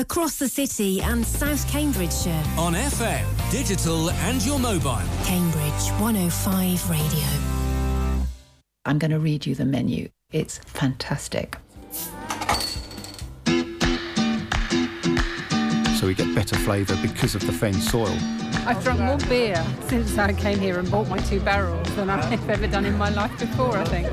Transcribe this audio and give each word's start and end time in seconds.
across 0.00 0.38
the 0.38 0.48
city 0.48 1.02
and 1.02 1.24
South 1.24 1.68
Cambridgeshire. 1.70 2.42
On 2.56 2.72
FM, 2.72 3.50
digital 3.50 4.10
and 4.10 4.42
your 4.44 4.58
mobile. 4.58 4.98
Cambridge 5.24 5.90
105 6.00 6.90
Radio. 6.90 7.28
I'm 8.86 8.98
going 8.98 9.10
to 9.10 9.18
read 9.18 9.44
you 9.44 9.54
the 9.54 9.66
menu. 9.66 10.08
It's 10.32 10.58
fantastic. 10.58 11.58
So 15.98 16.06
we 16.06 16.14
get 16.14 16.34
better 16.34 16.56
flavour 16.56 16.96
because 17.02 17.34
of 17.34 17.46
the 17.46 17.52
fen 17.52 17.74
soil. 17.74 18.16
I've 18.66 18.82
drunk 18.82 19.00
more 19.00 19.18
beer 19.28 19.62
since 19.88 20.16
I 20.16 20.32
came 20.32 20.58
here 20.58 20.78
and 20.78 20.90
bought 20.90 21.08
my 21.08 21.18
two 21.18 21.40
barrels 21.40 21.94
than 21.94 22.08
I've 22.08 22.48
ever 22.48 22.66
done 22.66 22.86
in 22.86 22.96
my 22.96 23.10
life 23.10 23.38
before, 23.38 23.76
I 23.76 23.84
think. 23.84 24.06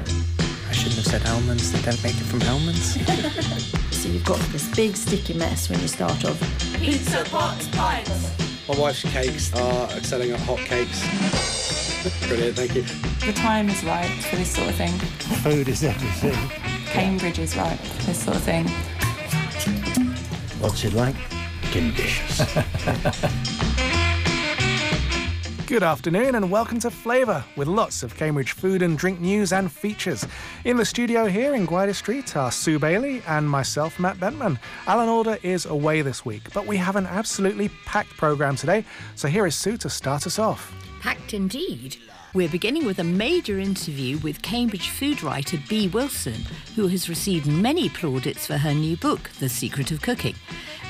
I 0.67 0.73
shouldn't 0.73 0.95
have 0.95 1.05
said 1.05 1.25
almonds. 1.27 1.71
They 1.71 1.81
don't 1.81 2.03
make 2.03 2.15
it 2.15 2.25
from 2.25 2.41
almonds. 2.41 2.97
so 4.07 4.13
you've 4.13 4.25
got 4.25 4.39
this 4.51 4.73
big 4.75 4.95
sticky 4.95 5.33
mess 5.33 5.69
when 5.69 5.79
you 5.81 5.87
start 5.87 6.23
off. 6.23 6.39
Pizza 6.79 7.25
box 7.29 7.67
pints. 7.69 8.67
My 8.67 8.79
wife's 8.79 9.01
cakes 9.03 9.53
are 9.55 9.89
selling 10.01 10.31
at 10.31 10.39
hot 10.41 10.59
cakes. 10.59 11.01
Brilliant, 12.27 12.55
thank 12.55 12.75
you. 12.75 12.83
The 13.25 13.33
time 13.33 13.69
is 13.69 13.83
right 13.83 14.09
for 14.23 14.37
this 14.37 14.55
sort 14.55 14.69
of 14.69 14.75
thing. 14.75 14.97
Food 15.43 15.67
is 15.67 15.83
everything. 15.83 16.49
Cambridge 16.85 17.39
is 17.39 17.57
right 17.57 17.77
for 17.77 18.05
this 18.05 18.23
sort 18.23 18.37
of 18.37 18.43
thing. 18.43 18.67
What's 20.59 20.85
it 20.85 20.93
like? 20.93 21.15
Conditions. 21.71 22.41
Good 25.67 25.83
afternoon 25.83 26.35
and 26.35 26.49
welcome 26.49 26.79
to 26.79 26.89
Flavour 26.89 27.43
with 27.57 27.67
lots 27.67 28.01
of 28.01 28.15
Cambridge 28.15 28.53
food 28.53 28.81
and 28.81 28.97
drink 28.97 29.19
news 29.19 29.51
and 29.51 29.69
features. 29.69 30.25
In 30.63 30.77
the 30.77 30.85
studio 30.85 31.25
here 31.25 31.55
in 31.55 31.67
Gwydir 31.67 31.93
Street 31.93 32.37
are 32.37 32.53
Sue 32.53 32.79
Bailey 32.79 33.21
and 33.27 33.49
myself, 33.49 33.99
Matt 33.99 34.15
Bentman. 34.15 34.59
Alan 34.87 35.09
Alda 35.09 35.45
is 35.45 35.65
away 35.65 36.01
this 36.01 36.23
week, 36.23 36.53
but 36.53 36.65
we 36.65 36.77
have 36.77 36.95
an 36.95 37.05
absolutely 37.05 37.67
packed 37.85 38.15
programme 38.15 38.55
today, 38.55 38.85
so 39.15 39.27
here 39.27 39.45
is 39.45 39.55
Sue 39.55 39.75
to 39.75 39.89
start 39.89 40.25
us 40.25 40.39
off. 40.39 40.73
Packed 41.01 41.33
indeed. 41.33 41.97
We're 42.37 42.47
beginning 42.47 42.85
with 42.85 42.99
a 42.99 43.03
major 43.03 43.57
interview 43.57 44.19
with 44.19 44.43
Cambridge 44.43 44.89
food 44.91 45.23
writer 45.23 45.57
Bee 45.67 45.87
Wilson, 45.87 46.39
who 46.75 46.85
has 46.85 47.09
received 47.09 47.47
many 47.47 47.89
plaudits 47.89 48.45
for 48.45 48.57
her 48.57 48.75
new 48.75 48.95
book, 48.95 49.31
The 49.39 49.49
Secret 49.49 49.89
of 49.89 50.03
Cooking. 50.03 50.35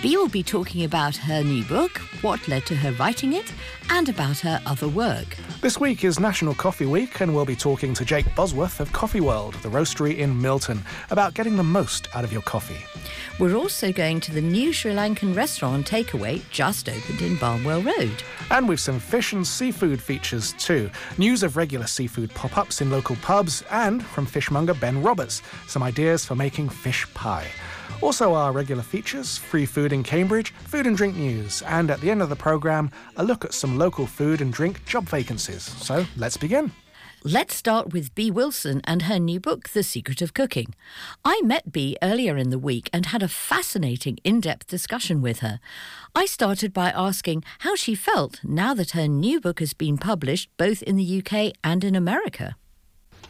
Bee 0.01 0.17
will 0.17 0.27
be 0.27 0.43
talking 0.43 0.83
about 0.83 1.15
her 1.15 1.41
new 1.41 1.63
book, 1.63 1.99
what 2.21 2.45
led 2.49 2.65
to 2.65 2.75
her 2.75 2.91
writing 2.91 3.31
it, 3.31 3.53
and 3.89 4.09
about 4.09 4.39
her 4.39 4.61
other 4.65 4.89
work. 4.89 5.37
This 5.61 5.79
week 5.79 6.03
is 6.03 6.19
National 6.19 6.53
Coffee 6.53 6.85
Week, 6.85 7.21
and 7.21 7.33
we'll 7.33 7.45
be 7.45 7.55
talking 7.55 7.93
to 7.93 8.03
Jake 8.03 8.35
Bosworth 8.35 8.81
of 8.81 8.91
Coffee 8.91 9.21
World, 9.21 9.53
the 9.55 9.69
roastery 9.69 10.17
in 10.17 10.39
Milton, 10.39 10.83
about 11.11 11.33
getting 11.33 11.55
the 11.55 11.63
most 11.63 12.13
out 12.13 12.25
of 12.25 12.33
your 12.33 12.41
coffee. 12.41 12.85
We're 13.39 13.55
also 13.55 13.91
going 13.93 14.19
to 14.21 14.33
the 14.33 14.41
new 14.41 14.73
Sri 14.73 14.91
Lankan 14.91 15.35
restaurant 15.35 15.89
takeaway 15.89 16.41
just 16.49 16.89
opened 16.89 17.21
in 17.21 17.37
Barnwell 17.37 17.81
Road. 17.81 18.23
And 18.49 18.67
we've 18.67 18.79
some 18.79 18.99
fish 18.99 19.33
and 19.33 19.45
seafood 19.45 20.01
features 20.01 20.53
too. 20.53 20.89
News 21.17 21.36
of 21.43 21.57
regular 21.57 21.87
seafood 21.87 22.33
pop 22.33 22.57
ups 22.57 22.81
in 22.81 22.89
local 22.89 23.15
pubs, 23.17 23.63
and 23.71 24.03
from 24.03 24.25
fishmonger 24.25 24.73
Ben 24.73 25.01
Roberts, 25.01 25.41
some 25.67 25.83
ideas 25.83 26.25
for 26.25 26.35
making 26.35 26.69
fish 26.69 27.05
pie. 27.13 27.47
Also, 28.01 28.33
our 28.33 28.51
regular 28.51 28.83
features 28.83 29.37
free 29.37 29.65
food 29.65 29.91
in 29.91 30.03
Cambridge, 30.03 30.51
food 30.51 30.85
and 30.85 30.95
drink 30.95 31.15
news, 31.15 31.61
and 31.63 31.89
at 31.89 31.99
the 32.01 32.11
end 32.11 32.21
of 32.21 32.29
the 32.29 32.35
programme, 32.35 32.91
a 33.15 33.23
look 33.23 33.43
at 33.43 33.53
some 33.53 33.77
local 33.77 34.05
food 34.05 34.41
and 34.41 34.53
drink 34.53 34.85
job 34.85 35.07
vacancies. 35.09 35.63
So 35.63 36.05
let's 36.15 36.37
begin. 36.37 36.71
Let's 37.29 37.55
start 37.55 37.91
with 37.91 38.15
Bee 38.15 38.31
Wilson 38.31 38.79
and 38.85 39.01
her 39.01 39.19
new 39.19 39.41
book, 39.41 39.67
The 39.67 39.83
Secret 39.83 40.21
of 40.21 40.33
Cooking. 40.33 40.73
I 41.25 41.41
met 41.43 41.73
Bee 41.73 41.97
earlier 42.01 42.37
in 42.37 42.51
the 42.51 42.57
week 42.57 42.89
and 42.93 43.07
had 43.07 43.21
a 43.21 43.27
fascinating 43.27 44.17
in 44.23 44.39
depth 44.39 44.67
discussion 44.67 45.21
with 45.21 45.39
her. 45.39 45.59
I 46.15 46.25
started 46.25 46.71
by 46.71 46.89
asking 46.91 47.43
how 47.59 47.75
she 47.75 47.95
felt 47.95 48.39
now 48.45 48.73
that 48.75 48.91
her 48.91 49.09
new 49.09 49.41
book 49.41 49.59
has 49.59 49.73
been 49.73 49.97
published 49.97 50.49
both 50.55 50.81
in 50.83 50.95
the 50.95 51.21
UK 51.21 51.51
and 51.65 51.83
in 51.83 51.97
America. 51.97 52.55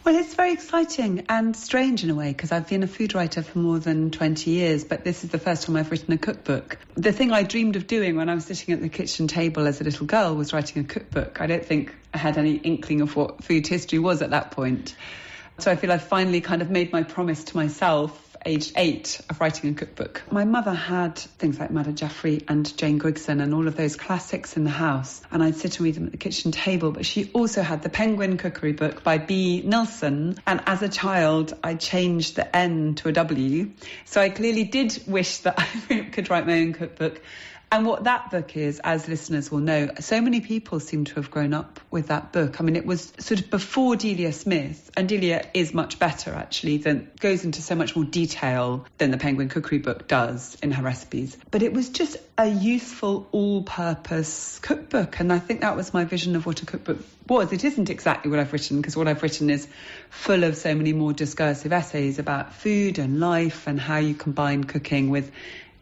Well, 0.04 0.16
it's 0.16 0.34
very 0.34 0.52
exciting 0.52 1.26
and 1.28 1.54
strange 1.54 2.02
in 2.02 2.08
a 2.08 2.14
way 2.14 2.28
because 2.28 2.50
I've 2.50 2.68
been 2.68 2.82
a 2.82 2.86
food 2.86 3.14
writer 3.14 3.42
for 3.42 3.58
more 3.58 3.78
than 3.78 4.10
20 4.10 4.50
years, 4.50 4.84
but 4.84 5.04
this 5.04 5.22
is 5.22 5.30
the 5.30 5.38
first 5.38 5.66
time 5.66 5.76
I've 5.76 5.90
written 5.90 6.12
a 6.14 6.18
cookbook. 6.18 6.78
The 6.94 7.12
thing 7.12 7.30
I 7.30 7.42
dreamed 7.42 7.76
of 7.76 7.86
doing 7.86 8.16
when 8.16 8.30
I 8.30 8.34
was 8.34 8.46
sitting 8.46 8.72
at 8.72 8.80
the 8.80 8.88
kitchen 8.88 9.28
table 9.28 9.66
as 9.66 9.80
a 9.80 9.84
little 9.84 10.06
girl 10.06 10.34
was 10.34 10.52
writing 10.54 10.82
a 10.82 10.86
cookbook. 10.86 11.42
I 11.42 11.46
don't 11.46 11.64
think 11.64 11.94
I 12.14 12.18
had 12.18 12.38
any 12.38 12.54
inkling 12.54 13.02
of 13.02 13.16
what 13.16 13.44
food 13.44 13.66
history 13.66 13.98
was 13.98 14.22
at 14.22 14.30
that 14.30 14.52
point. 14.52 14.94
So 15.58 15.70
I 15.70 15.76
feel 15.76 15.92
I've 15.92 16.04
finally 16.04 16.40
kind 16.40 16.62
of 16.62 16.70
made 16.70 16.92
my 16.92 17.02
promise 17.02 17.44
to 17.44 17.56
myself 17.56 18.27
aged 18.44 18.72
eight 18.76 19.20
of 19.28 19.40
writing 19.40 19.70
a 19.70 19.74
cookbook. 19.74 20.22
My 20.30 20.44
mother 20.44 20.72
had 20.72 21.18
things 21.18 21.58
like 21.58 21.70
Madhur 21.70 21.94
Jaffrey 21.94 22.42
and 22.48 22.76
Jane 22.76 22.98
Grigson 22.98 23.42
and 23.42 23.54
all 23.54 23.68
of 23.68 23.76
those 23.76 23.96
classics 23.96 24.56
in 24.56 24.64
the 24.64 24.70
house, 24.70 25.20
and 25.30 25.42
I'd 25.42 25.56
sit 25.56 25.76
and 25.76 25.84
read 25.84 25.94
them 25.94 26.06
at 26.06 26.12
the 26.12 26.18
kitchen 26.18 26.52
table. 26.52 26.92
But 26.92 27.06
she 27.06 27.30
also 27.32 27.62
had 27.62 27.82
the 27.82 27.88
Penguin 27.88 28.36
Cookery 28.36 28.72
Book 28.72 29.02
by 29.02 29.18
Bee 29.18 29.62
Nilson, 29.62 30.38
and 30.46 30.62
as 30.66 30.82
a 30.82 30.88
child, 30.88 31.54
I 31.62 31.74
changed 31.74 32.36
the 32.36 32.56
N 32.56 32.94
to 32.96 33.08
a 33.08 33.12
W. 33.12 33.70
So 34.04 34.20
I 34.20 34.30
clearly 34.30 34.64
did 34.64 35.02
wish 35.06 35.38
that 35.38 35.58
I 35.90 36.08
could 36.12 36.30
write 36.30 36.46
my 36.46 36.60
own 36.60 36.72
cookbook. 36.72 37.20
And 37.70 37.86
what 37.86 38.04
that 38.04 38.30
book 38.30 38.56
is, 38.56 38.80
as 38.82 39.08
listeners 39.08 39.50
will 39.50 39.58
know, 39.58 39.90
so 40.00 40.20
many 40.22 40.40
people 40.40 40.80
seem 40.80 41.04
to 41.04 41.16
have 41.16 41.30
grown 41.30 41.52
up 41.52 41.80
with 41.90 42.06
that 42.06 42.32
book. 42.32 42.60
I 42.60 42.64
mean, 42.64 42.76
it 42.76 42.86
was 42.86 43.12
sort 43.18 43.40
of 43.40 43.50
before 43.50 43.94
Delia 43.94 44.32
Smith, 44.32 44.90
and 44.96 45.06
Delia 45.08 45.46
is 45.52 45.74
much 45.74 45.98
better 45.98 46.32
actually, 46.32 46.78
than 46.78 47.10
goes 47.20 47.44
into 47.44 47.60
so 47.60 47.74
much 47.74 47.94
more 47.94 48.06
detail 48.06 48.86
than 48.96 49.10
the 49.10 49.18
Penguin 49.18 49.50
Cookery 49.50 49.78
book 49.78 50.08
does 50.08 50.56
in 50.62 50.70
her 50.70 50.82
recipes. 50.82 51.36
But 51.50 51.62
it 51.62 51.74
was 51.74 51.90
just 51.90 52.16
a 52.38 52.48
useful, 52.48 53.28
all 53.32 53.62
purpose 53.62 54.58
cookbook. 54.60 55.20
And 55.20 55.30
I 55.30 55.38
think 55.38 55.60
that 55.60 55.76
was 55.76 55.92
my 55.92 56.04
vision 56.04 56.36
of 56.36 56.46
what 56.46 56.62
a 56.62 56.66
cookbook 56.66 56.98
was. 57.28 57.52
It 57.52 57.64
isn't 57.64 57.90
exactly 57.90 58.30
what 58.30 58.40
I've 58.40 58.52
written, 58.52 58.80
because 58.80 58.96
what 58.96 59.08
I've 59.08 59.22
written 59.22 59.50
is 59.50 59.68
full 60.08 60.44
of 60.44 60.56
so 60.56 60.74
many 60.74 60.94
more 60.94 61.12
discursive 61.12 61.72
essays 61.72 62.18
about 62.18 62.54
food 62.54 62.98
and 62.98 63.20
life 63.20 63.66
and 63.66 63.78
how 63.78 63.98
you 63.98 64.14
combine 64.14 64.64
cooking 64.64 65.10
with 65.10 65.30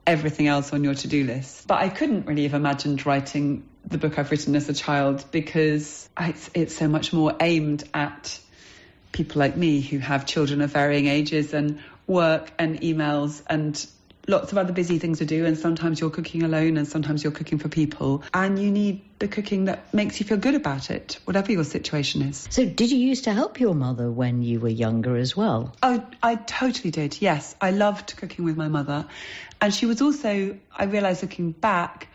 everything 0.06 0.46
else 0.46 0.72
on 0.72 0.84
your 0.84 0.94
to 0.94 1.08
do 1.08 1.24
list. 1.24 1.66
But 1.66 1.80
I 1.80 1.88
couldn't 1.88 2.26
really 2.26 2.44
have 2.44 2.54
imagined 2.54 3.04
writing 3.04 3.68
the 3.86 3.98
book 3.98 4.18
I've 4.18 4.30
written 4.30 4.56
as 4.56 4.68
a 4.68 4.74
child 4.74 5.24
because 5.30 6.08
it's, 6.18 6.50
it's 6.54 6.76
so 6.76 6.88
much 6.88 7.12
more 7.12 7.34
aimed 7.40 7.84
at 7.94 8.38
people 9.12 9.38
like 9.38 9.56
me 9.56 9.80
who 9.80 9.98
have 9.98 10.26
children 10.26 10.60
of 10.60 10.70
varying 10.70 11.06
ages 11.06 11.54
and 11.54 11.80
work 12.06 12.52
and 12.58 12.80
emails 12.80 13.42
and 13.46 13.86
lots 14.28 14.52
of 14.52 14.58
other 14.58 14.72
busy 14.72 14.98
things 14.98 15.18
to 15.18 15.24
do. 15.24 15.46
And 15.46 15.56
sometimes 15.56 16.00
you're 16.00 16.10
cooking 16.10 16.42
alone 16.42 16.76
and 16.76 16.86
sometimes 16.86 17.22
you're 17.22 17.32
cooking 17.32 17.58
for 17.58 17.68
people. 17.68 18.22
And 18.34 18.58
you 18.58 18.70
need 18.70 19.02
the 19.18 19.28
cooking 19.28 19.66
that 19.66 19.94
makes 19.94 20.20
you 20.20 20.26
feel 20.26 20.36
good 20.36 20.54
about 20.54 20.90
it 20.90 21.18
whatever 21.24 21.50
your 21.50 21.64
situation 21.64 22.22
is. 22.22 22.46
So 22.50 22.66
did 22.66 22.90
you 22.90 22.98
used 22.98 23.24
to 23.24 23.32
help 23.32 23.60
your 23.60 23.74
mother 23.74 24.10
when 24.10 24.42
you 24.42 24.60
were 24.60 24.68
younger 24.68 25.16
as 25.16 25.36
well? 25.36 25.74
Oh 25.82 26.04
i 26.22 26.34
totally 26.34 26.90
did. 26.90 27.20
Yes. 27.20 27.54
I 27.60 27.70
loved 27.70 28.16
cooking 28.16 28.44
with 28.44 28.56
my 28.56 28.68
mother 28.68 29.06
and 29.60 29.74
she 29.74 29.86
was 29.86 30.02
also 30.02 30.58
i 30.76 30.84
realized 30.84 31.22
looking 31.22 31.52
back 31.52 32.08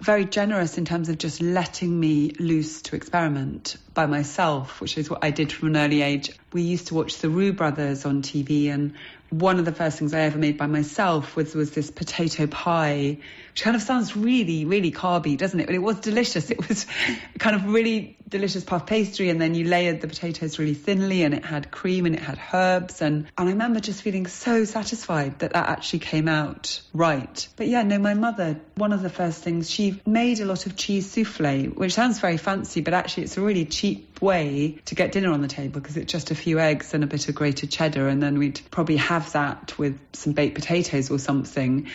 very 0.00 0.24
generous 0.24 0.78
in 0.78 0.84
terms 0.84 1.08
of 1.08 1.18
just 1.18 1.42
letting 1.42 1.98
me 1.98 2.30
loose 2.38 2.82
to 2.82 2.94
experiment 2.94 3.76
by 3.94 4.06
myself, 4.06 4.80
which 4.80 4.96
is 4.96 5.10
what 5.10 5.24
I 5.24 5.30
did 5.30 5.50
from 5.52 5.68
an 5.68 5.76
early 5.76 6.02
age. 6.02 6.30
We 6.52 6.62
used 6.62 6.88
to 6.88 6.94
watch 6.94 7.18
the 7.18 7.28
Roux 7.28 7.52
brothers 7.52 8.04
on 8.04 8.22
TV, 8.22 8.70
and 8.70 8.94
one 9.30 9.58
of 9.58 9.66
the 9.66 9.72
first 9.72 9.98
things 9.98 10.14
I 10.14 10.20
ever 10.20 10.38
made 10.38 10.56
by 10.56 10.66
myself 10.66 11.36
was 11.36 11.54
was 11.54 11.72
this 11.72 11.90
potato 11.90 12.46
pie, 12.46 13.18
which 13.50 13.62
kind 13.62 13.76
of 13.76 13.82
sounds 13.82 14.16
really, 14.16 14.64
really 14.64 14.90
carby, 14.90 15.36
doesn't 15.36 15.60
it? 15.60 15.66
But 15.66 15.74
it 15.74 15.82
was 15.82 16.00
delicious. 16.00 16.50
It 16.50 16.66
was 16.66 16.86
kind 17.38 17.54
of 17.54 17.66
really 17.66 18.16
delicious 18.26 18.64
puff 18.64 18.86
pastry, 18.86 19.28
and 19.28 19.40
then 19.40 19.54
you 19.54 19.66
layered 19.66 20.00
the 20.00 20.08
potatoes 20.08 20.58
really 20.58 20.74
thinly, 20.74 21.22
and 21.22 21.34
it 21.34 21.44
had 21.44 21.70
cream 21.70 22.06
and 22.06 22.14
it 22.14 22.22
had 22.22 22.40
herbs, 22.52 23.02
and 23.02 23.26
and 23.36 23.48
I 23.48 23.52
remember 23.52 23.80
just 23.80 24.02
feeling 24.02 24.26
so 24.26 24.64
satisfied 24.64 25.40
that 25.40 25.52
that 25.52 25.68
actually 25.68 26.00
came 26.00 26.28
out 26.28 26.80
right. 26.94 27.48
But 27.56 27.68
yeah, 27.68 27.82
no, 27.82 27.98
my 27.98 28.14
mother, 28.14 28.60
one 28.76 28.92
of 28.92 29.02
the 29.02 29.10
first 29.10 29.42
things 29.42 29.70
she 29.70 30.00
made 30.06 30.40
a 30.40 30.46
lot 30.46 30.66
of 30.66 30.76
cheese 30.76 31.10
souffle, 31.10 31.66
which 31.74 31.92
sounds 31.92 32.18
very 32.20 32.38
fancy, 32.38 32.80
but 32.80 32.94
actually 32.94 33.24
it's 33.24 33.36
a 33.36 33.42
really 33.42 33.66
cheap 33.66 34.22
way 34.22 34.78
to 34.86 34.94
get 34.94 35.12
dinner 35.12 35.32
on 35.32 35.42
the 35.42 35.48
table 35.48 35.80
because 35.80 35.96
it's 35.96 36.10
just 36.10 36.30
a 36.30 36.34
few 36.38 36.58
eggs 36.58 36.94
and 36.94 37.04
a 37.04 37.06
bit 37.06 37.28
of 37.28 37.34
grated 37.34 37.70
cheddar, 37.70 38.08
and 38.08 38.22
then 38.22 38.38
we'd 38.38 38.60
probably 38.70 38.96
have 38.96 39.32
that 39.32 39.76
with 39.78 39.98
some 40.12 40.32
baked 40.32 40.54
potatoes 40.54 41.10
or 41.10 41.18
something. 41.18 41.88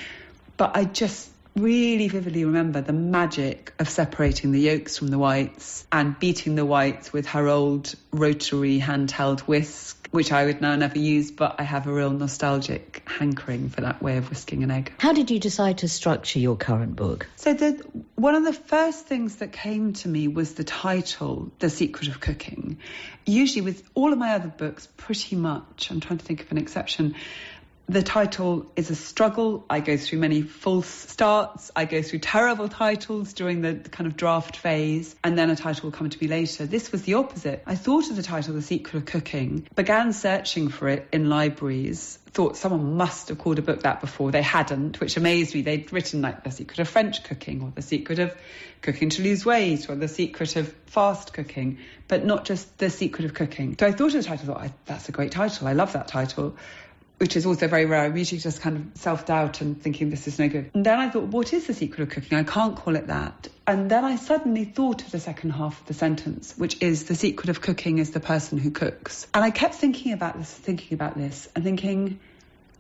But 0.58 0.76
I 0.76 0.86
just 0.86 1.30
really 1.56 2.08
vividly 2.08 2.46
remember 2.46 2.82
the 2.82 2.94
magic 2.94 3.74
of 3.80 3.88
separating 3.88 4.52
the 4.52 4.60
yolks 4.60 4.98
from 4.98 5.10
the 5.10 5.20
whites 5.20 5.86
and 5.92 6.18
beating 6.18 6.56
the 6.56 6.66
whites 6.66 7.14
with 7.14 7.28
her 7.28 7.48
old 7.48 7.94
rotary 8.12 8.80
handheld 8.80 9.42
whisk, 9.42 10.03
which 10.14 10.32
I 10.32 10.46
would 10.46 10.62
now 10.62 10.76
never 10.76 11.00
use, 11.00 11.32
but 11.32 11.56
I 11.58 11.64
have 11.64 11.88
a 11.88 11.92
real 11.92 12.12
nostalgic 12.12 13.02
hankering 13.08 13.70
for 13.70 13.82
that 13.82 14.00
way 14.00 14.18
of 14.18 14.30
whisking 14.30 14.62
an 14.62 14.70
egg. 14.70 14.94
How 15.00 15.12
did 15.12 15.32
you 15.32 15.40
decide 15.40 15.80
to 15.80 15.88
structure 15.88 16.38
your 16.38 16.56
current 16.56 16.96
book? 16.96 17.28
So 17.36 17.56
the, 17.56 17.84
one 18.14 18.36
of 18.36 18.44
the 18.44 18.54
first 18.54 19.08
things 19.08 19.38
that 19.38 19.52
came 19.52 19.94
to 19.94 20.08
me 20.08 20.28
was 20.28 20.54
the 20.54 20.64
title, 20.64 21.52
The 21.58 21.72
Secret 21.72 22.10
of 22.10 22.20
Cooking. 22.20 22.78
Usually 23.26 23.62
with 23.62 23.84
all 23.96 24.14
of 24.14 24.20
my 24.20 24.36
other 24.36 24.50
books, 24.50 24.88
pretty 24.98 25.36
much, 25.36 25.90
I'm 25.90 26.00
trying 26.00 26.20
to 26.20 26.26
think 26.26 26.44
of 26.44 26.52
an 26.52 26.60
exception, 26.60 27.16
the 27.88 28.02
title 28.02 28.72
is 28.76 28.90
a 28.90 28.96
struggle. 28.96 29.66
I 29.70 29.82
go 29.82 29.98
through 29.98 30.20
many 30.20 30.42
false 30.42 30.88
starts. 30.88 31.70
I 31.76 31.86
go 31.86 32.02
through 32.02 32.20
terrible 32.20 32.70
titles 32.70 33.34
during 33.34 33.62
the 33.62 33.76
kind 33.76 34.08
of 34.08 34.16
draft 34.16 34.56
phase, 34.56 35.16
and 35.24 35.38
then 35.38 35.50
a 35.50 35.56
title 35.56 35.90
will 35.90 35.98
come 35.98 36.10
to 36.10 36.18
me 36.22 36.28
later. 36.28 36.66
This 36.66 36.92
was 36.92 37.04
the 37.04 37.16
opposite. 37.16 37.62
I 37.66 37.76
thought 37.76 38.10
of 38.10 38.16
the 38.16 38.24
title, 38.24 38.54
The 38.54 38.62
Secret 38.62 38.96
of 38.96 39.06
Cooking, 39.06 39.68
began 39.76 40.14
searching 40.14 40.70
for 40.70 40.88
it 40.88 41.08
in 41.12 41.30
libraries, 41.30 42.20
thought 42.32 42.58
someone 42.58 42.96
must 42.96 43.28
have 43.28 43.38
called 43.38 43.60
a 43.60 43.62
book 43.62 43.84
that 43.84 44.02
before. 44.02 44.32
They 44.32 44.42
hadn't, 44.42 45.00
which 45.00 45.18
amazed 45.18 45.54
me. 45.54 45.62
They'd 45.62 45.92
written 45.92 46.22
like 46.22 46.44
The 46.44 46.52
Secret 46.52 46.80
of 46.80 46.88
French 46.88 47.24
Cooking 47.24 47.62
or 47.62 47.72
The 47.76 47.82
Secret 47.82 48.20
of 48.20 48.36
Cooking 48.82 49.10
to 49.10 49.22
Lose 49.22 49.46
Weight 49.46 49.90
or 49.90 49.96
The 49.96 50.08
Secret 50.08 50.56
of 50.56 50.74
Fast 50.88 51.34
Cooking, 51.34 51.80
but 52.08 52.26
not 52.26 52.46
just 52.46 52.78
The 52.78 52.90
Secret 52.90 53.26
of 53.26 53.34
Cooking. 53.34 53.76
So 53.80 53.86
I 53.86 53.92
thought 53.92 54.16
of 54.16 54.24
the 54.24 54.24
title, 54.24 54.46
thought, 54.48 54.72
that's 54.86 55.10
a 55.10 55.12
great 55.12 55.32
title. 55.32 55.68
I 55.68 55.74
love 55.74 55.94
that 55.94 56.08
title 56.08 56.56
which 57.24 57.38
is 57.38 57.46
also 57.46 57.70
very 57.70 57.86
rare. 57.86 58.04
I'm 58.04 58.18
usually 58.18 58.42
just 58.42 58.60
kind 58.60 58.76
of 58.76 59.02
self 59.02 59.26
doubt 59.26 59.62
and 59.62 59.82
thinking 59.82 60.10
this 60.10 60.28
is 60.28 60.40
no 60.40 60.50
good. 60.50 60.70
And 60.74 60.86
then 60.86 61.00
I 61.00 61.08
thought, 61.08 61.24
what 61.24 61.54
is 61.54 61.68
the 61.68 61.74
secret 61.74 62.04
of 62.04 62.10
cooking? 62.10 62.38
I 62.38 62.44
can't 62.44 62.76
call 62.76 62.98
it 62.98 63.08
that. 63.08 63.48
And 63.66 63.90
then 63.90 64.04
I 64.04 64.18
suddenly 64.18 64.66
thought 64.66 65.02
of 65.04 65.10
the 65.10 65.22
second 65.22 65.52
half 65.52 65.80
of 65.80 65.88
the 65.88 65.94
sentence, 65.94 66.54
which 66.58 66.82
is 66.82 67.06
the 67.06 67.16
secret 67.16 67.48
of 67.48 67.62
cooking 67.62 68.00
is 68.00 68.12
the 68.12 68.20
person 68.20 68.58
who 68.58 68.72
cooks. 68.72 69.26
And 69.34 69.42
I 69.42 69.52
kept 69.52 69.76
thinking 69.76 70.12
about 70.12 70.38
this, 70.38 70.52
thinking 70.52 70.96
about 70.96 71.18
this, 71.18 71.48
and 71.56 71.64
thinking, 71.64 72.20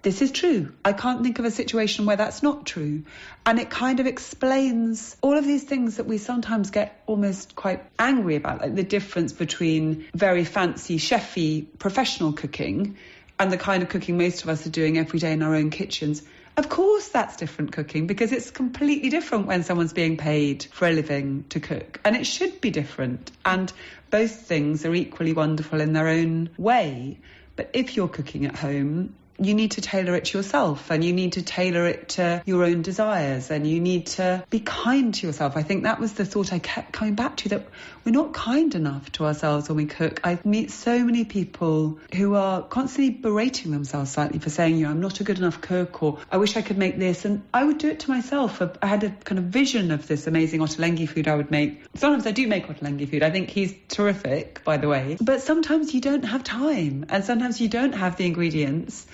this 0.01 0.21
is 0.21 0.33
true. 0.33 0.73
I 0.83 0.91
can't 0.91 1.23
think 1.23 1.39
of 1.39 1.45
a 1.45 1.51
situation 1.51 2.05
where 2.05 2.17
that's 2.17 2.43
not 2.43 2.65
true. 2.65 3.03
And 3.45 3.59
it 3.59 3.69
kind 3.69 4.01
of 4.01 4.07
explains 4.07 5.15
all 5.21 5.37
of 5.37 5.45
these 5.45 5.63
things 5.63 5.95
that 5.95 6.05
we 6.05 6.17
sometimes 6.17 6.69
get 6.69 7.01
almost 7.05 7.55
quite 7.55 7.81
angry 7.97 8.35
about, 8.35 8.59
like 8.59 8.75
the 8.75 8.83
difference 8.83 9.31
between 9.31 10.05
very 10.13 10.43
fancy, 10.43 10.97
chefy, 10.97 11.65
professional 11.79 12.33
cooking 12.33 12.97
and 13.39 13.51
the 13.51 13.57
kind 13.57 13.83
of 13.83 13.89
cooking 13.89 14.17
most 14.17 14.43
of 14.43 14.49
us 14.49 14.65
are 14.65 14.69
doing 14.71 14.97
every 14.97 15.19
day 15.19 15.33
in 15.33 15.41
our 15.41 15.55
own 15.55 15.69
kitchens. 15.69 16.23
Of 16.55 16.69
course, 16.69 17.07
that's 17.07 17.35
different 17.35 17.71
cooking 17.71 18.05
because 18.05 18.31
it's 18.31 18.51
completely 18.51 19.09
different 19.09 19.47
when 19.47 19.63
someone's 19.63 19.93
being 19.93 20.17
paid 20.17 20.67
for 20.71 20.87
a 20.87 20.91
living 20.91 21.45
to 21.49 21.59
cook. 21.59 21.99
And 22.05 22.15
it 22.15 22.27
should 22.27 22.61
be 22.61 22.69
different. 22.69 23.31
And 23.43 23.73
both 24.11 24.31
things 24.31 24.85
are 24.85 24.93
equally 24.93 25.33
wonderful 25.33 25.81
in 25.81 25.93
their 25.93 26.07
own 26.07 26.49
way. 26.57 27.17
But 27.55 27.71
if 27.73 27.95
you're 27.95 28.07
cooking 28.07 28.45
at 28.45 28.55
home, 28.55 29.15
you 29.39 29.53
need 29.53 29.71
to 29.71 29.81
tailor 29.81 30.15
it 30.15 30.25
to 30.25 30.37
yourself 30.37 30.91
and 30.91 31.03
you 31.03 31.13
need 31.13 31.33
to 31.33 31.41
tailor 31.41 31.87
it 31.87 32.09
to 32.09 32.41
your 32.45 32.63
own 32.63 32.81
desires 32.81 33.49
and 33.51 33.67
you 33.67 33.79
need 33.79 34.07
to 34.07 34.43
be 34.49 34.59
kind 34.59 35.13
to 35.15 35.27
yourself. 35.27 35.57
I 35.57 35.63
think 35.63 35.83
that 35.83 35.99
was 35.99 36.13
the 36.13 36.25
thought 36.25 36.53
I 36.53 36.59
kept 36.59 36.91
coming 36.91 37.15
back 37.15 37.37
to 37.37 37.49
that 37.49 37.67
we're 38.05 38.11
not 38.11 38.33
kind 38.33 38.73
enough 38.75 39.11
to 39.13 39.25
ourselves 39.25 39.69
when 39.69 39.77
we 39.77 39.85
cook. 39.85 40.19
I 40.23 40.37
meet 40.43 40.71
so 40.71 41.03
many 41.03 41.25
people 41.25 41.99
who 42.13 42.35
are 42.35 42.61
constantly 42.61 43.11
berating 43.11 43.71
themselves 43.71 44.11
slightly 44.11 44.39
for 44.39 44.49
saying, 44.49 44.77
you 44.77 44.83
know, 44.83 44.91
I'm 44.91 45.01
not 45.01 45.19
a 45.19 45.23
good 45.23 45.37
enough 45.37 45.61
cook 45.61 46.03
or 46.03 46.19
I 46.31 46.37
wish 46.37 46.55
I 46.57 46.61
could 46.61 46.77
make 46.77 46.97
this. 46.97 47.25
And 47.25 47.43
I 47.53 47.63
would 47.63 47.77
do 47.77 47.89
it 47.89 48.01
to 48.01 48.11
myself. 48.11 48.61
I 48.81 48.85
had 48.85 49.03
a 49.03 49.09
kind 49.09 49.39
of 49.39 49.45
vision 49.45 49.91
of 49.91 50.07
this 50.07 50.27
amazing 50.27 50.59
Ottolenghi 50.59 51.07
food 51.07 51.27
I 51.27 51.35
would 51.35 51.49
make. 51.49 51.83
Sometimes 51.95 52.27
I 52.27 52.31
do 52.31 52.47
make 52.47 52.67
Ottolenghi 52.67 53.09
food. 53.09 53.23
I 53.23 53.31
think 53.31 53.49
he's 53.49 53.73
terrific, 53.87 54.63
by 54.63 54.77
the 54.77 54.87
way. 54.87 55.17
But 55.19 55.41
sometimes 55.41 55.93
you 55.93 56.01
don't 56.01 56.23
have 56.23 56.43
time 56.43 57.05
and 57.09 57.23
sometimes 57.23 57.59
you 57.59 57.69
don't 57.69 57.93
have 57.93 58.17
the 58.17 58.25
ingredients 58.25 59.05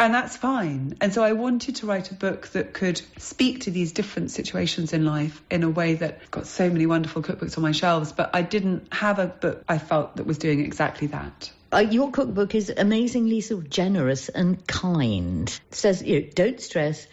and 0.00 0.14
that's 0.14 0.36
fine. 0.36 0.96
And 1.00 1.12
so 1.12 1.22
I 1.22 1.32
wanted 1.32 1.76
to 1.76 1.86
write 1.86 2.10
a 2.10 2.14
book 2.14 2.48
that 2.48 2.72
could 2.72 3.00
speak 3.18 3.60
to 3.60 3.70
these 3.70 3.92
different 3.92 4.30
situations 4.30 4.94
in 4.94 5.04
life 5.04 5.42
in 5.50 5.62
a 5.62 5.68
way 5.68 5.94
that 5.94 6.20
I've 6.22 6.30
got 6.30 6.46
so 6.46 6.70
many 6.70 6.86
wonderful 6.86 7.22
cookbooks 7.22 7.58
on 7.58 7.62
my 7.62 7.72
shelves, 7.72 8.10
but 8.10 8.30
I 8.32 8.40
didn't 8.40 8.92
have 8.92 9.18
a 9.18 9.26
book 9.26 9.62
I 9.68 9.76
felt 9.76 10.16
that 10.16 10.24
was 10.24 10.38
doing 10.38 10.64
exactly 10.64 11.08
that. 11.08 11.52
Uh, 11.72 11.78
your 11.78 12.10
cookbook 12.10 12.54
is 12.54 12.72
amazingly 12.74 13.42
sort 13.42 13.64
of 13.64 13.70
generous 13.70 14.30
and 14.30 14.66
kind. 14.66 15.48
It 15.68 15.74
says, 15.74 16.02
you 16.02 16.22
know, 16.22 16.28
don't 16.34 16.60
stress, 16.60 17.06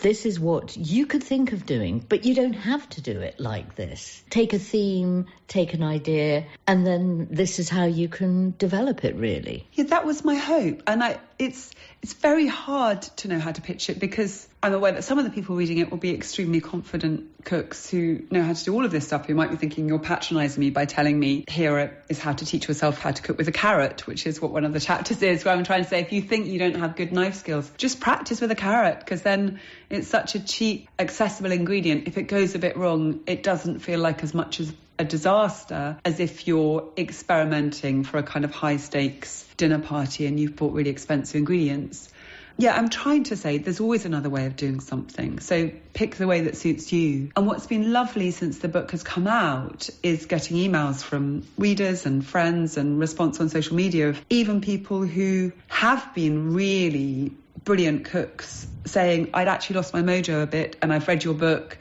this 0.00 0.26
is 0.26 0.40
what 0.40 0.76
you 0.76 1.06
could 1.06 1.22
think 1.22 1.52
of 1.52 1.66
doing, 1.66 2.04
but 2.06 2.24
you 2.24 2.34
don't 2.34 2.54
have 2.54 2.88
to 2.90 3.00
do 3.00 3.20
it 3.20 3.38
like 3.38 3.76
this. 3.76 4.22
Take 4.28 4.52
a 4.52 4.58
theme, 4.58 5.26
take 5.46 5.74
an 5.74 5.82
idea, 5.82 6.46
and 6.66 6.86
then 6.86 7.28
this 7.30 7.58
is 7.58 7.68
how 7.68 7.84
you 7.84 8.08
can 8.08 8.54
develop 8.58 9.04
it 9.04 9.14
really. 9.16 9.66
Yeah, 9.72 9.84
that 9.84 10.04
was 10.04 10.24
my 10.24 10.34
hope. 10.34 10.82
And 10.86 11.02
I 11.02 11.20
it's 11.38 11.70
it's 12.04 12.12
very 12.12 12.46
hard 12.46 13.00
to 13.00 13.28
know 13.28 13.38
how 13.38 13.50
to 13.50 13.62
pitch 13.62 13.88
it 13.88 13.98
because 13.98 14.46
I'm 14.62 14.74
aware 14.74 14.92
that 14.92 15.04
some 15.04 15.18
of 15.18 15.24
the 15.24 15.30
people 15.30 15.56
reading 15.56 15.78
it 15.78 15.90
will 15.90 15.96
be 15.96 16.14
extremely 16.14 16.60
confident 16.60 17.42
cooks 17.46 17.88
who 17.88 18.26
know 18.30 18.42
how 18.42 18.52
to 18.52 18.62
do 18.62 18.74
all 18.74 18.84
of 18.84 18.90
this 18.90 19.06
stuff 19.06 19.24
who 19.24 19.34
might 19.34 19.50
be 19.50 19.56
thinking 19.56 19.88
you're 19.88 19.98
patronizing 19.98 20.60
me 20.60 20.68
by 20.68 20.84
telling 20.84 21.18
me 21.18 21.46
here 21.48 21.96
is 22.10 22.18
how 22.18 22.34
to 22.34 22.44
teach 22.44 22.68
yourself 22.68 22.98
how 22.98 23.10
to 23.10 23.22
cook 23.22 23.38
with 23.38 23.48
a 23.48 23.52
carrot, 23.52 24.06
which 24.06 24.26
is 24.26 24.38
what 24.38 24.50
one 24.50 24.66
of 24.66 24.74
the 24.74 24.80
chapters 24.80 25.22
is, 25.22 25.46
where 25.46 25.54
I'm 25.54 25.64
trying 25.64 25.82
to 25.82 25.88
say 25.88 26.00
if 26.00 26.12
you 26.12 26.20
think 26.20 26.46
you 26.46 26.58
don't 26.58 26.76
have 26.76 26.94
good 26.94 27.10
knife 27.10 27.36
skills, 27.36 27.70
just 27.78 28.00
practice 28.00 28.38
with 28.38 28.50
a 28.50 28.54
carrot 28.54 28.98
because 28.98 29.22
then 29.22 29.60
it's 29.88 30.06
such 30.06 30.34
a 30.34 30.44
cheap, 30.44 30.90
accessible 30.98 31.52
ingredient. 31.52 32.06
If 32.06 32.18
it 32.18 32.24
goes 32.24 32.54
a 32.54 32.58
bit 32.58 32.76
wrong, 32.76 33.20
it 33.26 33.42
doesn't 33.42 33.78
feel 33.78 33.98
like 33.98 34.22
as 34.22 34.34
much 34.34 34.60
as 34.60 34.70
a 34.98 35.04
disaster 35.04 35.98
as 36.04 36.20
if 36.20 36.46
you're 36.46 36.88
experimenting 36.96 38.04
for 38.04 38.18
a 38.18 38.22
kind 38.22 38.44
of 38.44 38.52
high 38.52 38.76
stakes 38.76 39.44
dinner 39.56 39.78
party 39.78 40.26
and 40.26 40.38
you've 40.38 40.56
bought 40.56 40.72
really 40.72 40.90
expensive 40.90 41.36
ingredients. 41.36 42.10
Yeah, 42.56 42.76
I'm 42.76 42.88
trying 42.88 43.24
to 43.24 43.36
say 43.36 43.58
there's 43.58 43.80
always 43.80 44.04
another 44.04 44.30
way 44.30 44.46
of 44.46 44.54
doing 44.54 44.78
something. 44.78 45.40
So 45.40 45.72
pick 45.92 46.14
the 46.14 46.28
way 46.28 46.42
that 46.42 46.56
suits 46.56 46.92
you. 46.92 47.30
And 47.34 47.48
what's 47.48 47.66
been 47.66 47.92
lovely 47.92 48.30
since 48.30 48.58
the 48.58 48.68
book 48.68 48.92
has 48.92 49.02
come 49.02 49.26
out 49.26 49.90
is 50.04 50.26
getting 50.26 50.56
emails 50.56 51.02
from 51.02 51.44
readers 51.58 52.06
and 52.06 52.24
friends 52.24 52.76
and 52.76 53.00
response 53.00 53.40
on 53.40 53.48
social 53.48 53.74
media 53.74 54.10
of 54.10 54.24
even 54.30 54.60
people 54.60 55.02
who 55.04 55.50
have 55.66 56.14
been 56.14 56.54
really 56.54 57.32
brilliant 57.64 58.04
cooks 58.04 58.68
saying, 58.84 59.30
I'd 59.34 59.48
actually 59.48 59.76
lost 59.76 59.92
my 59.92 60.02
mojo 60.02 60.42
a 60.42 60.46
bit 60.46 60.76
and 60.80 60.92
I've 60.92 61.08
read 61.08 61.24
your 61.24 61.34
book 61.34 61.76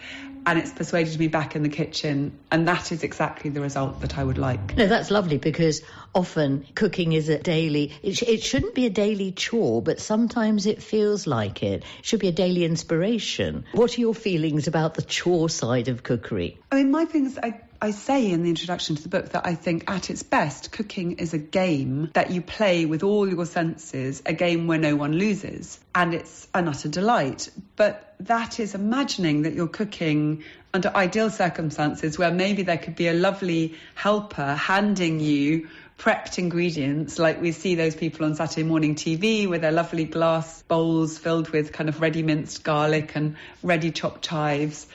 and 0.45 0.59
it's 0.59 0.71
persuaded 0.71 1.17
me 1.19 1.27
back 1.27 1.55
in 1.55 1.63
the 1.63 1.69
kitchen 1.69 2.37
and 2.51 2.67
that 2.67 2.91
is 2.91 3.03
exactly 3.03 3.49
the 3.49 3.61
result 3.61 4.01
that 4.01 4.17
I 4.17 4.23
would 4.23 4.37
like. 4.37 4.75
No, 4.77 4.87
that's 4.87 5.11
lovely 5.11 5.37
because 5.37 5.81
often 6.13 6.65
cooking 6.75 7.13
is 7.13 7.29
a 7.29 7.39
daily 7.39 7.93
it, 8.03 8.17
sh- 8.17 8.23
it 8.23 8.43
shouldn't 8.43 8.75
be 8.75 8.85
a 8.85 8.89
daily 8.89 9.31
chore 9.31 9.81
but 9.81 9.99
sometimes 9.99 10.65
it 10.65 10.81
feels 10.81 11.27
like 11.27 11.63
it. 11.63 11.83
It 11.99 12.05
should 12.05 12.19
be 12.19 12.27
a 12.27 12.33
daily 12.33 12.65
inspiration. 12.65 13.65
What 13.73 13.97
are 13.97 14.01
your 14.01 14.15
feelings 14.15 14.67
about 14.67 14.95
the 14.95 15.01
chore 15.01 15.49
side 15.49 15.87
of 15.87 16.03
cookery? 16.03 16.59
I 16.71 16.75
mean 16.75 16.91
my 16.91 17.05
things 17.05 17.37
I 17.37 17.61
I 17.83 17.91
say 17.91 18.31
in 18.31 18.43
the 18.43 18.49
introduction 18.49 18.95
to 18.95 19.03
the 19.03 19.09
book 19.09 19.31
that 19.31 19.45
I 19.45 19.55
think 19.55 19.91
at 19.91 20.09
its 20.09 20.23
best, 20.23 20.71
cooking 20.71 21.17
is 21.17 21.33
a 21.33 21.37
game 21.37 22.11
that 22.13 22.31
you 22.31 22.41
play 22.41 22.85
with 22.85 23.03
all 23.03 23.29
your 23.29 23.45
senses, 23.45 24.23
a 24.25 24.31
game 24.31 24.67
where 24.67 24.77
no 24.77 24.95
one 24.95 25.11
loses. 25.11 25.81
And 25.93 26.13
it's 26.13 26.47
an 26.53 26.69
utter 26.69 26.87
delight. 26.87 27.49
But 27.75 28.15
that 28.21 28.61
is 28.61 28.73
imagining 28.73 29.41
that 29.41 29.53
you're 29.53 29.67
cooking 29.67 30.45
under 30.73 30.95
ideal 30.95 31.29
circumstances 31.29 32.17
where 32.17 32.31
maybe 32.31 32.63
there 32.63 32.77
could 32.77 32.95
be 32.95 33.09
a 33.09 33.13
lovely 33.13 33.75
helper 33.95 34.55
handing 34.55 35.19
you 35.19 35.67
prepped 35.99 36.37
ingredients 36.37 37.19
like 37.19 37.41
we 37.41 37.51
see 37.51 37.75
those 37.75 37.97
people 37.97 38.25
on 38.25 38.35
Saturday 38.35 38.63
morning 38.63 38.95
TV 38.95 39.45
with 39.49 39.59
their 39.59 39.73
lovely 39.73 40.05
glass 40.05 40.61
bowls 40.69 41.17
filled 41.17 41.49
with 41.49 41.73
kind 41.73 41.89
of 41.89 41.99
ready 41.99 42.23
minced 42.23 42.63
garlic 42.63 43.11
and 43.15 43.35
ready 43.61 43.91
chopped 43.91 44.21
chives 44.21 44.87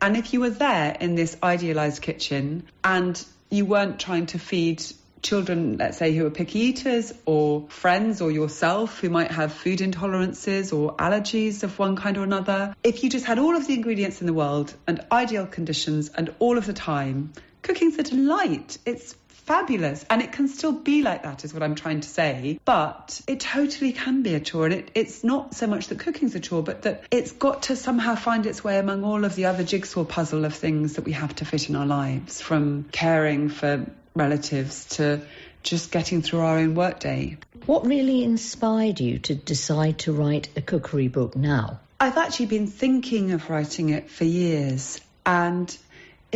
and 0.00 0.16
if 0.16 0.32
you 0.32 0.40
were 0.40 0.50
there 0.50 0.96
in 1.00 1.14
this 1.14 1.36
idealized 1.42 2.02
kitchen 2.02 2.64
and 2.84 3.22
you 3.50 3.64
weren't 3.64 3.98
trying 3.98 4.26
to 4.26 4.38
feed 4.38 4.82
children, 5.22 5.76
let's 5.78 5.98
say, 5.98 6.14
who 6.14 6.26
are 6.26 6.30
picky 6.30 6.60
eaters, 6.60 7.12
or 7.24 7.66
friends, 7.68 8.20
or 8.20 8.30
yourself 8.30 9.00
who 9.00 9.08
might 9.08 9.30
have 9.30 9.52
food 9.52 9.80
intolerances 9.80 10.72
or 10.72 10.94
allergies 10.96 11.62
of 11.62 11.78
one 11.78 11.96
kind 11.96 12.16
or 12.16 12.22
another, 12.22 12.74
if 12.84 13.02
you 13.02 13.10
just 13.10 13.24
had 13.24 13.38
all 13.38 13.56
of 13.56 13.66
the 13.66 13.74
ingredients 13.74 14.20
in 14.20 14.26
the 14.26 14.32
world 14.32 14.72
and 14.86 15.04
ideal 15.10 15.46
conditions 15.46 16.08
and 16.10 16.32
all 16.38 16.58
of 16.58 16.66
the 16.66 16.72
time, 16.72 17.32
cooking's 17.62 17.98
a 17.98 18.02
delight. 18.02 18.78
It's 18.86 19.16
fabulous. 19.46 20.04
And 20.10 20.20
it 20.20 20.32
can 20.32 20.48
still 20.48 20.72
be 20.72 21.02
like 21.02 21.22
that, 21.22 21.44
is 21.44 21.54
what 21.54 21.62
I'm 21.62 21.74
trying 21.74 22.00
to 22.00 22.08
say. 22.08 22.60
But 22.64 23.20
it 23.26 23.40
totally 23.40 23.92
can 23.92 24.22
be 24.22 24.34
a 24.34 24.40
chore. 24.40 24.66
And 24.66 24.74
it, 24.74 24.90
it's 24.94 25.24
not 25.24 25.54
so 25.54 25.66
much 25.66 25.88
that 25.88 25.98
cooking's 25.98 26.34
a 26.34 26.40
chore, 26.40 26.62
but 26.62 26.82
that 26.82 27.04
it's 27.10 27.32
got 27.32 27.62
to 27.64 27.76
somehow 27.76 28.16
find 28.16 28.44
its 28.46 28.62
way 28.62 28.78
among 28.78 29.04
all 29.04 29.24
of 29.24 29.34
the 29.34 29.46
other 29.46 29.64
jigsaw 29.64 30.04
puzzle 30.04 30.44
of 30.44 30.54
things 30.54 30.94
that 30.94 31.04
we 31.04 31.12
have 31.12 31.34
to 31.36 31.44
fit 31.44 31.68
in 31.70 31.76
our 31.76 31.86
lives, 31.86 32.40
from 32.40 32.84
caring 32.92 33.48
for 33.48 33.86
relatives 34.14 34.86
to 34.96 35.20
just 35.62 35.90
getting 35.90 36.22
through 36.22 36.40
our 36.40 36.58
own 36.58 36.74
workday. 36.74 37.38
What 37.66 37.86
really 37.86 38.22
inspired 38.22 39.00
you 39.00 39.18
to 39.20 39.34
decide 39.34 39.98
to 40.00 40.12
write 40.12 40.48
a 40.56 40.60
cookery 40.60 41.08
book 41.08 41.36
now? 41.36 41.80
I've 41.98 42.16
actually 42.16 42.46
been 42.46 42.66
thinking 42.66 43.32
of 43.32 43.48
writing 43.50 43.90
it 43.90 44.10
for 44.10 44.24
years. 44.24 45.00
And 45.24 45.76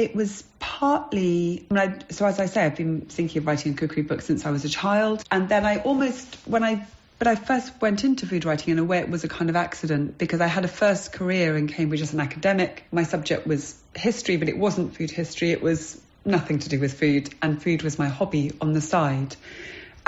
it 0.01 0.17
was 0.17 0.43
partly, 0.61 1.67
I, 1.71 1.95
so 2.09 2.25
as 2.25 2.41
I 2.41 2.47
say, 2.47 2.65
I've 2.65 2.77
been 2.77 3.03
thinking 3.03 3.41
of 3.41 3.47
writing 3.47 3.75
a 3.75 3.77
cookery 3.77 4.03
book 4.03 4.23
since 4.23 4.47
I 4.47 4.51
was 4.51 4.65
a 4.65 4.69
child. 4.71 5.23
And 5.31 5.47
then 5.47 5.67
I 5.67 5.81
almost, 5.81 6.37
when 6.47 6.65
I 6.65 6.87
but 7.19 7.29
I 7.29 7.35
first 7.35 7.79
went 7.83 8.03
into 8.03 8.27
food 8.27 8.47
writing 8.47 8.73
in 8.73 8.79
a 8.79 8.85
way 8.85 9.01
it 9.01 9.11
was 9.11 9.25
a 9.25 9.29
kind 9.29 9.51
of 9.51 9.57
accident 9.57 10.17
because 10.17 10.41
I 10.41 10.47
had 10.47 10.65
a 10.65 10.69
first 10.69 11.13
career 11.13 11.55
in 11.55 11.69
Cambridge 11.69 12.01
as 12.01 12.15
an 12.15 12.21
academic. 12.21 12.83
My 12.91 13.03
subject 13.03 13.47
was 13.47 13.79
history, 13.95 14.39
but 14.39 14.49
it 14.49 14.57
wasn't 14.57 14.97
food 14.97 15.11
history. 15.11 15.51
It 15.51 15.61
was 15.61 16.01
nothing 16.25 16.61
to 16.61 16.71
do 16.71 16.81
with 16.81 16.99
food, 16.99 17.29
and 17.43 17.63
food 17.63 17.83
was 17.83 17.99
my 17.99 18.09
hobby 18.09 18.53
on 18.59 18.73
the 18.73 18.81
side. 18.81 19.37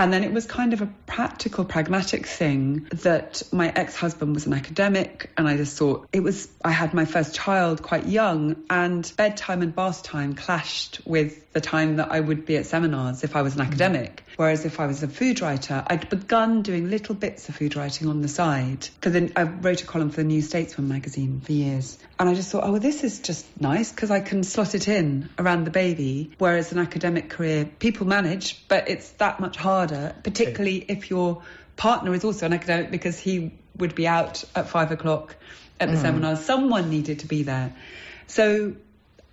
And 0.02 0.12
then 0.12 0.24
it 0.24 0.32
was 0.32 0.46
kind 0.46 0.72
of 0.72 0.82
a 0.82 0.88
practical, 1.06 1.64
pragmatic 1.64 2.26
thing 2.26 2.88
that 2.90 3.40
my 3.52 3.68
ex 3.68 3.94
husband 3.94 4.34
was 4.34 4.46
an 4.46 4.52
academic, 4.52 5.30
and 5.36 5.46
I 5.46 5.56
just 5.56 5.78
thought 5.78 6.08
it 6.12 6.24
was, 6.24 6.48
I 6.64 6.72
had 6.72 6.92
my 6.92 7.04
first 7.04 7.36
child 7.36 7.82
quite 7.82 8.06
young, 8.06 8.56
and 8.68 9.12
bedtime 9.16 9.62
and 9.62 9.72
bath 9.72 10.02
time 10.02 10.34
clashed 10.34 11.02
with 11.06 11.52
the 11.52 11.60
time 11.60 11.98
that 11.98 12.10
I 12.10 12.18
would 12.18 12.46
be 12.46 12.56
at 12.56 12.66
seminars 12.66 13.22
if 13.22 13.36
I 13.36 13.42
was 13.42 13.54
an 13.54 13.60
mm. 13.60 13.68
academic. 13.68 14.24
Whereas 14.42 14.64
if 14.64 14.80
I 14.80 14.86
was 14.86 15.04
a 15.04 15.06
food 15.06 15.40
writer, 15.40 15.84
I'd 15.86 16.10
begun 16.10 16.62
doing 16.62 16.90
little 16.90 17.14
bits 17.14 17.48
of 17.48 17.54
food 17.54 17.76
writing 17.76 18.08
on 18.08 18.22
the 18.22 18.28
side. 18.28 18.88
For 19.00 19.08
the, 19.08 19.30
I 19.36 19.44
wrote 19.44 19.84
a 19.84 19.86
column 19.86 20.10
for 20.10 20.16
the 20.16 20.24
New 20.24 20.42
Statesman 20.42 20.88
magazine 20.88 21.40
for 21.40 21.52
years. 21.52 21.96
And 22.18 22.28
I 22.28 22.34
just 22.34 22.50
thought, 22.50 22.64
oh, 22.64 22.72
well, 22.72 22.80
this 22.80 23.04
is 23.04 23.20
just 23.20 23.46
nice 23.60 23.92
because 23.92 24.10
I 24.10 24.18
can 24.18 24.42
slot 24.42 24.74
it 24.74 24.88
in 24.88 25.28
around 25.38 25.62
the 25.62 25.70
baby. 25.70 26.32
Whereas 26.38 26.72
an 26.72 26.80
academic 26.80 27.30
career, 27.30 27.66
people 27.66 28.08
manage, 28.08 28.66
but 28.66 28.88
it's 28.88 29.10
that 29.10 29.38
much 29.38 29.56
harder, 29.56 30.12
particularly 30.24 30.82
okay. 30.82 30.92
if 30.92 31.08
your 31.08 31.44
partner 31.76 32.12
is 32.12 32.24
also 32.24 32.46
an 32.46 32.52
academic 32.52 32.90
because 32.90 33.20
he 33.20 33.52
would 33.76 33.94
be 33.94 34.08
out 34.08 34.42
at 34.56 34.68
five 34.68 34.90
o'clock 34.90 35.36
at 35.78 35.88
the 35.88 35.94
mm. 35.94 36.02
seminars. 36.02 36.44
Someone 36.44 36.90
needed 36.90 37.20
to 37.20 37.28
be 37.28 37.44
there. 37.44 37.76
So 38.26 38.74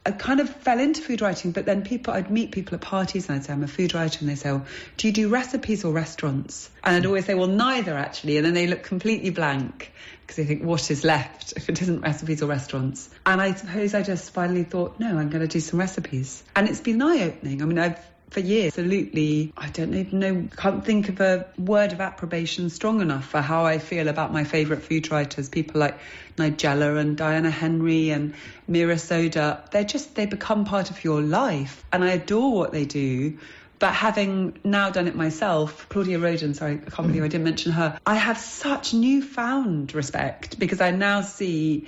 I 0.05 0.11
kind 0.11 0.39
of 0.39 0.49
fell 0.49 0.79
into 0.79 1.01
food 1.01 1.21
writing, 1.21 1.51
but 1.51 1.65
then 1.65 1.83
people, 1.83 2.13
I'd 2.13 2.31
meet 2.31 2.51
people 2.51 2.75
at 2.75 2.81
parties 2.81 3.27
and 3.27 3.35
I'd 3.35 3.45
say, 3.45 3.53
I'm 3.53 3.63
a 3.63 3.67
food 3.67 3.93
writer. 3.93 4.19
And 4.21 4.29
they 4.29 4.35
say, 4.35 4.51
well, 4.51 4.65
do 4.97 5.07
you 5.07 5.13
do 5.13 5.29
recipes 5.29 5.83
or 5.83 5.91
restaurants? 5.91 6.69
And 6.83 6.95
I'd 6.95 7.05
always 7.05 7.25
say, 7.25 7.35
well, 7.35 7.47
neither 7.47 7.95
actually. 7.95 8.37
And 8.37 8.45
then 8.45 8.53
they 8.53 8.67
look 8.67 8.83
completely 8.83 9.29
blank 9.29 9.91
because 10.21 10.37
they 10.37 10.45
think, 10.45 10.63
what 10.63 10.89
is 10.89 11.03
left 11.03 11.53
if 11.57 11.69
it 11.69 11.81
isn't 11.81 12.01
recipes 12.01 12.41
or 12.41 12.47
restaurants? 12.47 13.09
And 13.25 13.41
I 13.41 13.53
suppose 13.53 13.93
I 13.93 14.01
just 14.01 14.31
finally 14.31 14.63
thought, 14.63 14.99
no, 14.99 15.17
I'm 15.17 15.29
going 15.29 15.41
to 15.41 15.47
do 15.47 15.59
some 15.59 15.79
recipes. 15.79 16.43
And 16.55 16.69
it's 16.69 16.79
been 16.79 17.01
eye 17.01 17.23
opening. 17.23 17.61
I 17.61 17.65
mean, 17.65 17.79
I've 17.79 17.99
for 18.29 18.39
years. 18.39 18.77
Absolutely, 18.77 19.53
I 19.57 19.69
don't 19.69 19.93
even 19.93 20.19
know, 20.19 20.47
can't 20.55 20.85
think 20.85 21.09
of 21.09 21.19
a 21.19 21.47
word 21.57 21.93
of 21.93 22.01
approbation 22.01 22.69
strong 22.69 23.01
enough 23.01 23.25
for 23.25 23.41
how 23.41 23.65
I 23.65 23.79
feel 23.79 24.07
about 24.07 24.31
my 24.31 24.43
favourite 24.43 24.83
food 24.83 25.11
writers. 25.11 25.49
People 25.49 25.79
like 25.79 25.97
Nigella 26.37 26.99
and 26.99 27.17
Diana 27.17 27.49
Henry 27.49 28.09
and 28.11 28.33
Meera 28.69 28.99
Sodha. 28.99 29.69
They're 29.71 29.83
just, 29.83 30.15
they 30.15 30.25
become 30.25 30.65
part 30.65 30.91
of 30.91 31.03
your 31.03 31.21
life. 31.21 31.83
And 31.91 32.03
I 32.03 32.11
adore 32.11 32.53
what 32.53 32.71
they 32.71 32.85
do. 32.85 33.37
But 33.79 33.93
having 33.93 34.59
now 34.63 34.89
done 34.89 35.07
it 35.07 35.15
myself, 35.15 35.87
Claudia 35.87 36.19
Roden, 36.19 36.53
sorry, 36.53 36.81
I 36.85 36.89
can't 36.89 37.07
believe 37.07 37.23
I 37.23 37.29
didn't 37.29 37.45
mention 37.45 37.71
her, 37.71 37.97
I 38.05 38.15
have 38.15 38.37
such 38.37 38.93
newfound 38.93 39.93
respect 39.93 40.59
because 40.59 40.81
I 40.81 40.91
now 40.91 41.21
see 41.21 41.87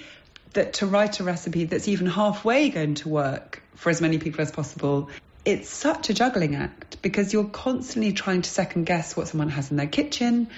that 0.53 0.73
to 0.75 0.85
write 0.85 1.19
a 1.19 1.25
recipe 1.25 1.65
that's 1.65 1.89
even 1.89 2.07
halfway 2.07 2.69
going 2.69 2.95
to 2.95 3.09
work 3.09 3.61
for 3.75 3.89
as 3.89 3.99
many 3.99 4.19
people 4.19 4.41
as 4.41 4.51
possible 4.51 5.09
it's 5.45 5.69
such 5.69 6.09
a 6.09 6.13
juggling 6.13 6.55
act 6.55 7.01
because 7.01 7.33
you're 7.33 7.45
constantly 7.45 8.13
trying 8.13 8.41
to 8.41 8.49
second 8.49 8.85
guess 8.85 9.17
what 9.17 9.27
someone 9.27 9.49
has 9.49 9.71
in 9.71 9.77
their 9.77 9.87
kitchen 9.87 10.49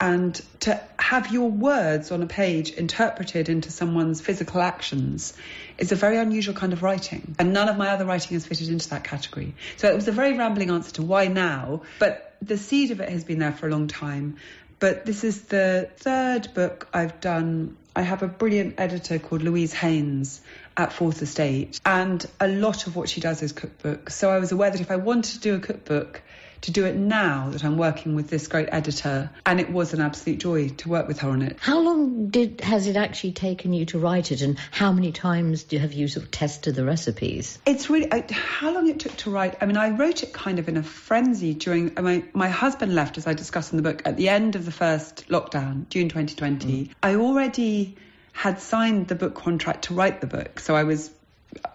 and 0.00 0.40
to 0.60 0.80
have 0.98 1.30
your 1.30 1.50
words 1.50 2.10
on 2.10 2.22
a 2.22 2.26
page 2.26 2.70
interpreted 2.70 3.50
into 3.50 3.70
someone's 3.70 4.22
physical 4.22 4.62
actions 4.62 5.34
is 5.76 5.92
a 5.92 5.96
very 5.96 6.16
unusual 6.16 6.54
kind 6.54 6.72
of 6.72 6.82
writing. 6.82 7.34
And 7.38 7.52
none 7.52 7.68
of 7.68 7.76
my 7.76 7.88
other 7.88 8.06
writing 8.06 8.34
has 8.34 8.46
fitted 8.46 8.70
into 8.70 8.88
that 8.90 9.04
category. 9.04 9.54
So 9.76 9.90
it 9.90 9.94
was 9.94 10.08
a 10.08 10.12
very 10.12 10.32
rambling 10.38 10.70
answer 10.70 10.92
to 10.92 11.02
why 11.02 11.26
now, 11.26 11.82
but 11.98 12.34
the 12.40 12.56
seed 12.56 12.92
of 12.92 13.00
it 13.00 13.10
has 13.10 13.24
been 13.24 13.38
there 13.38 13.52
for 13.52 13.68
a 13.68 13.70
long 13.70 13.88
time. 13.88 14.36
But 14.78 15.04
this 15.04 15.22
is 15.22 15.42
the 15.42 15.90
third 15.98 16.54
book 16.54 16.88
I've 16.94 17.20
done. 17.20 17.76
I 18.00 18.04
have 18.04 18.22
a 18.22 18.28
brilliant 18.28 18.76
editor 18.78 19.18
called 19.18 19.42
Louise 19.42 19.74
Haines 19.74 20.40
at 20.74 20.90
Fourth 20.90 21.20
Estate, 21.20 21.78
and 21.84 22.24
a 22.40 22.48
lot 22.48 22.86
of 22.86 22.96
what 22.96 23.10
she 23.10 23.20
does 23.20 23.42
is 23.42 23.52
cookbooks. 23.52 24.12
So 24.12 24.30
I 24.30 24.38
was 24.38 24.52
aware 24.52 24.70
that 24.70 24.80
if 24.80 24.90
I 24.90 24.96
wanted 24.96 25.34
to 25.34 25.40
do 25.40 25.54
a 25.56 25.58
cookbook, 25.58 26.22
to 26.62 26.70
do 26.70 26.84
it 26.84 26.96
now 26.96 27.50
that 27.50 27.64
I'm 27.64 27.78
working 27.78 28.14
with 28.14 28.28
this 28.28 28.46
great 28.48 28.68
editor, 28.70 29.30
and 29.46 29.60
it 29.60 29.70
was 29.70 29.94
an 29.94 30.00
absolute 30.00 30.38
joy 30.38 30.68
to 30.68 30.88
work 30.88 31.08
with 31.08 31.20
her 31.20 31.30
on 31.30 31.42
it. 31.42 31.56
How 31.60 31.80
long 31.80 32.28
did 32.28 32.60
has 32.60 32.86
it 32.86 32.96
actually 32.96 33.32
taken 33.32 33.72
you 33.72 33.86
to 33.86 33.98
write 33.98 34.32
it, 34.32 34.42
and 34.42 34.58
how 34.70 34.92
many 34.92 35.12
times 35.12 35.64
do, 35.64 35.78
have 35.78 35.92
you 35.92 36.08
sort 36.08 36.24
of 36.24 36.30
tested 36.30 36.74
the 36.74 36.84
recipes? 36.84 37.58
It's 37.66 37.88
really 37.88 38.12
I, 38.12 38.24
how 38.30 38.72
long 38.72 38.88
it 38.88 39.00
took 39.00 39.16
to 39.18 39.30
write. 39.30 39.56
I 39.60 39.66
mean, 39.66 39.76
I 39.76 39.90
wrote 39.90 40.22
it 40.22 40.32
kind 40.32 40.58
of 40.58 40.68
in 40.68 40.76
a 40.76 40.82
frenzy 40.82 41.54
during. 41.54 41.94
Mean, 42.00 42.28
my 42.32 42.48
husband 42.48 42.94
left, 42.94 43.18
as 43.18 43.26
I 43.26 43.34
discuss 43.34 43.72
in 43.72 43.76
the 43.76 43.82
book, 43.82 44.02
at 44.04 44.16
the 44.16 44.28
end 44.28 44.56
of 44.56 44.64
the 44.64 44.72
first 44.72 45.28
lockdown, 45.28 45.88
June 45.88 46.08
2020. 46.08 46.86
Mm. 46.86 46.90
I 47.02 47.16
already 47.16 47.96
had 48.32 48.60
signed 48.60 49.08
the 49.08 49.14
book 49.14 49.34
contract 49.34 49.84
to 49.84 49.94
write 49.94 50.20
the 50.20 50.26
book, 50.26 50.60
so 50.60 50.74
I 50.74 50.84
was 50.84 51.10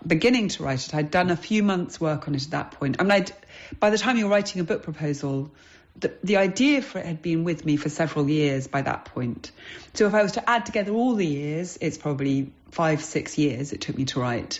beginning 0.06 0.50
to 0.50 0.64
write 0.64 0.86
it. 0.86 0.96
I'd 0.96 1.12
done 1.12 1.30
a 1.30 1.36
few 1.36 1.64
months' 1.64 2.00
work 2.00 2.28
on 2.28 2.36
it 2.36 2.44
at 2.44 2.52
that 2.52 2.72
point. 2.72 2.98
I 3.00 3.04
mean, 3.04 3.12
I'd, 3.12 3.32
by 3.80 3.90
the 3.90 3.98
time 3.98 4.18
you're 4.18 4.30
writing 4.30 4.62
a 4.62 4.64
book 4.64 4.84
proposal, 4.84 5.52
the, 6.00 6.14
the 6.24 6.38
idea 6.38 6.82
for 6.82 7.00
it 7.00 7.06
had 7.06 7.22
been 7.22 7.44
with 7.44 7.66
me 7.66 7.78
for 7.78 7.90
several 7.90 8.30
years 8.30 8.68
by 8.68 8.82
that 8.82 9.06
point. 9.06 9.52
So 9.94 10.08
if 10.08 10.14
I 10.14 10.24
was 10.24 10.34
to 10.34 10.50
add 10.50 10.66
together 10.66 10.92
all 10.92 11.16
the 11.16 11.26
years, 11.26 11.78
it's 11.80 11.98
probably 11.98 12.52
five, 12.72 13.04
six 13.04 13.38
years 13.38 13.72
it 13.72 13.82
took 13.82 13.98
me 13.98 14.06
to 14.06 14.20
write. 14.20 14.60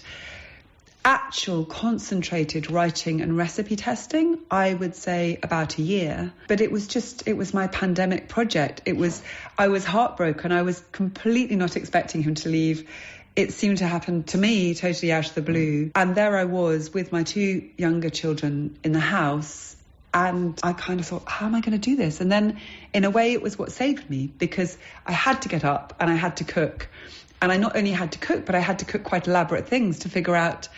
Actual 1.04 1.66
concentrated 1.66 2.72
writing 2.72 3.22
and 3.22 3.38
recipe 3.38 3.76
testing, 3.76 4.40
I 4.50 4.74
would 4.74 4.96
say 4.96 5.38
about 5.44 5.78
a 5.78 5.84
year. 5.84 6.34
But 6.48 6.62
it 6.62 6.72
was 6.72 6.88
just, 6.88 7.28
it 7.28 7.34
was 7.34 7.54
my 7.54 7.68
pandemic 7.68 8.28
project. 8.28 8.82
It 8.86 8.98
was, 8.98 9.22
I 9.58 9.68
was 9.68 9.86
heartbroken. 9.86 10.52
I 10.52 10.64
was 10.64 10.82
completely 10.92 11.58
not 11.58 11.76
expecting 11.76 12.24
him 12.24 12.34
to 12.36 12.50
leave 12.50 12.90
it 13.36 13.52
seemed 13.54 13.80
to 13.80 13.88
happen 13.88 14.24
to 14.24 14.38
me 14.38 14.74
totally 14.76 15.12
out 15.12 15.28
of 15.28 15.36
the 15.36 15.42
blue. 15.42 15.88
Mm. 15.88 15.92
And 15.96 16.16
there 16.16 16.38
I 16.38 16.46
was 16.46 16.94
with 16.94 17.12
my 17.12 17.24
two 17.24 17.70
younger 17.78 18.10
children 18.10 18.78
in 18.84 18.94
the 18.94 19.00
house. 19.00 19.76
And 20.14 20.58
I 20.64 20.72
kind 20.72 21.02
of 21.02 21.06
thought, 21.06 21.28
how 21.28 21.46
am 21.46 21.56
I 21.56 21.60
going 21.60 21.74
to 21.74 21.90
do 21.90 21.98
this? 21.98 22.22
And 22.22 22.32
then, 22.32 22.62
in 22.94 23.04
a 23.04 23.10
way, 23.10 23.34
it 23.34 23.42
was 23.42 23.60
what 23.60 23.74
saved 23.74 24.10
me 24.10 24.28
because 24.28 24.78
I 25.06 25.12
had 25.12 25.42
to 25.42 25.50
get 25.50 25.66
up 25.66 25.94
and 26.00 26.10
I 26.10 26.16
had 26.16 26.38
to 26.38 26.46
cook. 26.46 26.88
And 27.42 27.52
I 27.52 27.58
not 27.58 27.76
only 27.76 27.92
had 27.92 28.14
to 28.14 28.20
cook, 28.20 28.46
but 28.46 28.56
I 28.56 28.60
had 28.60 28.80
to 28.80 28.86
cook 28.86 29.04
quite 29.04 29.28
elaborate 29.28 29.68
things 29.68 30.00
to 30.00 30.10
figure 30.10 30.36
out 30.36 30.70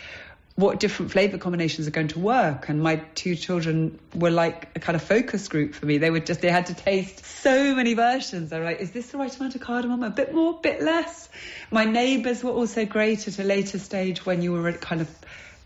what 0.58 0.80
different 0.80 1.12
flavor 1.12 1.38
combinations 1.38 1.86
are 1.86 1.92
going 1.92 2.08
to 2.08 2.18
work. 2.18 2.68
And 2.68 2.82
my 2.82 2.96
two 3.14 3.36
children 3.36 3.96
were 4.12 4.32
like 4.32 4.68
a 4.74 4.80
kind 4.80 4.96
of 4.96 5.02
focus 5.04 5.46
group 5.46 5.72
for 5.72 5.86
me. 5.86 5.98
They 5.98 6.10
would 6.10 6.26
just, 6.26 6.40
they 6.40 6.50
had 6.50 6.66
to 6.66 6.74
taste 6.74 7.24
so 7.24 7.76
many 7.76 7.94
versions. 7.94 8.50
They 8.50 8.58
were 8.58 8.64
like, 8.64 8.80
is 8.80 8.90
this 8.90 9.12
the 9.12 9.18
right 9.18 9.36
amount 9.36 9.54
of 9.54 9.60
cardamom? 9.60 10.02
A 10.02 10.10
bit 10.10 10.34
more, 10.34 10.54
a 10.54 10.60
bit 10.60 10.82
less. 10.82 11.28
My 11.70 11.84
neighbors 11.84 12.42
were 12.42 12.50
also 12.50 12.84
great 12.84 13.28
at 13.28 13.38
a 13.38 13.44
later 13.44 13.78
stage 13.78 14.26
when 14.26 14.42
you 14.42 14.50
were 14.50 14.66
at 14.66 14.80
kind 14.80 15.00
of, 15.00 15.08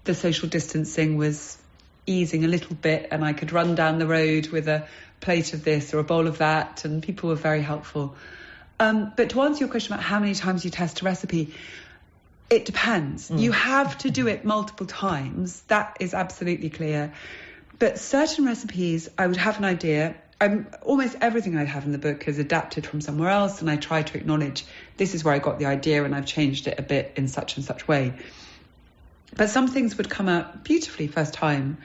the 0.04 0.14
social 0.14 0.50
distancing 0.50 1.16
was 1.16 1.56
easing 2.04 2.44
a 2.44 2.48
little 2.48 2.76
bit 2.76 3.08
and 3.10 3.24
I 3.24 3.32
could 3.32 3.50
run 3.50 3.74
down 3.74 3.98
the 3.98 4.06
road 4.06 4.48
with 4.48 4.68
a 4.68 4.86
plate 5.22 5.54
of 5.54 5.64
this 5.64 5.94
or 5.94 6.00
a 6.00 6.04
bowl 6.04 6.26
of 6.26 6.36
that. 6.36 6.84
And 6.84 7.02
people 7.02 7.30
were 7.30 7.34
very 7.34 7.62
helpful. 7.62 8.14
Um, 8.78 9.10
but 9.16 9.30
to 9.30 9.40
answer 9.40 9.60
your 9.60 9.70
question 9.70 9.94
about 9.94 10.04
how 10.04 10.18
many 10.18 10.34
times 10.34 10.66
you 10.66 10.70
test 10.70 11.00
a 11.00 11.06
recipe, 11.06 11.54
it 12.50 12.64
depends. 12.64 13.30
Mm. 13.30 13.40
You 13.40 13.52
have 13.52 13.98
to 13.98 14.10
do 14.10 14.26
it 14.28 14.44
multiple 14.44 14.86
times. 14.86 15.60
That 15.68 15.96
is 16.00 16.14
absolutely 16.14 16.70
clear. 16.70 17.12
But 17.78 17.98
certain 17.98 18.44
recipes, 18.44 19.08
I 19.18 19.26
would 19.26 19.36
have 19.36 19.58
an 19.58 19.64
idea. 19.64 20.14
I'm, 20.40 20.66
almost 20.82 21.16
everything 21.20 21.56
I 21.56 21.64
have 21.64 21.84
in 21.84 21.92
the 21.92 21.98
book 21.98 22.28
is 22.28 22.38
adapted 22.38 22.86
from 22.86 23.00
somewhere 23.00 23.30
else, 23.30 23.60
and 23.60 23.70
I 23.70 23.76
try 23.76 24.02
to 24.02 24.16
acknowledge 24.18 24.64
this 24.96 25.14
is 25.14 25.24
where 25.24 25.34
I 25.34 25.38
got 25.38 25.58
the 25.58 25.66
idea, 25.66 26.04
and 26.04 26.14
I've 26.14 26.26
changed 26.26 26.66
it 26.66 26.78
a 26.78 26.82
bit 26.82 27.14
in 27.16 27.28
such 27.28 27.56
and 27.56 27.64
such 27.64 27.88
way. 27.88 28.14
But 29.34 29.48
some 29.48 29.68
things 29.68 29.96
would 29.96 30.10
come 30.10 30.28
out 30.28 30.62
beautifully 30.62 31.06
first 31.06 31.32
time, 31.32 31.78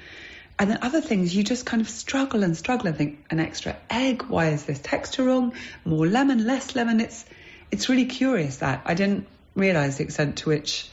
and 0.60 0.70
then 0.70 0.80
other 0.82 1.02
things 1.02 1.36
you 1.36 1.44
just 1.44 1.66
kind 1.66 1.82
of 1.82 1.90
struggle 1.90 2.44
and 2.44 2.58
struggle 2.58 2.88
and 2.88 2.98
think 2.98 3.24
an 3.30 3.40
extra 3.40 3.76
egg. 3.90 4.24
Why 4.24 4.50
is 4.50 4.66
this 4.66 4.80
texture 4.80 5.24
wrong? 5.24 5.54
More 5.86 6.08
lemon, 6.08 6.46
less 6.46 6.76
lemon. 6.76 7.00
It's 7.00 7.26
it's 7.72 7.90
really 7.90 8.06
curious 8.06 8.58
that 8.58 8.82
I 8.86 8.94
didn't 8.96 9.28
realise 9.58 9.98
the 9.98 10.04
extent 10.04 10.38
to 10.38 10.50
which 10.50 10.88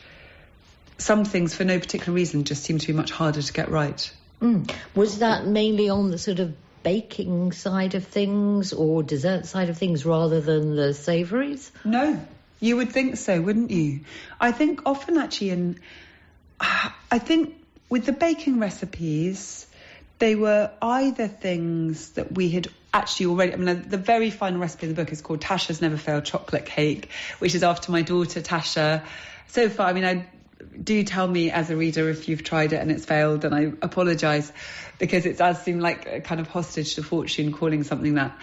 some 0.99 1.25
things, 1.25 1.55
for 1.55 1.65
no 1.65 1.79
particular 1.79 2.13
reason, 2.13 2.45
just 2.45 2.63
seem 2.63 2.79
to 2.79 2.87
be 2.87 2.93
much 2.93 3.11
harder 3.11 3.43
to 3.43 3.53
get 3.53 3.71
right. 3.71 4.13
Mm. 4.41 4.71
Was 4.95 5.19
that 5.21 5.47
mainly 5.47 5.89
on 5.89 6.11
the 6.11 6.19
sort 6.19 6.39
of 6.41 6.55
baking 6.83 7.53
side 7.53 7.95
of 7.95 8.07
things 8.07 8.73
or 8.73 9.03
dessert 9.03 9.47
side 9.47 9.71
of 9.71 9.79
things 9.79 10.05
rather 10.05 10.41
than 10.41 10.77
the 10.77 10.95
savouries? 10.95 11.73
No, 11.85 12.21
you 12.61 12.77
would 12.77 12.93
think 12.93 13.17
so, 13.17 13.41
wouldn't 13.41 13.71
you? 13.71 14.01
I 14.41 14.53
think 14.53 14.83
often 14.87 15.19
actually 15.19 15.51
in, 15.51 15.81
I 16.61 17.19
think 17.19 17.55
with 17.89 18.07
the 18.07 18.13
baking 18.13 18.61
recipes, 18.61 19.67
they 20.19 20.35
were 20.35 20.71
either 20.81 21.29
things 21.29 22.11
that 22.11 22.33
we 22.33 22.51
had 22.51 22.69
actually 22.93 23.27
already, 23.27 23.53
I 23.53 23.57
mean, 23.57 23.89
the 23.89 23.97
very 23.97 24.31
final 24.31 24.61
recipe 24.61 24.87
in 24.87 24.95
the 24.95 25.03
book 25.03 25.13
is 25.13 25.21
called 25.21 25.41
Tasha's 25.41 25.81
Never 25.83 25.97
Failed 25.97 26.25
Chocolate 26.25 26.67
Cake, 26.67 27.11
which 27.41 27.55
is 27.55 27.63
after 27.63 27.91
my 27.91 28.03
daughter 28.03 28.41
Tasha. 28.41 29.05
So 29.49 29.69
far, 29.69 29.89
I 29.89 29.93
mean, 29.93 30.05
I 30.05 30.27
do 30.83 31.03
tell 31.03 31.27
me 31.27 31.51
as 31.51 31.71
a 31.71 31.77
reader 31.77 32.09
if 32.09 32.29
you've 32.29 32.45
tried 32.45 32.73
it 32.73 32.77
and 32.77 32.91
it's 32.91 33.05
failed, 33.05 33.45
and 33.45 33.55
I 33.55 33.73
apologise 33.83 34.53
because 34.99 35.27
it 35.27 35.39
does 35.39 35.61
seem 35.63 35.81
like 35.81 36.07
a 36.07 36.21
kind 36.21 36.41
of 36.41 36.47
hostage 36.49 36.95
to 36.95 37.03
fortune 37.03 37.53
calling 37.53 37.83
something 37.83 38.15
that. 38.15 38.39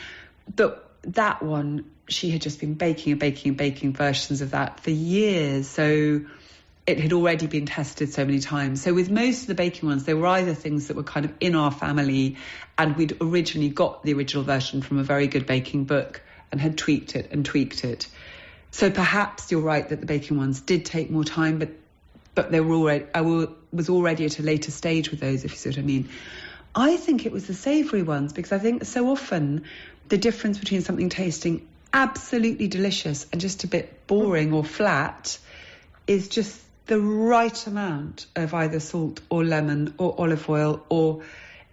But 0.53 0.89
that 1.03 1.41
one, 1.41 1.85
she 2.07 2.29
had 2.29 2.41
just 2.41 2.59
been 2.59 2.73
baking 2.73 3.13
and 3.13 3.19
baking 3.19 3.49
and 3.49 3.57
baking 3.57 3.93
versions 3.93 4.41
of 4.41 4.51
that 4.51 4.81
for 4.81 4.91
years. 4.91 5.67
So 5.67 6.21
it 6.87 6.99
had 6.99 7.13
already 7.13 7.47
been 7.47 7.65
tested 7.65 8.11
so 8.11 8.25
many 8.25 8.39
times. 8.39 8.81
So 8.81 8.93
with 8.93 9.11
most 9.11 9.41
of 9.41 9.47
the 9.47 9.55
baking 9.55 9.87
ones, 9.87 10.03
they 10.03 10.13
were 10.13 10.27
either 10.27 10.53
things 10.53 10.87
that 10.87 10.97
were 10.97 11.03
kind 11.03 11.25
of 11.25 11.33
in 11.39 11.55
our 11.55 11.71
family, 11.71 12.37
and 12.77 12.95
we'd 12.95 13.17
originally 13.21 13.69
got 13.69 14.03
the 14.03 14.13
original 14.13 14.43
version 14.43 14.81
from 14.81 14.97
a 14.97 15.03
very 15.03 15.27
good 15.27 15.45
baking 15.45 15.85
book 15.85 16.21
and 16.51 16.59
had 16.59 16.77
tweaked 16.77 17.15
it 17.15 17.31
and 17.31 17.45
tweaked 17.45 17.83
it. 17.83 18.07
So 18.71 18.89
perhaps 18.89 19.51
you're 19.51 19.61
right 19.61 19.87
that 19.87 19.99
the 19.99 20.05
baking 20.05 20.37
ones 20.37 20.61
did 20.61 20.85
take 20.85 21.11
more 21.11 21.23
time, 21.23 21.59
but 21.59 21.69
but 22.33 22.49
they 22.49 22.61
were 22.61 22.75
already 22.75 23.05
I 23.13 23.21
was 23.21 23.89
already 23.89 24.25
at 24.25 24.39
a 24.39 24.43
later 24.43 24.71
stage 24.71 25.11
with 25.11 25.19
those, 25.19 25.43
if 25.43 25.51
you 25.51 25.57
see 25.57 25.69
what 25.69 25.77
I 25.77 25.81
mean. 25.81 26.09
I 26.73 26.95
think 26.95 27.25
it 27.25 27.33
was 27.33 27.47
the 27.47 27.53
savoury 27.53 28.01
ones 28.01 28.31
because 28.31 28.53
I 28.53 28.57
think 28.57 28.85
so 28.85 29.09
often 29.09 29.65
the 30.07 30.17
difference 30.17 30.57
between 30.57 30.81
something 30.81 31.09
tasting 31.09 31.67
absolutely 31.93 32.69
delicious 32.69 33.27
and 33.33 33.41
just 33.41 33.65
a 33.65 33.67
bit 33.67 34.07
boring 34.07 34.53
or 34.53 34.63
flat 34.63 35.37
is 36.07 36.29
just 36.29 36.61
the 36.87 36.99
right 36.99 37.67
amount 37.67 38.25
of 38.35 38.53
either 38.53 38.79
salt 38.79 39.21
or 39.29 39.43
lemon 39.43 39.93
or 39.97 40.15
olive 40.19 40.47
oil 40.49 40.83
or 40.89 41.23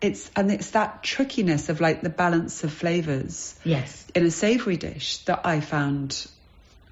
it's 0.01 0.31
and 0.37 0.51
it's 0.51 0.71
that 0.71 1.03
trickiness 1.03 1.69
of 1.69 1.81
like 1.81 2.03
the 2.03 2.11
balance 2.11 2.63
of 2.65 2.73
flavors 2.73 3.59
yes 3.65 4.07
in 4.15 4.25
a 4.25 4.31
savory 4.31 4.77
dish 4.77 5.19
that 5.25 5.41
i 5.45 5.61
found 5.61 6.27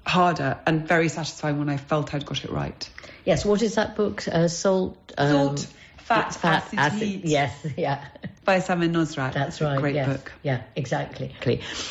harder 0.05 0.59
and 0.65 0.87
very 0.87 1.09
satisfying 1.09 1.59
when 1.59 1.69
i 1.69 1.77
felt 1.77 2.13
i'd 2.13 2.25
got 2.25 2.43
it 2.43 2.51
right 2.51 2.89
yes 3.23 3.45
what 3.45 3.61
is 3.61 3.75
that 3.75 3.95
book 3.95 4.27
uh, 4.27 4.47
salt 4.47 5.13
um, 5.17 5.31
salt 5.31 5.67
fat, 5.97 6.33
fat 6.33 6.63
acid, 6.63 6.79
acid 6.79 7.21
yes 7.23 7.67
yeah 7.77 8.03
by 8.47 8.59
Samin 8.59 8.93
Nosrat. 8.93 9.33
That's 9.33 9.59
right. 9.59 9.77
Great 9.77 9.93
yes. 9.93 10.07
book. 10.07 10.31
Yeah, 10.41 10.61
exactly. 10.73 11.35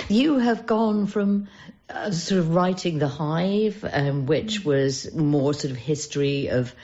You 0.08 0.38
have 0.38 0.64
gone 0.64 1.06
from 1.06 1.48
uh, 1.88 2.10
sort 2.10 2.40
of 2.40 2.54
writing 2.54 2.98
The 2.98 3.08
Hive, 3.08 3.84
um, 3.90 4.26
which 4.26 4.64
was 4.64 5.14
more 5.14 5.54
sort 5.54 5.70
of 5.70 5.76
history 5.76 6.48
of 6.48 6.74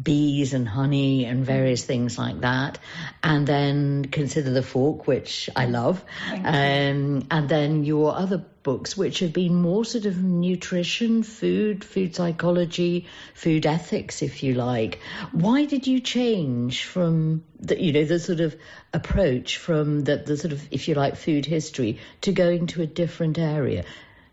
bees 0.00 0.52
and 0.52 0.68
honey 0.68 1.24
and 1.24 1.44
various 1.44 1.84
things 1.84 2.18
like 2.18 2.40
that, 2.40 2.78
and 3.22 3.46
then 3.46 4.04
Consider 4.04 4.50
the 4.50 4.62
Fork, 4.62 5.06
which 5.06 5.48
I 5.56 5.66
love, 5.66 6.04
um, 6.30 7.26
and 7.30 7.48
then 7.48 7.84
your 7.84 8.14
other 8.14 8.44
books, 8.62 8.96
which 8.96 9.20
have 9.20 9.32
been 9.32 9.54
more 9.54 9.84
sort 9.84 10.04
of 10.04 10.22
nutrition, 10.22 11.22
food, 11.22 11.82
food 11.82 12.14
psychology, 12.14 13.06
food 13.34 13.64
ethics, 13.64 14.22
if 14.22 14.42
you 14.42 14.54
like. 14.54 15.00
Why 15.32 15.64
did 15.64 15.86
you 15.86 16.00
change 16.00 16.84
from 16.84 17.44
the, 17.58 17.82
you 17.82 17.92
know, 17.92 18.04
the 18.04 18.18
sort 18.18 18.40
of 18.40 18.56
approach 18.92 19.56
from 19.56 20.04
the, 20.04 20.18
the 20.18 20.36
sort 20.36 20.52
of, 20.52 20.68
if 20.70 20.88
you 20.88 20.94
like, 20.94 21.16
food 21.16 21.46
history 21.46 21.98
to 22.22 22.32
going 22.32 22.66
to 22.68 22.82
a 22.82 22.86
different 22.86 23.38
area? 23.38 23.84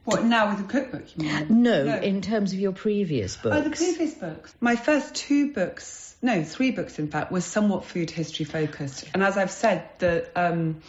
What 0.07 0.23
now 0.23 0.51
with 0.51 0.59
the 0.59 0.71
cookbook? 0.71 1.03
You 1.17 1.25
mean? 1.25 1.63
No, 1.63 1.83
no, 1.83 1.97
in 1.97 2.21
terms 2.21 2.53
of 2.53 2.59
your 2.59 2.71
previous 2.71 3.35
books. 3.35 3.57
Oh, 3.57 3.61
the 3.61 3.75
previous 3.75 4.13
books. 4.13 4.55
My 4.61 4.77
first 4.77 5.13
two 5.13 5.51
books, 5.51 6.15
no, 6.21 6.45
three 6.45 6.71
books 6.71 6.97
in 6.97 7.09
fact, 7.09 7.29
were 7.29 7.41
somewhat 7.41 7.83
food 7.83 8.09
history 8.09 8.45
focused. 8.45 9.03
And 9.13 9.21
as 9.21 9.35
I've 9.35 9.51
said, 9.51 9.83
the 9.99 10.29
um, 10.33 10.81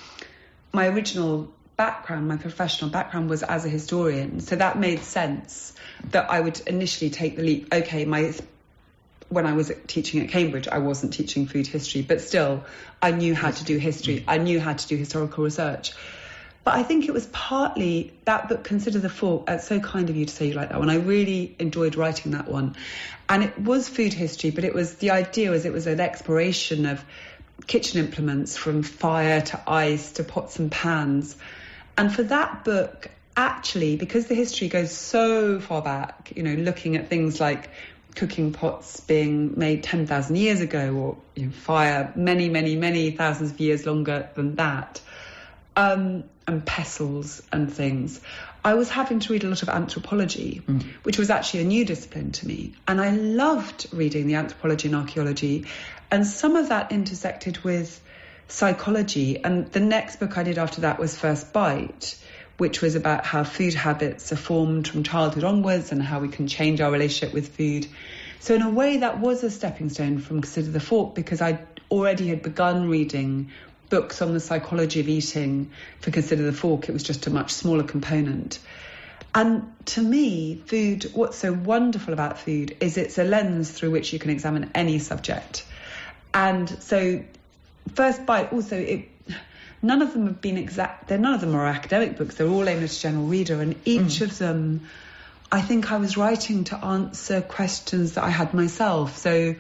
my 0.73 0.87
original 0.87 1.53
background, 1.77 2.29
my 2.29 2.37
professional 2.37 2.93
background 2.93 3.29
was 3.29 3.43
as 3.43 3.65
a 3.65 3.69
historian, 3.69 4.39
so 4.39 4.55
that 4.55 4.79
made 4.79 5.01
sense 5.01 5.75
that 6.13 6.31
I 6.31 6.39
would 6.39 6.61
initially 6.69 7.11
take 7.11 7.35
the 7.35 7.43
leap. 7.43 7.75
Okay, 7.75 8.05
my 8.05 8.35
when 9.31 9.47
I 9.47 9.55
was 9.55 9.73
teaching 9.89 10.23
at 10.23 10.29
Cambridge, 10.29 10.69
I 10.69 10.79
wasn't 10.79 11.13
teaching 11.13 11.49
food 11.49 11.67
history, 11.67 12.03
but 12.03 12.21
still, 12.21 12.65
I 13.03 13.11
knew 13.11 13.35
how 13.35 13.51
to 13.51 13.65
do 13.65 13.79
history. 13.79 14.25
I 14.29 14.39
knew 14.39 14.61
how 14.61 14.75
to 14.75 14.87
do 14.87 14.97
historical 14.97 15.43
research. 15.43 15.91
But 16.69 16.77
I 16.77 16.83
think 16.83 17.09
it 17.09 17.15
was 17.15 17.25
partly 17.29 18.13
that 18.27 18.51
book, 18.51 18.63
Consider 18.63 18.99
the 18.99 19.09
Fork. 19.09 19.45
It's 19.49 19.67
so 19.67 19.81
kind 19.81 20.11
of 20.11 20.17
you 20.17 20.27
to 20.27 20.35
say 20.35 20.49
you 20.49 20.53
like 20.53 20.69
that 20.69 20.79
one. 20.79 20.91
I 20.91 20.97
really 20.97 21.57
enjoyed 21.59 21.97
writing 21.97 22.33
that 22.33 22.47
one. 22.47 22.77
And 23.27 23.43
it 23.43 23.59
was 23.59 23.89
food 23.89 24.13
history, 24.13 24.51
but 24.51 24.65
it 24.65 24.75
was 24.75 24.97
the 24.97 25.13
idea 25.13 25.51
was 25.51 25.65
it 25.65 25.73
was 25.73 25.87
an 25.87 25.99
exploration 25.99 26.85
of 26.85 27.03
kitchen 27.67 28.01
implements 28.01 28.59
from 28.59 28.83
fire 28.83 29.41
to 29.41 29.63
ice 29.67 30.13
to 30.13 30.25
pots 30.25 30.59
and 30.59 30.71
pans. 30.71 31.39
And 31.97 32.15
for 32.15 32.25
that 32.25 32.67
book, 32.67 33.09
actually, 33.35 33.97
because 33.97 34.27
the 34.27 34.35
history 34.35 34.69
goes 34.69 34.93
so 34.93 35.61
far 35.61 35.81
back, 35.81 36.35
you 36.37 36.43
know, 36.43 36.53
looking 36.53 36.97
at 36.97 37.09
things 37.09 37.41
like 37.41 37.71
cooking 38.15 38.53
pots 38.53 39.01
being 39.01 39.59
made 39.59 39.85
10,000 39.85 40.37
years 40.37 40.61
ago 40.61 40.93
or 40.93 41.17
you 41.35 41.47
know, 41.47 41.51
fire 41.51 42.13
many, 42.15 42.51
many, 42.51 42.77
many 42.77 43.11
thousands 43.11 43.53
of 43.53 43.59
years 43.59 43.87
longer 43.87 44.29
than 44.35 44.57
that 44.57 45.01
um, 45.79 46.25
and 46.49 46.65
pestles 46.67 47.43
and 47.53 47.73
things, 47.73 48.21
I 48.65 48.75
was 48.75 48.89
having 48.89 49.21
to 49.21 49.33
read 49.33 49.45
a 49.45 49.49
lot 49.49 49.63
of 49.63 49.69
anthropology, 49.69 50.63
mm. 50.67 50.83
which 51.05 51.19
was 51.19 51.31
actually 51.31 51.61
a 51.61 51.65
new 51.65 51.85
discipline 51.85 52.33
to 52.33 52.47
me. 52.49 52.73
And 52.89 53.01
I 53.01 53.11
loved 53.11 53.87
reading 53.93 54.27
the 54.27 54.35
anthropology 54.35 54.89
and 54.89 54.97
archaeology. 54.97 55.67
And 56.11 56.27
some 56.27 56.57
of 56.57 56.71
that 56.71 56.91
intersected 56.91 57.59
with 57.59 58.01
psychology. 58.49 59.45
And 59.45 59.71
the 59.71 59.81
next 59.81 60.17
book 60.17 60.37
I 60.37 60.43
did 60.43 60.59
after 60.59 60.81
that 60.81 60.99
was 60.99 61.17
First 61.17 61.53
Bite, 61.53 62.19
which 62.57 62.81
was 62.81 62.97
about 62.97 63.25
how 63.25 63.45
food 63.45 63.75
habits 63.75 64.33
are 64.33 64.37
formed 64.37 64.89
from 64.89 65.03
childhood 65.05 65.45
onwards 65.45 65.93
and 65.93 66.03
how 66.03 66.19
we 66.19 66.29
can 66.29 66.49
change 66.49 66.81
our 66.81 66.91
relationship 66.91 67.35
with 67.35 67.57
food. 67.57 67.87
So, 68.41 68.55
in 68.55 68.63
a 68.63 68.71
way, 68.71 68.99
that 68.99 69.21
was 69.21 69.45
a 69.45 69.51
stepping 69.51 69.91
stone 69.91 70.19
from 70.19 70.41
Consider 70.41 70.71
the 70.71 70.81
Fork 70.81 71.15
because 71.15 71.43
I 71.43 71.61
already 71.91 72.29
had 72.29 72.43
begun 72.43 72.89
reading 72.89 73.51
books 73.89 74.23
on 74.23 74.33
the 74.35 74.41
psychology 74.41 75.01
of 75.01 75.09
eating 75.09 75.71
for 76.01 76.11
Consider 76.11 76.45
the 76.45 76.53
Fork, 76.53 76.89
it 76.89 76.93
was 76.93 77.03
just 77.03 77.27
a 77.27 77.31
much 77.31 77.53
smaller 77.53 77.85
component. 77.85 78.59
And 79.35 79.73
to 79.87 80.03
me, 80.03 80.57
food, 80.67 81.11
what's 81.15 81.39
so 81.39 81.53
wonderful 81.53 82.13
about 82.13 82.39
food 82.39 82.77
is 82.81 82.97
it's 82.97 83.19
a 83.19 83.25
lens 83.25 83.71
through 83.71 83.91
which 83.91 84.13
you 84.13 84.19
can 84.19 84.31
examine 84.31 84.71
any 84.75 84.99
subject. 84.99 85.65
And 86.33 86.69
so, 86.83 87.23
First 87.95 88.27
Bite 88.27 88.53
also, 88.53 88.77
it, 88.77 89.09
none 89.83 90.03
of 90.03 90.13
them 90.13 90.27
have 90.27 90.41
been 90.41 90.57
exact, 90.57 91.09
they're, 91.09 91.19
none 91.19 91.35
of 91.35 91.41
them 91.41 91.55
are 91.55 91.67
academic 91.67 92.17
books, 92.17 92.37
they're 92.37 92.49
all 92.49 92.69
aimed 92.69 92.83
at 92.83 92.93
a 92.93 93.01
general 93.01 93.27
reader, 93.27 93.61
and 93.61 93.77
each 93.85 94.01
mm. 94.19 94.23
of 94.23 94.39
them, 94.39 94.89
I 95.53 95.61
think 95.61 95.93
I 95.93 95.99
was 95.99 96.17
writing 96.17 96.65
to 96.65 96.77
answer 96.77 97.41
questions 97.41 98.15
that 98.15 98.25
I 98.25 98.31
had 98.31 98.55
myself. 98.55 99.19
So, 99.19 99.55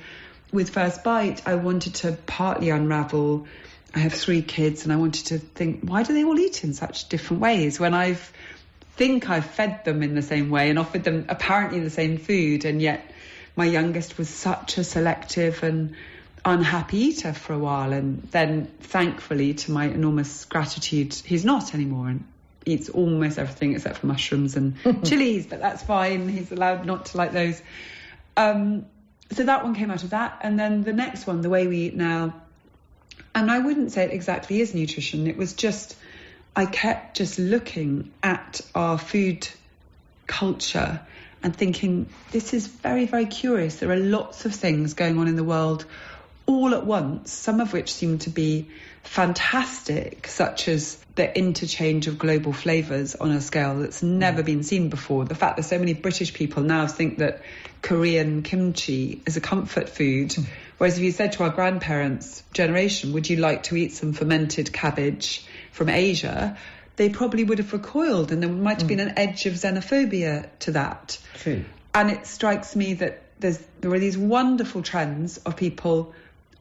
with 0.50 0.70
First 0.70 1.04
Bite, 1.04 1.46
I 1.46 1.56
wanted 1.56 1.94
to 1.96 2.12
partly 2.26 2.70
unravel 2.70 3.46
I 3.94 4.00
have 4.00 4.12
three 4.12 4.42
kids, 4.42 4.84
and 4.84 4.92
I 4.92 4.96
wanted 4.96 5.26
to 5.26 5.38
think, 5.38 5.80
why 5.82 6.02
do 6.02 6.12
they 6.12 6.24
all 6.24 6.38
eat 6.38 6.62
in 6.64 6.74
such 6.74 7.08
different 7.08 7.40
ways 7.42 7.80
when 7.80 7.94
I've 7.94 8.32
think 8.96 9.30
I've 9.30 9.46
fed 9.46 9.84
them 9.84 10.02
in 10.02 10.16
the 10.16 10.22
same 10.22 10.50
way 10.50 10.70
and 10.70 10.78
offered 10.78 11.04
them 11.04 11.26
apparently 11.28 11.80
the 11.80 11.90
same 11.90 12.18
food, 12.18 12.64
and 12.64 12.82
yet 12.82 13.08
my 13.56 13.64
youngest 13.64 14.18
was 14.18 14.28
such 14.28 14.76
a 14.76 14.84
selective 14.84 15.62
and 15.62 15.94
unhappy 16.44 16.98
eater 16.98 17.32
for 17.32 17.52
a 17.52 17.58
while, 17.58 17.92
and 17.92 18.22
then 18.30 18.66
thankfully, 18.80 19.54
to 19.54 19.70
my 19.70 19.86
enormous 19.86 20.44
gratitude, 20.44 21.14
he's 21.14 21.44
not 21.44 21.74
anymore 21.74 22.08
and 22.08 22.24
eats 22.66 22.88
almost 22.88 23.38
everything 23.38 23.72
except 23.72 23.98
for 23.98 24.06
mushrooms 24.06 24.56
and 24.56 24.76
chilies, 25.04 25.46
but 25.46 25.60
that's 25.60 25.82
fine. 25.82 26.28
He's 26.28 26.52
allowed 26.52 26.84
not 26.84 27.06
to 27.06 27.16
like 27.16 27.32
those. 27.32 27.62
Um, 28.36 28.86
so 29.32 29.44
that 29.44 29.64
one 29.64 29.74
came 29.74 29.90
out 29.90 30.02
of 30.02 30.10
that, 30.10 30.40
and 30.42 30.58
then 30.58 30.82
the 30.82 30.92
next 30.92 31.26
one, 31.26 31.40
the 31.40 31.50
way 31.50 31.66
we 31.66 31.78
eat 31.78 31.94
now 31.94 32.34
and 33.38 33.52
I 33.52 33.60
wouldn't 33.60 33.92
say 33.92 34.02
it 34.02 34.12
exactly 34.12 34.60
is 34.60 34.74
nutrition. 34.74 35.28
It 35.28 35.36
was 35.36 35.52
just, 35.52 35.96
I 36.56 36.66
kept 36.66 37.16
just 37.18 37.38
looking 37.38 38.10
at 38.20 38.60
our 38.74 38.98
food 38.98 39.48
culture 40.26 41.00
and 41.44 41.54
thinking, 41.54 42.08
this 42.32 42.52
is 42.52 42.66
very, 42.66 43.06
very 43.06 43.26
curious. 43.26 43.76
There 43.76 43.92
are 43.92 43.96
lots 43.96 44.44
of 44.44 44.52
things 44.56 44.94
going 44.94 45.18
on 45.18 45.28
in 45.28 45.36
the 45.36 45.44
world 45.44 45.84
all 46.46 46.74
at 46.74 46.84
once, 46.84 47.30
some 47.30 47.60
of 47.60 47.72
which 47.72 47.92
seem 47.92 48.18
to 48.18 48.30
be 48.30 48.70
fantastic, 49.04 50.26
such 50.26 50.66
as 50.66 50.98
the 51.14 51.38
interchange 51.38 52.08
of 52.08 52.18
global 52.18 52.52
flavours 52.52 53.14
on 53.14 53.30
a 53.30 53.40
scale 53.40 53.78
that's 53.78 54.02
never 54.02 54.42
been 54.42 54.64
seen 54.64 54.88
before. 54.88 55.26
The 55.26 55.36
fact 55.36 55.58
that 55.58 55.62
so 55.62 55.78
many 55.78 55.94
British 55.94 56.34
people 56.34 56.64
now 56.64 56.88
think 56.88 57.18
that 57.18 57.42
Korean 57.82 58.42
kimchi 58.42 59.22
is 59.26 59.36
a 59.36 59.40
comfort 59.40 59.88
food. 59.88 60.30
Mm. 60.30 60.46
Whereas 60.78 60.96
if 60.96 61.04
you 61.04 61.12
said 61.12 61.32
to 61.32 61.42
our 61.42 61.50
grandparents' 61.50 62.42
generation, 62.52 63.12
would 63.12 63.28
you 63.28 63.36
like 63.36 63.64
to 63.64 63.76
eat 63.76 63.92
some 63.92 64.12
fermented 64.12 64.72
cabbage 64.72 65.44
from 65.72 65.88
Asia? 65.88 66.56
They 66.96 67.08
probably 67.08 67.44
would 67.44 67.58
have 67.58 67.72
recoiled 67.72 68.32
and 68.32 68.42
there 68.42 68.50
might 68.50 68.78
have 68.78 68.84
mm. 68.84 68.96
been 68.96 69.00
an 69.00 69.18
edge 69.18 69.46
of 69.46 69.54
xenophobia 69.54 70.48
to 70.60 70.72
that. 70.72 71.18
True. 71.34 71.64
And 71.94 72.10
it 72.10 72.26
strikes 72.26 72.76
me 72.76 72.94
that 72.94 73.22
there's, 73.40 73.58
there 73.80 73.92
are 73.92 73.98
these 73.98 74.16
wonderful 74.16 74.82
trends 74.82 75.38
of 75.38 75.56
people 75.56 76.14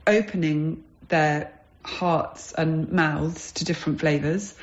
opening 0.06 0.84
their 1.10 1.52
hearts 1.84 2.54
and 2.54 2.92
mouths 2.92 3.52
to 3.54 3.66
different 3.66 4.00
flavours. 4.00 4.56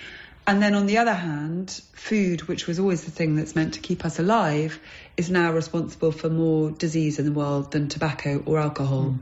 And 0.46 0.62
then 0.62 0.74
on 0.74 0.86
the 0.86 0.98
other 0.98 1.14
hand, 1.14 1.70
food, 1.94 2.42
which 2.42 2.66
was 2.66 2.78
always 2.78 3.04
the 3.04 3.10
thing 3.10 3.36
that's 3.36 3.54
meant 3.54 3.74
to 3.74 3.80
keep 3.80 4.04
us 4.04 4.18
alive, 4.18 4.78
is 5.16 5.30
now 5.30 5.52
responsible 5.52 6.12
for 6.12 6.28
more 6.28 6.70
disease 6.70 7.18
in 7.18 7.24
the 7.24 7.32
world 7.32 7.72
than 7.72 7.88
tobacco 7.88 8.42
or 8.44 8.58
alcohol 8.58 9.04
mm. 9.04 9.18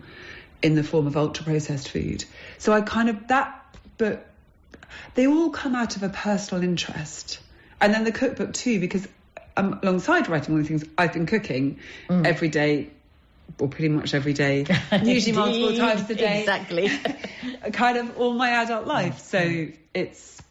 in 0.62 0.74
the 0.74 0.82
form 0.82 1.06
of 1.06 1.16
ultra 1.16 1.44
processed 1.44 1.88
food. 1.88 2.24
So 2.58 2.72
I 2.72 2.80
kind 2.80 3.08
of, 3.08 3.28
that 3.28 3.64
book, 3.98 4.20
they 5.14 5.28
all 5.28 5.50
come 5.50 5.76
out 5.76 5.94
of 5.94 6.02
a 6.02 6.08
personal 6.08 6.64
interest. 6.64 7.38
And 7.80 7.94
then 7.94 8.02
the 8.02 8.12
cookbook 8.12 8.52
too, 8.52 8.80
because 8.80 9.06
um, 9.56 9.78
alongside 9.82 10.28
writing 10.28 10.54
all 10.54 10.58
these 10.58 10.68
things, 10.68 10.84
I've 10.98 11.12
been 11.12 11.26
cooking 11.26 11.78
mm. 12.08 12.26
every 12.26 12.48
day 12.48 12.90
or 13.58 13.68
pretty 13.68 13.88
much 13.88 14.14
every 14.14 14.32
day, 14.32 14.66
usually 15.02 15.36
multiple 15.36 15.76
times 15.76 16.08
a 16.10 16.14
day. 16.14 16.40
Exactly. 16.40 16.90
kind 17.72 17.98
of 17.98 18.18
all 18.18 18.32
my 18.32 18.50
adult 18.50 18.86
life. 18.86 19.20
So 19.20 19.38
it's 19.38 20.38
it, 20.38 20.44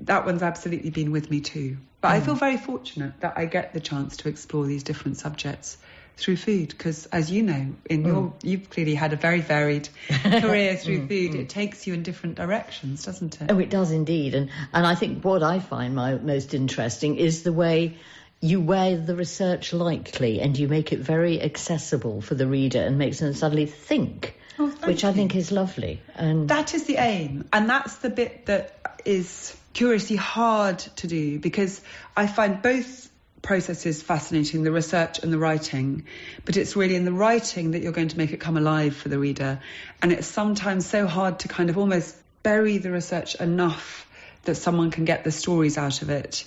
that 0.00 0.24
one's 0.24 0.42
absolutely 0.42 0.90
been 0.90 1.10
with 1.10 1.30
me 1.30 1.40
too. 1.40 1.76
But 2.00 2.08
mm. 2.08 2.12
I 2.12 2.20
feel 2.20 2.34
very 2.34 2.56
fortunate 2.56 3.20
that 3.20 3.34
I 3.36 3.46
get 3.46 3.72
the 3.72 3.80
chance 3.80 4.18
to 4.18 4.28
explore 4.28 4.66
these 4.66 4.82
different 4.82 5.18
subjects 5.18 5.76
through 6.18 6.36
food 6.36 6.68
because 6.68 7.06
as 7.06 7.30
you 7.30 7.44
know 7.44 7.74
in 7.88 8.04
your 8.04 8.22
mm. 8.22 8.32
you've 8.42 8.68
clearly 8.70 8.94
had 8.94 9.12
a 9.12 9.16
very 9.16 9.40
varied 9.40 9.88
career 10.08 10.76
through 10.76 11.02
mm, 11.02 11.08
food 11.08 11.30
mm. 11.30 11.38
it 11.38 11.48
takes 11.48 11.86
you 11.86 11.94
in 11.94 12.02
different 12.02 12.34
directions 12.34 13.04
doesn't 13.04 13.40
it 13.40 13.48
oh 13.48 13.58
it 13.60 13.70
does 13.70 13.92
indeed 13.92 14.34
and 14.34 14.50
and 14.72 14.84
i 14.84 14.96
think 14.96 15.24
what 15.24 15.44
i 15.44 15.60
find 15.60 15.94
my 15.94 16.16
most 16.16 16.54
interesting 16.54 17.14
is 17.14 17.44
the 17.44 17.52
way 17.52 17.96
you 18.40 18.60
weigh 18.60 18.96
the 18.96 19.14
research 19.14 19.72
lightly 19.72 20.40
and 20.40 20.58
you 20.58 20.66
make 20.66 20.92
it 20.92 20.98
very 20.98 21.40
accessible 21.40 22.20
for 22.20 22.34
the 22.34 22.48
reader 22.48 22.82
and 22.82 22.98
makes 22.98 23.20
them 23.20 23.32
suddenly 23.32 23.66
think 23.66 24.34
oh, 24.58 24.68
which 24.84 25.04
I 25.04 25.12
think 25.12 25.34
is 25.34 25.52
lovely. 25.52 26.00
And 26.14 26.48
that 26.48 26.74
is 26.74 26.84
the 26.84 26.96
aim, 26.96 27.48
and 27.52 27.68
that's 27.68 27.96
the 27.96 28.10
bit 28.10 28.46
that 28.46 29.00
is 29.04 29.56
curiously 29.72 30.16
hard 30.16 30.78
to 30.78 31.06
do 31.06 31.38
because 31.38 31.80
I 32.16 32.26
find 32.26 32.60
both 32.60 33.10
processes 33.42 34.02
fascinating 34.02 34.64
the 34.64 34.72
research 34.72 35.20
and 35.20 35.32
the 35.32 35.38
writing 35.38 36.04
but 36.44 36.56
it's 36.56 36.74
really 36.74 36.96
in 36.96 37.04
the 37.04 37.12
writing 37.12 37.70
that 37.70 37.82
you're 37.82 37.92
going 37.92 38.08
to 38.08 38.18
make 38.18 38.32
it 38.32 38.40
come 38.40 38.56
alive 38.56 38.96
for 38.96 39.08
the 39.08 39.18
reader 39.18 39.60
and 40.02 40.10
it's 40.10 40.26
sometimes 40.26 40.84
so 40.84 41.06
hard 41.06 41.38
to 41.38 41.48
kind 41.48 41.70
of 41.70 41.78
almost 41.78 42.16
bury 42.42 42.78
the 42.78 42.90
research 42.90 43.36
enough 43.36 44.08
that 44.42 44.56
someone 44.56 44.90
can 44.90 45.04
get 45.04 45.22
the 45.22 45.30
stories 45.30 45.78
out 45.78 46.02
of 46.02 46.10
it 46.10 46.44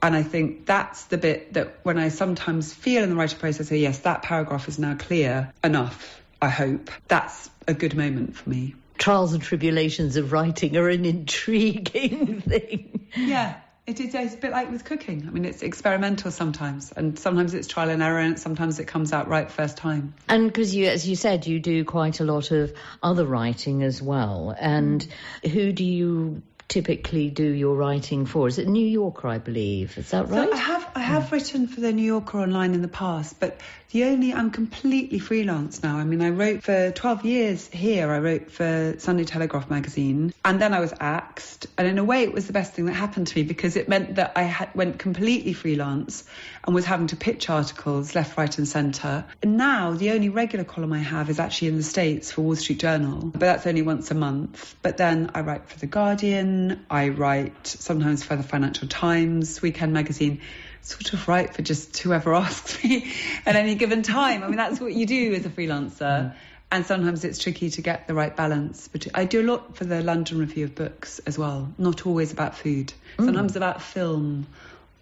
and 0.00 0.14
I 0.14 0.22
think 0.22 0.64
that's 0.64 1.04
the 1.04 1.18
bit 1.18 1.54
that 1.54 1.80
when 1.82 1.98
I 1.98 2.10
sometimes 2.10 2.72
feel 2.72 3.02
in 3.02 3.10
the 3.10 3.16
writing 3.16 3.38
process, 3.38 3.68
say, 3.68 3.78
yes, 3.78 3.98
that 4.00 4.22
paragraph 4.22 4.68
is 4.68 4.78
now 4.78 4.94
clear 4.94 5.52
enough, 5.64 6.20
I 6.40 6.48
hope. 6.48 6.90
That's 7.08 7.50
a 7.66 7.74
good 7.74 7.96
moment 7.96 8.36
for 8.36 8.48
me. 8.48 8.74
Trials 8.96 9.32
and 9.32 9.42
tribulations 9.42 10.16
of 10.16 10.32
writing 10.32 10.76
are 10.76 10.88
an 10.88 11.04
intriguing 11.04 12.40
thing. 12.46 13.08
Yeah. 13.16 13.56
It 13.86 14.00
is 14.00 14.14
it's 14.14 14.34
a 14.34 14.36
bit 14.36 14.50
like 14.50 14.70
with 14.70 14.84
cooking. 14.84 15.24
I 15.26 15.30
mean, 15.30 15.46
it's 15.46 15.62
experimental 15.62 16.30
sometimes, 16.30 16.92
and 16.92 17.18
sometimes 17.18 17.54
it's 17.54 17.66
trial 17.66 17.88
and 17.88 18.02
error, 18.02 18.18
and 18.18 18.38
sometimes 18.38 18.78
it 18.78 18.84
comes 18.84 19.14
out 19.14 19.28
right 19.28 19.50
first 19.50 19.78
time. 19.78 20.12
And 20.28 20.46
because 20.46 20.74
you, 20.74 20.88
as 20.88 21.08
you 21.08 21.16
said, 21.16 21.46
you 21.46 21.58
do 21.58 21.86
quite 21.86 22.20
a 22.20 22.24
lot 22.24 22.50
of 22.50 22.74
other 23.02 23.24
writing 23.24 23.82
as 23.82 24.02
well. 24.02 24.54
And 24.60 25.08
mm. 25.42 25.50
who 25.50 25.72
do 25.72 25.84
you 25.84 26.42
typically 26.68 27.30
do 27.30 27.44
your 27.44 27.74
writing 27.74 28.26
for? 28.26 28.46
Is 28.46 28.58
it 28.58 28.68
New 28.68 28.86
Yorker, 28.86 29.28
I 29.28 29.38
believe? 29.38 29.96
Is 29.96 30.10
that 30.10 30.28
right? 30.28 30.48
So 30.48 30.52
I 30.52 30.56
have 30.56 30.88
I 30.94 31.00
have 31.00 31.24
mm. 31.24 31.32
written 31.32 31.66
for 31.66 31.80
the 31.80 31.92
New 31.92 32.02
Yorker 32.04 32.38
online 32.38 32.74
in 32.74 32.82
the 32.82 32.88
past, 32.88 33.40
but 33.40 33.58
the 33.90 34.04
only 34.04 34.34
I'm 34.34 34.50
completely 34.50 35.18
freelance 35.18 35.82
now. 35.82 35.96
I 35.96 36.04
mean, 36.04 36.20
I 36.20 36.28
wrote 36.28 36.62
for 36.62 36.90
12 36.90 37.24
years 37.24 37.66
here. 37.68 38.10
I 38.10 38.18
wrote 38.18 38.50
for 38.50 38.96
Sunday 38.98 39.24
Telegraph 39.24 39.70
magazine, 39.70 40.34
and 40.44 40.60
then 40.60 40.74
I 40.74 40.80
was 40.80 40.92
axed. 41.00 41.68
And 41.78 41.88
in 41.88 41.96
a 41.98 42.04
way, 42.04 42.22
it 42.24 42.32
was 42.34 42.46
the 42.46 42.52
best 42.52 42.74
thing 42.74 42.84
that 42.86 42.92
happened 42.92 43.28
to 43.28 43.38
me 43.38 43.44
because 43.44 43.76
it 43.76 43.88
meant 43.88 44.16
that 44.16 44.32
I 44.36 44.42
had, 44.42 44.74
went 44.74 44.98
completely 44.98 45.54
freelance 45.54 46.24
and 46.64 46.74
was 46.74 46.84
having 46.84 47.06
to 47.08 47.16
pitch 47.16 47.48
articles 47.48 48.14
left, 48.14 48.36
right, 48.36 48.58
and 48.58 48.68
centre. 48.68 49.24
And 49.42 49.56
now 49.56 49.92
the 49.92 50.10
only 50.10 50.28
regular 50.28 50.66
column 50.66 50.92
I 50.92 50.98
have 50.98 51.30
is 51.30 51.40
actually 51.40 51.68
in 51.68 51.76
the 51.78 51.82
States 51.82 52.30
for 52.30 52.42
Wall 52.42 52.56
Street 52.56 52.80
Journal, 52.80 53.20
but 53.22 53.40
that's 53.40 53.66
only 53.66 53.80
once 53.80 54.10
a 54.10 54.14
month. 54.14 54.76
But 54.82 54.98
then 54.98 55.30
I 55.34 55.40
write 55.40 55.66
for 55.66 55.78
the 55.78 55.86
Guardian. 55.86 56.57
I 56.90 57.08
write 57.10 57.66
sometimes 57.66 58.22
for 58.24 58.36
the 58.36 58.42
Financial 58.42 58.88
Times, 58.88 59.60
Weekend 59.62 59.92
Magazine 59.92 60.40
sort 60.82 61.12
of 61.12 61.28
write 61.28 61.54
for 61.54 61.62
just 61.62 61.98
whoever 61.98 62.34
asks 62.44 62.82
me 62.82 63.12
at 63.44 63.56
any 63.56 63.74
given 63.74 64.02
time. 64.02 64.42
I 64.42 64.48
mean, 64.48 64.56
that's 64.56 64.80
what 64.80 64.92
you 64.92 65.06
do 65.06 65.34
as 65.34 65.44
a 65.46 65.50
freelancer. 65.50 66.00
Mm. 66.00 66.34
And 66.70 66.84
sometimes 66.84 67.24
it's 67.24 67.38
tricky 67.38 67.70
to 67.70 67.82
get 67.82 68.06
the 68.06 68.14
right 68.14 68.34
balance. 68.34 68.88
But 68.88 69.06
I 69.14 69.24
do 69.24 69.40
a 69.40 69.46
lot 69.46 69.76
for 69.76 69.84
the 69.84 70.02
London 70.02 70.38
Review 70.38 70.66
of 70.66 70.74
Books 70.74 71.18
as 71.20 71.38
well, 71.38 71.72
not 71.78 72.06
always 72.06 72.32
about 72.32 72.56
food, 72.56 72.92
mm. 73.16 73.24
sometimes 73.24 73.56
about 73.56 73.80
film 73.80 74.46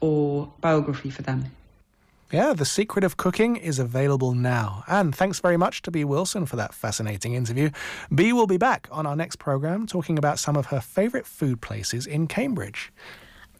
or 0.00 0.52
biography 0.60 1.10
for 1.10 1.22
them. 1.22 1.46
Yeah, 2.32 2.54
The 2.54 2.64
Secret 2.64 3.04
of 3.04 3.16
Cooking 3.16 3.54
is 3.54 3.78
available 3.78 4.34
now. 4.34 4.82
And 4.88 5.14
thanks 5.14 5.38
very 5.38 5.56
much 5.56 5.82
to 5.82 5.92
Bee 5.92 6.04
Wilson 6.04 6.44
for 6.44 6.56
that 6.56 6.74
fascinating 6.74 7.34
interview. 7.34 7.70
Bee 8.12 8.32
will 8.32 8.48
be 8.48 8.56
back 8.56 8.88
on 8.90 9.06
our 9.06 9.14
next 9.14 9.36
programme 9.38 9.86
talking 9.86 10.18
about 10.18 10.40
some 10.40 10.56
of 10.56 10.66
her 10.66 10.80
favourite 10.80 11.24
food 11.24 11.60
places 11.60 12.04
in 12.04 12.26
Cambridge. 12.26 12.92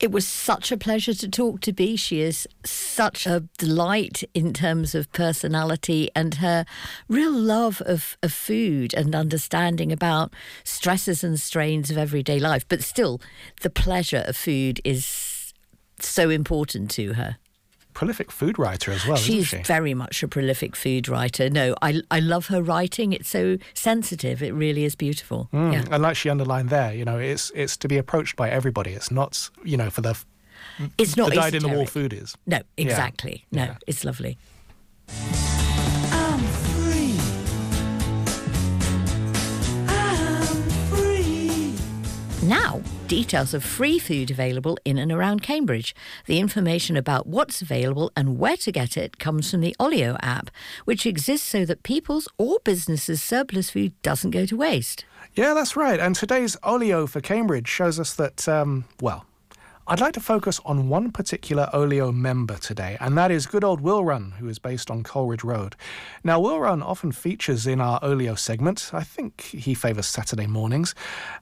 It 0.00 0.10
was 0.10 0.26
such 0.26 0.72
a 0.72 0.76
pleasure 0.76 1.14
to 1.14 1.28
talk 1.28 1.60
to 1.60 1.72
Bee. 1.72 1.94
She 1.94 2.20
is 2.20 2.48
such 2.64 3.24
a 3.24 3.44
delight 3.56 4.24
in 4.34 4.52
terms 4.52 4.96
of 4.96 5.12
personality 5.12 6.10
and 6.16 6.34
her 6.34 6.64
real 7.08 7.32
love 7.32 7.80
of, 7.82 8.18
of 8.20 8.32
food 8.32 8.94
and 8.94 9.14
understanding 9.14 9.92
about 9.92 10.34
stresses 10.64 11.22
and 11.22 11.38
strains 11.38 11.88
of 11.88 11.96
everyday 11.96 12.40
life. 12.40 12.66
But 12.68 12.82
still, 12.82 13.20
the 13.60 13.70
pleasure 13.70 14.24
of 14.26 14.36
food 14.36 14.80
is 14.82 15.54
so 16.00 16.30
important 16.30 16.90
to 16.90 17.12
her 17.12 17.36
prolific 17.96 18.30
food 18.30 18.58
writer 18.58 18.92
as 18.92 19.06
well. 19.06 19.16
She's 19.16 19.46
she? 19.46 19.62
very 19.62 19.94
much 19.94 20.22
a 20.22 20.28
prolific 20.28 20.76
food 20.76 21.08
writer. 21.08 21.48
No, 21.48 21.74
I 21.80 22.02
I 22.10 22.20
love 22.20 22.48
her 22.48 22.62
writing. 22.62 23.14
It's 23.14 23.30
so 23.30 23.56
sensitive. 23.72 24.42
It 24.42 24.52
really 24.52 24.84
is 24.84 24.94
beautiful. 24.94 25.48
Mm. 25.50 25.72
Yeah. 25.72 25.84
And 25.90 26.02
like 26.02 26.14
she 26.14 26.28
underlined 26.28 26.68
there, 26.68 26.92
you 26.92 27.06
know, 27.06 27.18
it's 27.18 27.50
it's 27.54 27.74
to 27.78 27.88
be 27.88 27.96
approached 27.96 28.36
by 28.36 28.50
everybody. 28.50 28.92
It's 28.92 29.10
not, 29.10 29.48
you 29.64 29.78
know, 29.78 29.88
for 29.88 30.02
the 30.02 30.14
it's 30.98 31.16
not 31.16 31.30
the 31.30 31.36
dyed 31.36 31.54
in 31.54 31.62
the 31.62 31.68
wall 31.68 31.86
food 31.86 32.12
is. 32.12 32.36
No, 32.46 32.60
exactly. 32.76 33.46
Yeah. 33.50 33.64
No, 33.64 33.70
yeah. 33.72 33.78
it's 33.86 34.04
lovely. 34.04 34.36
Now, 42.46 42.80
details 43.08 43.54
of 43.54 43.64
free 43.64 43.98
food 43.98 44.30
available 44.30 44.78
in 44.84 44.98
and 44.98 45.10
around 45.10 45.42
Cambridge. 45.42 45.96
The 46.26 46.38
information 46.38 46.96
about 46.96 47.26
what's 47.26 47.60
available 47.60 48.12
and 48.14 48.38
where 48.38 48.56
to 48.58 48.70
get 48.70 48.96
it 48.96 49.18
comes 49.18 49.50
from 49.50 49.62
the 49.62 49.74
Olio 49.80 50.16
app, 50.22 50.52
which 50.84 51.06
exists 51.06 51.48
so 51.48 51.64
that 51.64 51.82
people's 51.82 52.28
or 52.38 52.58
businesses' 52.62 53.20
surplus 53.20 53.70
food 53.70 54.00
doesn't 54.02 54.30
go 54.30 54.46
to 54.46 54.56
waste. 54.56 55.04
Yeah, 55.34 55.54
that's 55.54 55.74
right. 55.74 55.98
And 55.98 56.14
today's 56.14 56.56
Olio 56.62 57.08
for 57.08 57.20
Cambridge 57.20 57.66
shows 57.66 57.98
us 57.98 58.14
that, 58.14 58.48
um, 58.48 58.84
well, 59.00 59.26
I'd 59.88 60.00
like 60.00 60.14
to 60.14 60.20
focus 60.20 60.60
on 60.64 60.88
one 60.88 61.12
particular 61.12 61.70
Olio 61.72 62.10
member 62.10 62.56
today, 62.56 62.96
and 62.98 63.16
that 63.16 63.30
is 63.30 63.46
good 63.46 63.62
old 63.62 63.80
Will 63.80 64.04
Run, 64.04 64.32
who 64.40 64.48
is 64.48 64.58
based 64.58 64.90
on 64.90 65.04
Coleridge 65.04 65.44
Road. 65.44 65.76
Now, 66.24 66.40
Will 66.40 66.58
Run 66.58 66.82
often 66.82 67.12
features 67.12 67.68
in 67.68 67.80
our 67.80 68.00
Olio 68.02 68.34
segment. 68.34 68.90
I 68.92 69.04
think 69.04 69.42
he 69.42 69.74
favours 69.74 70.06
Saturday 70.06 70.48
mornings. 70.48 70.92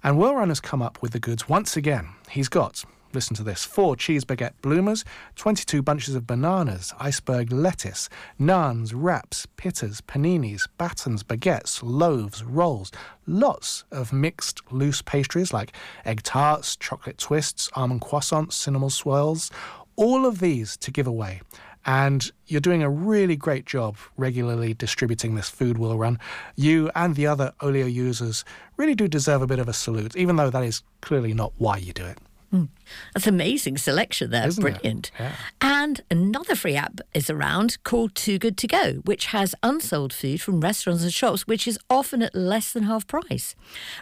And 0.02 0.18
Will 0.18 0.34
Run 0.34 0.50
has 0.50 0.60
come 0.60 0.82
up 0.82 1.00
with 1.00 1.12
the 1.12 1.20
goods 1.20 1.48
once 1.48 1.74
again. 1.74 2.08
He's 2.28 2.50
got 2.50 2.84
Listen 3.14 3.36
to 3.36 3.44
this 3.44 3.64
four 3.64 3.94
cheese 3.94 4.24
baguette 4.24 4.54
bloomers, 4.60 5.04
22 5.36 5.82
bunches 5.82 6.16
of 6.16 6.26
bananas, 6.26 6.92
iceberg 6.98 7.52
lettuce, 7.52 8.08
naans, 8.40 8.92
wraps, 8.92 9.46
pittas, 9.56 10.02
paninis, 10.02 10.66
batons, 10.78 11.22
baguettes, 11.22 11.80
loaves, 11.84 12.42
rolls, 12.42 12.90
lots 13.24 13.84
of 13.92 14.12
mixed 14.12 14.62
loose 14.72 15.00
pastries 15.00 15.52
like 15.52 15.72
egg 16.04 16.24
tarts, 16.24 16.74
chocolate 16.74 17.16
twists, 17.16 17.70
almond 17.74 18.00
croissants, 18.00 18.54
cinnamon 18.54 18.90
swirls, 18.90 19.48
all 19.94 20.26
of 20.26 20.40
these 20.40 20.76
to 20.78 20.90
give 20.90 21.06
away. 21.06 21.40
And 21.86 22.32
you're 22.48 22.60
doing 22.60 22.82
a 22.82 22.90
really 22.90 23.36
great 23.36 23.64
job 23.64 23.96
regularly 24.16 24.74
distributing 24.74 25.36
this 25.36 25.48
food 25.50 25.78
will 25.78 25.96
run. 25.96 26.18
You 26.56 26.90
and 26.96 27.14
the 27.14 27.28
other 27.28 27.52
Olio 27.62 27.86
users 27.86 28.44
really 28.76 28.96
do 28.96 29.06
deserve 29.06 29.42
a 29.42 29.46
bit 29.46 29.60
of 29.60 29.68
a 29.68 29.72
salute, 29.72 30.16
even 30.16 30.34
though 30.34 30.50
that 30.50 30.64
is 30.64 30.82
clearly 31.00 31.32
not 31.32 31.52
why 31.58 31.76
you 31.76 31.92
do 31.92 32.04
it. 32.06 32.18
Mm. 32.54 32.68
That's 33.12 33.26
amazing 33.26 33.78
selection 33.78 34.30
there. 34.30 34.46
Isn't 34.46 34.62
Brilliant. 34.62 35.10
Yeah. 35.18 35.32
And 35.60 36.00
another 36.08 36.54
free 36.54 36.76
app 36.76 37.00
is 37.12 37.28
around 37.28 37.82
called 37.82 38.14
Too 38.14 38.38
Good 38.38 38.56
To 38.58 38.68
Go, 38.68 38.92
which 39.04 39.26
has 39.26 39.56
unsold 39.64 40.12
food 40.12 40.40
from 40.40 40.60
restaurants 40.60 41.02
and 41.02 41.12
shops, 41.12 41.48
which 41.48 41.66
is 41.66 41.80
often 41.90 42.22
at 42.22 42.32
less 42.32 42.72
than 42.72 42.84
half 42.84 43.08
price. 43.08 43.56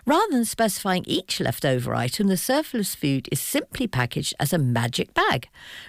Rather 0.04 0.30
than 0.30 0.44
specifying 0.44 1.04
each 1.06 1.40
leftover 1.40 1.94
item, 1.94 2.28
the 2.28 2.36
surplus 2.36 2.94
food 2.94 3.26
is 3.32 3.40
simply 3.40 3.86
packaged 3.86 4.34
as 4.38 4.52
a 4.52 4.58
magic 4.58 5.14
bag, 5.14 5.48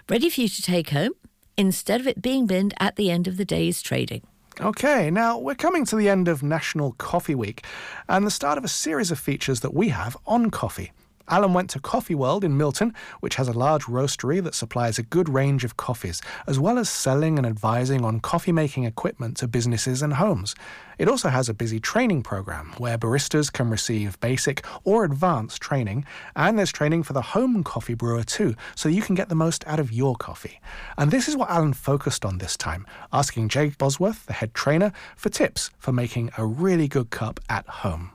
ready 0.10 0.30
for 0.30 0.40
you 0.40 0.48
to 0.48 0.62
take 0.62 0.92
home 0.92 1.12
instead 1.58 2.00
of 2.00 2.08
it 2.08 2.22
being 2.22 2.48
binned 2.48 2.74
at 2.80 2.96
the 2.96 3.12
end 3.12 3.28
of 3.28 3.36
the 3.36 3.46
day's 3.46 3.82
trading. 3.82 4.22
Okay, 4.62 5.12
now 5.12 5.38
we're 5.38 5.56
coming 5.56 5.84
to 5.86 5.98
the 5.98 6.08
end 6.08 6.30
of 6.30 6.44
National 6.44 6.94
Coffee 6.94 7.36
Week 7.36 7.66
and 8.08 8.26
the 8.26 8.32
start 8.32 8.58
of 8.58 8.64
a 8.64 8.70
series 8.70 9.12
of 9.12 9.20
features 9.20 9.60
that 9.62 9.74
we 9.74 9.90
have 9.90 10.16
on 10.26 10.50
coffee. 10.50 10.94
Alan 11.30 11.54
went 11.54 11.70
to 11.72 11.80
Coffee 11.80 12.16
World 12.16 12.44
in 12.44 12.58
Milton, 12.58 12.94
which 13.22 13.36
has 13.36 13.48
a 13.48 13.54
large 13.54 13.84
roastery 13.84 14.44
that 14.44 14.56
supplies 14.56 15.00
a 15.00 15.04
good 15.04 15.30
range 15.30 15.64
of 15.64 15.78
coffees, 15.78 16.22
as 16.48 16.60
well 16.60 16.78
as 16.78 16.90
selling 16.90 17.38
and 17.38 17.48
advising 17.48 18.04
on 18.04 18.20
coffee 18.20 18.52
making 18.52 18.84
equipment 18.84 19.38
to 19.38 19.48
businesses 19.48 20.02
and 20.02 20.14
homes. 20.14 20.56
It 20.98 21.08
also 21.08 21.30
has 21.30 21.50
a 21.50 21.54
busy 21.54 21.80
training 21.80 22.24
program 22.24 22.74
where 22.78 22.98
baristas 22.98 23.52
can 23.52 23.70
receive 23.70 24.20
basic 24.20 24.66
or 24.84 25.04
advanced 25.04 25.62
training, 25.62 26.06
and 26.36 26.58
there's 26.58 26.72
training 26.72 27.04
for 27.04 27.14
the 27.14 27.22
home 27.22 27.64
coffee 27.64 27.96
brewer 27.96 28.24
too, 28.24 28.56
so 28.76 28.90
you 28.90 29.02
can 29.02 29.16
get 29.16 29.30
the 29.30 29.36
most 29.36 29.66
out 29.68 29.80
of 29.80 29.92
your 29.92 30.16
coffee. 30.16 30.60
And 30.98 31.12
this 31.12 31.28
is 31.28 31.36
what 31.36 31.50
Alan 31.50 31.74
focused 31.74 32.26
on 32.26 32.38
this 32.38 32.56
time, 32.56 32.86
asking 33.12 33.50
Jake 33.50 33.78
Bosworth, 33.78 34.26
the 34.26 34.34
head 34.34 34.54
trainer, 34.54 34.92
for 35.16 35.30
tips 35.30 35.72
for 35.78 35.92
making 35.92 36.32
a 36.38 36.46
really 36.46 36.88
good 36.88 37.10
cup 37.10 37.40
at 37.50 37.68
home. 37.68 38.13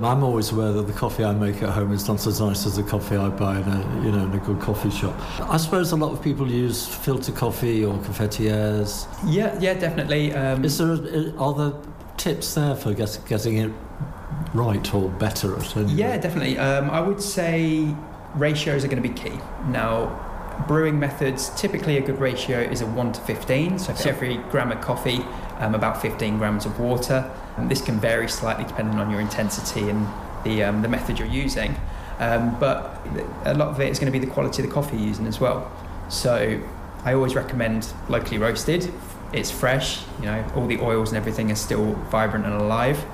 I'm 0.00 0.22
always 0.22 0.52
aware 0.52 0.70
that 0.70 0.86
the 0.86 0.92
coffee 0.92 1.24
I 1.24 1.32
make 1.32 1.60
at 1.60 1.70
home 1.70 1.92
is 1.92 2.06
not 2.06 2.24
as 2.24 2.40
nice 2.40 2.66
as 2.66 2.76
the 2.76 2.84
coffee 2.84 3.16
I 3.16 3.30
buy 3.30 3.58
in 3.58 3.66
a, 3.66 4.04
you 4.04 4.12
know, 4.12 4.26
in 4.26 4.32
a 4.32 4.38
good 4.38 4.60
coffee 4.60 4.90
shop. 4.90 5.12
I 5.40 5.56
suppose 5.56 5.90
a 5.90 5.96
lot 5.96 6.12
of 6.12 6.22
people 6.22 6.48
use 6.48 6.86
filter 6.86 7.32
coffee 7.32 7.84
or 7.84 7.94
cafetières. 7.94 9.08
Yeah, 9.26 9.58
yeah, 9.58 9.74
definitely. 9.74 10.32
Um, 10.32 10.64
is 10.64 10.78
there 10.78 10.92
are 11.36 11.52
there 11.52 11.72
tips 12.16 12.54
there 12.54 12.76
for 12.76 12.94
get, 12.94 13.18
getting 13.28 13.56
it 13.56 13.72
right 14.54 14.94
or 14.94 15.08
better? 15.08 15.56
At 15.56 15.76
yeah, 15.88 16.16
definitely. 16.16 16.58
Um, 16.58 16.90
I 16.90 17.00
would 17.00 17.20
say 17.20 17.92
ratios 18.36 18.84
are 18.84 18.88
going 18.88 19.02
to 19.02 19.08
be 19.08 19.14
key. 19.14 19.36
Now, 19.66 20.64
brewing 20.68 21.00
methods 21.00 21.50
typically 21.60 21.96
a 21.96 22.00
good 22.00 22.20
ratio 22.20 22.60
is 22.60 22.82
a 22.82 22.86
1 22.86 23.12
to 23.12 23.20
15 23.20 23.78
so 23.78 23.94
for 23.94 24.08
every 24.08 24.38
gram 24.50 24.72
of 24.72 24.80
coffee 24.80 25.20
um, 25.58 25.72
about 25.76 26.02
15 26.02 26.36
grams 26.36 26.66
of 26.66 26.80
water 26.80 27.30
um, 27.58 27.68
this 27.68 27.80
can 27.82 27.98
vary 27.98 28.28
slightly 28.28 28.64
depending 28.64 28.98
on 28.98 29.10
your 29.10 29.20
intensity 29.20 29.88
and 29.88 30.06
the, 30.44 30.62
um, 30.62 30.82
the 30.82 30.88
method 30.88 31.18
you're 31.18 31.28
using. 31.28 31.74
Um, 32.18 32.58
but 32.58 33.00
a 33.44 33.54
lot 33.54 33.68
of 33.68 33.80
it 33.80 33.88
is 33.88 33.98
going 33.98 34.12
to 34.12 34.18
be 34.18 34.24
the 34.24 34.30
quality 34.30 34.62
of 34.62 34.68
the 34.68 34.74
coffee 34.74 34.96
you're 34.96 35.08
using 35.08 35.26
as 35.26 35.40
well. 35.40 35.70
So 36.08 36.60
I 37.04 37.14
always 37.14 37.34
recommend 37.34 37.92
locally 38.08 38.38
roasted. 38.38 38.92
It's 39.32 39.50
fresh, 39.50 40.02
you 40.20 40.26
know, 40.26 40.44
all 40.56 40.66
the 40.66 40.80
oils 40.80 41.10
and 41.10 41.18
everything 41.18 41.50
is 41.50 41.60
still 41.60 41.94
vibrant 42.10 42.46
and 42.46 42.54
alive. 42.54 43.04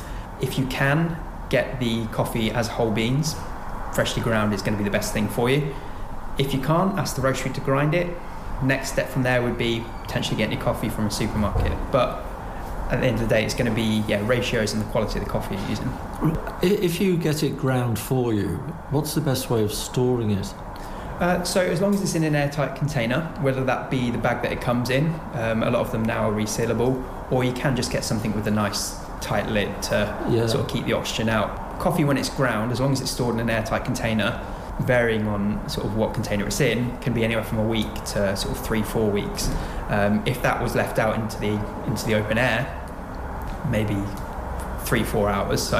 If 0.40 0.59
you 0.59 0.66
can, 0.66 1.18
get 1.50 1.80
the 1.80 2.07
coffee 2.07 2.50
as 2.50 2.68
whole 2.68 2.90
beans. 2.90 3.35
Freshly 3.94 4.22
ground 4.22 4.54
is 4.54 4.62
going 4.62 4.72
to 4.72 4.78
be 4.78 4.85
the 4.85 4.90
best 4.90 5.12
thing 5.12 5.28
for 5.28 5.50
you. 5.50 5.74
If 6.38 6.52
you 6.52 6.61
can't, 6.61 6.98
ask 6.98 7.14
the 7.14 7.22
roastery 7.22 7.52
to 7.54 7.61
grind 7.61 7.94
it. 7.94 8.09
Next 8.62 8.92
step 8.92 9.09
from 9.09 9.22
there 9.22 9.42
would 9.42 9.59
be 9.59 9.85
potentially 10.02 10.37
getting 10.37 10.57
your 10.57 10.62
coffee 10.62 10.88
from 10.88 11.07
a 11.07 11.11
supermarket. 11.11 11.72
But 11.92 12.23
at 12.90 13.01
the 13.01 13.07
end 13.07 13.16
of 13.16 13.29
the 13.29 13.35
day, 13.35 13.44
it's 13.44 13.55
going 13.55 13.68
to 13.68 13.75
be 13.75 14.05
yeah 14.07 14.27
ratios 14.27 14.73
and 14.73 14.83
the 14.83 14.87
quality 14.87 15.18
of 15.18 15.25
the 15.25 15.31
coffee 15.31 15.55
you're 15.57 15.68
using. 15.68 15.92
If 16.62 17.01
you 17.01 17.16
get 17.16 17.42
it 17.42 17.57
ground 17.57 17.99
for 17.99 18.33
you, 18.33 18.57
what's 18.90 19.14
the 19.14 19.20
best 19.20 19.51
way 19.51 19.62
of 19.62 19.73
storing 19.73 20.31
it? 20.31 20.55
Uh, 21.20 21.44
so 21.44 21.61
as 21.61 21.81
long 21.81 21.94
as 21.94 22.03
it's 22.03 22.14
in 22.16 22.25
an 22.25 22.35
airtight 22.35 22.75
container, 22.77 23.23
whether 23.40 23.62
that 23.64 23.88
be 23.90 24.11
the 24.11 24.18
bag 24.18 24.42
that 24.42 24.51
it 24.51 24.61
comes 24.61 24.90
in, 24.90 25.14
um, 25.35 25.62
a 25.62 25.70
lot 25.70 25.81
of 25.81 25.92
them 25.92 26.03
now 26.03 26.29
are 26.29 26.33
resealable, 26.33 27.03
or 27.31 27.44
you 27.44 27.53
can 27.53 27.77
just 27.77 27.92
get 27.92 28.05
something 28.05 28.35
with 28.35 28.47
a 28.49 28.51
nice 28.51 28.97
tight 29.20 29.49
lid 29.49 29.81
to 29.83 29.94
yeah. 30.31 30.47
sort 30.47 30.64
of 30.64 30.68
keep 30.68 30.85
the 30.85 30.92
oxygen 30.92 31.29
out. 31.29 31.79
Coffee, 31.79 32.05
when 32.05 32.18
it's 32.18 32.29
ground, 32.29 32.73
as 32.73 32.81
long 32.81 32.92
as 32.92 33.01
it's 33.01 33.11
stored 33.11 33.35
in 33.35 33.40
an 33.40 33.51
airtight 33.51 33.85
container, 33.85 34.44
varying 34.80 35.26
on 35.26 35.68
sort 35.68 35.87
of 35.87 35.96
what 35.96 36.14
container 36.14 36.46
it's 36.46 36.60
in, 36.60 36.96
can 36.98 37.12
be 37.12 37.24
anywhere 37.24 37.44
from 37.44 37.58
a 37.58 37.66
week 37.66 37.92
to 38.06 38.37
sort 38.37 38.56
of 38.56 38.64
three, 38.64 38.82
four 38.82 39.10
weeks. 39.10 39.50
Um, 39.88 40.22
if 40.26 40.42
that 40.42 40.62
was 40.62 40.74
left 40.74 40.98
out 40.98 41.16
into 41.16 41.38
the 41.38 41.52
into 41.87 42.06
the 42.06 42.14
open 42.14 42.38
air, 42.38 42.66
maybe 43.70 43.96
three, 44.84 45.04
four 45.04 45.28
hours. 45.28 45.62
So 45.62 45.78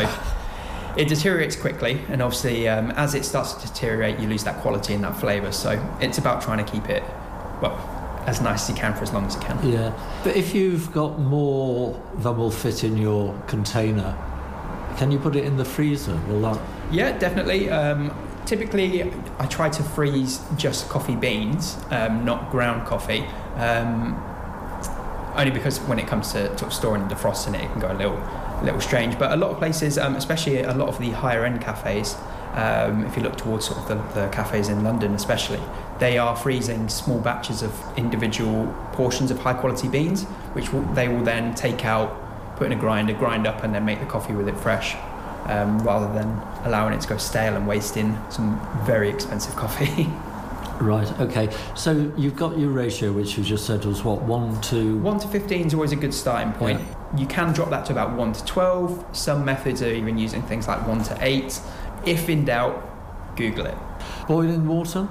it 0.97 1.09
deteriorates 1.09 1.57
quickly, 1.57 2.01
and 2.09 2.23
obviously, 2.23 2.69
um, 2.69 2.91
as 2.93 3.15
it 3.15 3.25
starts 3.25 3.55
to 3.55 3.67
deteriorate, 3.67 4.19
you 4.19 4.29
lose 4.29 4.45
that 4.45 4.61
quality 4.61 4.95
and 4.95 5.05
that 5.05 5.17
flavour. 5.17 5.53
So 5.53 5.83
it's 6.01 6.19
about 6.19 6.43
trying 6.43 6.65
to 6.65 6.71
keep 6.71 6.89
it 6.89 7.03
well 7.61 7.91
as 8.27 8.41
nice 8.41 8.65
as 8.65 8.71
you 8.71 8.75
can 8.75 8.95
for 8.95 9.03
as 9.03 9.13
long 9.13 9.27
as 9.27 9.35
you 9.35 9.41
can. 9.41 9.71
Yeah, 9.71 10.21
but 10.23 10.35
if 10.35 10.55
you've 10.55 10.91
got 10.93 11.19
more 11.19 12.01
than 12.17 12.37
will 12.39 12.51
fit 12.51 12.85
in 12.85 12.97
your 12.97 13.39
container, 13.47 14.17
can 14.97 15.11
you 15.11 15.19
put 15.19 15.37
it 15.37 15.45
in 15.45 15.57
the 15.57 15.65
freezer? 15.65 16.19
Will 16.29 16.41
that? 16.43 16.61
Yeah, 16.91 17.19
definitely. 17.19 17.69
Um, 17.69 18.15
typically, 18.47 19.03
I 19.39 19.47
try 19.47 19.69
to 19.69 19.83
freeze 19.83 20.41
just 20.57 20.89
coffee 20.89 21.17
beans, 21.17 21.77
um, 21.91 22.25
not 22.25 22.51
ground 22.51 22.87
coffee. 22.87 23.21
Um, 23.57 24.21
only 25.37 25.51
because 25.51 25.81
when 25.81 25.99
it 25.99 26.07
comes 26.07 26.33
to 26.33 26.47
sort 26.59 26.63
of 26.63 26.73
storing 26.73 27.03
and 27.03 27.11
defrosting 27.11 27.55
it, 27.55 27.65
it 27.65 27.71
can 27.73 27.81
go 27.81 27.91
a 27.91 27.95
little, 27.95 28.17
a 28.17 28.63
little 28.63 28.81
strange. 28.81 29.19
But 29.19 29.33
a 29.33 29.37
lot 29.37 29.51
of 29.51 29.59
places, 29.59 29.99
um, 29.99 30.15
especially 30.15 30.63
a 30.63 30.75
lot 30.75 30.89
of 30.89 30.99
the 30.99 31.11
higher 31.11 31.45
end 31.45 31.61
cafes, 31.61 32.17
um, 32.53 33.05
if 33.05 33.17
you 33.17 33.23
look 33.23 33.37
towards 33.37 33.67
sort 33.67 33.79
of 33.79 33.89
the, 33.89 34.21
the, 34.21 34.29
cafes 34.29 34.69
in 34.69 34.85
London, 34.85 35.13
especially, 35.15 35.61
they 35.99 36.19
are 36.19 36.37
freezing 36.37 36.89
small 36.89 37.19
batches 37.19 37.63
of 37.63 37.73
individual 37.97 38.73
portions 38.93 39.33
of 39.33 39.41
high 39.41 39.55
quality 39.55 39.89
beans, 39.89 40.23
which 40.53 40.73
will, 40.73 40.83
they 40.95 41.09
will 41.09 41.25
then 41.25 41.55
take 41.57 41.85
out, 41.85 42.57
put 42.57 42.67
in 42.67 42.73
a 42.73 42.81
grinder, 42.81 43.13
grind 43.13 43.49
up, 43.49 43.65
and 43.65 43.75
then 43.75 43.85
make 43.85 43.99
the 43.99 44.07
coffee 44.07 44.35
with 44.35 44.47
it 44.47 44.57
fresh 44.57 44.95
um, 45.47 45.79
rather 45.81 46.13
than 46.13 46.29
allowing 46.65 46.95
it 46.95 47.01
to 47.03 47.09
go 47.09 47.17
stale 47.17 47.57
and 47.57 47.67
wasting 47.67 48.19
some 48.31 48.61
very 48.85 49.09
expensive 49.09 49.55
coffee. 49.57 50.09
Right. 50.81 51.09
Okay. 51.21 51.55
So 51.77 52.13
you've 52.17 52.37
got 52.37 52.59
your 52.59 52.71
ratio, 52.71 53.13
which 53.13 53.39
you 53.39 53.45
just 53.45 53.65
said 53.65 53.85
was 53.85 54.03
what 54.03 54.23
one 54.23 54.61
to 54.63 54.99
one 54.99 55.21
to 55.21 55.29
fifteen 55.29 55.67
is 55.67 55.75
always 55.75 55.93
a 55.93 55.97
good 55.97 56.13
starting 56.13 56.53
point. 56.53 56.81
Yeah. 56.81 57.19
You 57.21 57.27
can 57.27 57.53
drop 57.53 57.71
that 57.71 57.87
to 57.87 57.93
about 57.93 58.17
one 58.17 58.33
to 58.33 58.45
twelve. 58.45 59.05
Some 59.13 59.45
methods 59.45 59.83
are 59.83 59.93
even 59.93 60.19
using 60.19 60.43
things 60.43 60.67
like 60.67 60.85
one 60.87 61.03
to 61.05 61.17
eight. 61.21 61.61
If 62.05 62.29
in 62.29 62.45
doubt, 62.45 63.37
Google 63.37 63.67
it. 63.67 63.79
Boiling 64.27 64.67
water. 64.67 65.09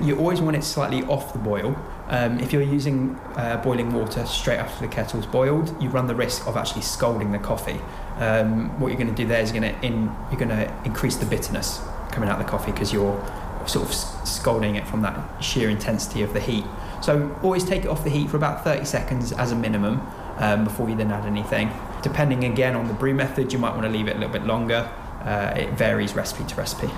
You 0.00 0.18
always 0.18 0.40
want 0.40 0.56
it 0.56 0.62
slightly 0.62 1.02
off 1.04 1.32
the 1.32 1.38
boil. 1.38 1.76
Um, 2.08 2.38
if 2.38 2.52
you're 2.52 2.62
using 2.62 3.16
uh, 3.34 3.60
boiling 3.62 3.92
water 3.92 4.24
straight 4.26 4.58
after 4.58 4.86
the 4.86 4.92
kettle's 4.92 5.26
boiled, 5.26 5.80
you 5.82 5.88
run 5.88 6.06
the 6.06 6.14
risk 6.14 6.46
of 6.46 6.56
actually 6.56 6.82
scalding 6.82 7.32
the 7.32 7.38
coffee. 7.38 7.80
Um, 8.18 8.78
what 8.80 8.88
you're 8.88 8.98
going 8.98 9.14
to 9.14 9.14
do 9.14 9.26
there 9.26 9.42
is 9.42 9.50
going 9.50 9.62
to 9.62 9.86
you're 10.30 10.38
going 10.38 10.48
to 10.48 10.72
increase 10.84 11.16
the 11.16 11.26
bitterness 11.26 11.80
coming 12.12 12.28
out 12.28 12.40
of 12.40 12.46
the 12.46 12.50
coffee 12.50 12.72
because 12.72 12.92
you're 12.92 13.20
sort 13.66 13.88
of 13.88 13.94
scalding 14.26 14.76
it 14.76 14.86
from 14.86 15.02
that 15.02 15.42
sheer 15.42 15.68
intensity 15.68 16.22
of 16.22 16.32
the 16.32 16.40
heat. 16.40 16.64
So 17.02 17.36
always 17.42 17.64
take 17.64 17.84
it 17.84 17.88
off 17.88 18.04
the 18.04 18.10
heat 18.10 18.30
for 18.30 18.36
about 18.36 18.64
30 18.64 18.84
seconds 18.84 19.32
as 19.32 19.52
a 19.52 19.56
minimum 19.56 20.00
um, 20.38 20.64
before 20.64 20.88
you 20.88 20.96
then 20.96 21.10
add 21.10 21.26
anything. 21.26 21.70
Depending 22.02 22.44
again 22.44 22.76
on 22.76 22.88
the 22.88 22.94
brew 22.94 23.14
method, 23.14 23.52
you 23.52 23.58
might 23.58 23.72
want 23.72 23.82
to 23.82 23.88
leave 23.88 24.08
it 24.08 24.16
a 24.16 24.18
little 24.18 24.32
bit 24.32 24.44
longer. 24.44 24.88
Uh, 25.22 25.52
it 25.56 25.70
varies 25.72 26.14
recipe 26.14 26.44
to 26.44 26.54
recipe. 26.54 26.90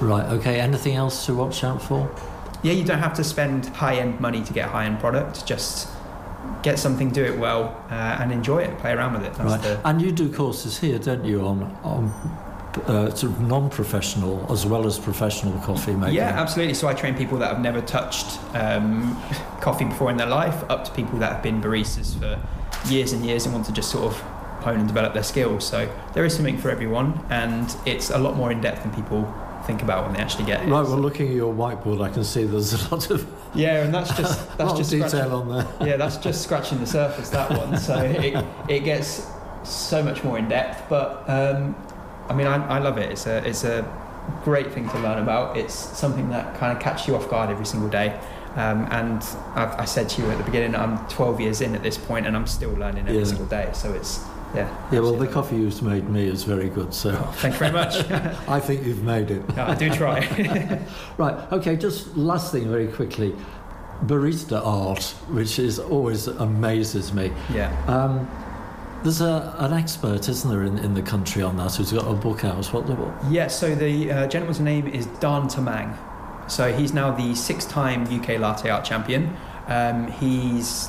Right, 0.00 0.26
okay. 0.32 0.60
Anything 0.60 0.96
else 0.96 1.26
to 1.26 1.34
watch 1.34 1.62
out 1.62 1.82
for? 1.82 2.10
Yeah, 2.64 2.72
you 2.72 2.82
don't 2.82 2.98
have 2.98 3.14
to 3.14 3.24
spend 3.24 3.66
high 3.66 3.96
end 3.96 4.20
money 4.20 4.42
to 4.42 4.52
get 4.52 4.68
a 4.68 4.70
high 4.70 4.86
end 4.86 4.98
product. 4.98 5.46
Just 5.46 5.88
get 6.62 6.78
something, 6.78 7.10
do 7.10 7.22
it 7.22 7.38
well, 7.38 7.84
uh, 7.90 8.18
and 8.20 8.32
enjoy 8.32 8.62
it. 8.62 8.78
Play 8.78 8.92
around 8.92 9.12
with 9.12 9.24
it. 9.24 9.34
That's 9.34 9.50
right. 9.50 9.62
The... 9.62 9.86
And 9.86 10.00
you 10.00 10.10
do 10.10 10.32
courses 10.32 10.78
here, 10.78 10.98
don't 10.98 11.24
you, 11.26 11.42
on 11.42 11.62
on 11.84 12.08
uh, 12.86 13.14
sort 13.14 13.32
of 13.32 13.40
non-professional 13.42 14.50
as 14.50 14.64
well 14.64 14.86
as 14.86 14.98
professional 14.98 15.58
coffee 15.60 15.92
making? 15.92 16.16
Yeah, 16.16 16.40
absolutely. 16.40 16.72
So 16.72 16.88
I 16.88 16.94
train 16.94 17.14
people 17.14 17.36
that 17.38 17.48
have 17.48 17.60
never 17.60 17.82
touched 17.82 18.40
um, 18.54 19.22
coffee 19.60 19.84
before 19.84 20.10
in 20.10 20.16
their 20.16 20.26
life, 20.26 20.64
up 20.70 20.86
to 20.86 20.90
people 20.92 21.18
that 21.18 21.32
have 21.32 21.42
been 21.42 21.60
baristas 21.60 22.18
for 22.18 22.40
years 22.88 23.12
and 23.12 23.26
years 23.26 23.44
and 23.44 23.54
want 23.54 23.66
to 23.66 23.72
just 23.72 23.90
sort 23.90 24.04
of 24.04 24.18
hone 24.64 24.78
and 24.78 24.88
develop 24.88 25.12
their 25.12 25.22
skills. 25.22 25.66
So 25.66 25.94
there 26.14 26.24
is 26.24 26.34
something 26.34 26.56
for 26.56 26.70
everyone, 26.70 27.24
and 27.28 27.76
it's 27.84 28.08
a 28.08 28.18
lot 28.18 28.36
more 28.36 28.50
in 28.50 28.62
depth 28.62 28.82
than 28.84 28.94
people 28.94 29.22
think 29.66 29.82
about 29.82 30.04
when 30.04 30.14
they 30.14 30.20
actually 30.20 30.44
get 30.44 30.60
it. 30.60 30.70
Right. 30.70 30.82
Well, 30.82 30.98
looking 30.98 31.28
at 31.28 31.34
your 31.34 31.52
whiteboard, 31.52 32.02
I 32.02 32.10
can 32.10 32.24
see 32.24 32.44
there's 32.44 32.72
a 32.72 32.94
lot 32.94 33.10
of 33.10 33.26
yeah, 33.54 33.84
and 33.84 33.94
that's 33.94 34.16
just 34.16 34.56
that's 34.58 34.74
just 34.74 34.90
detail 34.90 35.34
on 35.34 35.48
there. 35.48 35.88
yeah, 35.88 35.96
that's 35.96 36.16
just 36.16 36.42
scratching 36.42 36.78
the 36.80 36.86
surface. 36.86 37.30
That 37.30 37.50
one. 37.50 37.78
So 37.78 37.96
it 37.96 38.44
it 38.68 38.80
gets 38.80 39.26
so 39.64 40.02
much 40.02 40.22
more 40.22 40.38
in 40.38 40.48
depth, 40.48 40.88
but 40.88 41.28
um, 41.28 41.74
I 42.28 42.34
mean, 42.34 42.46
I, 42.46 42.76
I 42.76 42.78
love 42.78 42.98
it. 42.98 43.10
It's 43.10 43.26
a 43.26 43.46
it's 43.46 43.64
a 43.64 43.82
great 44.42 44.72
thing 44.72 44.88
to 44.88 44.98
learn 45.00 45.22
about. 45.22 45.56
It's 45.56 45.74
something 45.74 46.28
that 46.30 46.56
kind 46.58 46.76
of 46.76 46.82
catches 46.82 47.08
you 47.08 47.16
off 47.16 47.28
guard 47.28 47.50
every 47.50 47.66
single 47.66 47.88
day. 47.88 48.18
Um, 48.56 48.86
and 48.92 49.16
I've, 49.56 49.80
i 49.80 49.84
said 49.84 50.08
to 50.10 50.22
you 50.22 50.30
at 50.30 50.38
the 50.38 50.44
beginning, 50.44 50.76
I'm 50.76 51.04
12 51.08 51.40
years 51.40 51.60
in 51.60 51.74
at 51.74 51.82
this 51.82 51.98
point, 51.98 52.24
and 52.26 52.36
I'm 52.36 52.46
still 52.46 52.70
learning 52.70 53.08
every 53.08 53.18
yeah. 53.18 53.24
single 53.24 53.46
day. 53.46 53.70
So 53.72 53.92
it's 53.92 54.24
yeah. 54.54 54.90
Yeah. 54.92 55.00
Well, 55.00 55.14
the 55.14 55.26
coffee 55.26 55.56
you've 55.56 55.82
made 55.82 56.08
me 56.08 56.26
is 56.26 56.44
very 56.44 56.68
good. 56.68 56.94
So 56.94 57.10
oh, 57.10 57.32
thank 57.36 57.54
you 57.54 57.58
very 57.58 57.72
much. 57.72 57.96
I 58.48 58.60
think 58.60 58.84
you've 58.84 59.02
made 59.02 59.30
it. 59.30 59.42
Yeah, 59.54 59.70
I 59.70 59.74
do 59.74 59.90
try. 59.90 60.20
right. 61.18 61.52
Okay. 61.52 61.76
Just 61.76 62.16
last 62.16 62.52
thing, 62.52 62.68
very 62.70 62.88
quickly. 62.88 63.34
Barista 64.06 64.60
art, 64.64 65.04
which 65.28 65.58
is 65.58 65.78
always 65.78 66.26
amazes 66.26 67.12
me. 67.12 67.32
Yeah. 67.52 67.70
Um, 67.86 68.28
there's 69.02 69.20
a, 69.20 69.54
an 69.58 69.74
expert, 69.74 70.28
isn't 70.28 70.50
there, 70.50 70.64
in, 70.64 70.78
in 70.78 70.94
the 70.94 71.02
country 71.02 71.42
on 71.42 71.58
that 71.58 71.74
who's 71.74 71.92
got 71.92 72.10
a 72.10 72.14
book 72.14 72.44
out. 72.44 72.64
What, 72.72 72.88
what? 72.88 73.30
Yeah, 73.30 73.48
so 73.48 73.74
the 73.74 74.10
uh, 74.10 74.26
gentleman's 74.28 74.60
name 74.60 74.86
is 74.86 75.06
Dhan 75.06 75.52
Tamang. 75.52 75.96
So 76.50 76.72
he's 76.72 76.92
now 76.92 77.10
the 77.10 77.34
six 77.34 77.64
time 77.66 78.04
UK 78.04 78.38
latte 78.40 78.70
art 78.70 78.84
champion. 78.84 79.36
Um, 79.66 80.08
he's 80.12 80.88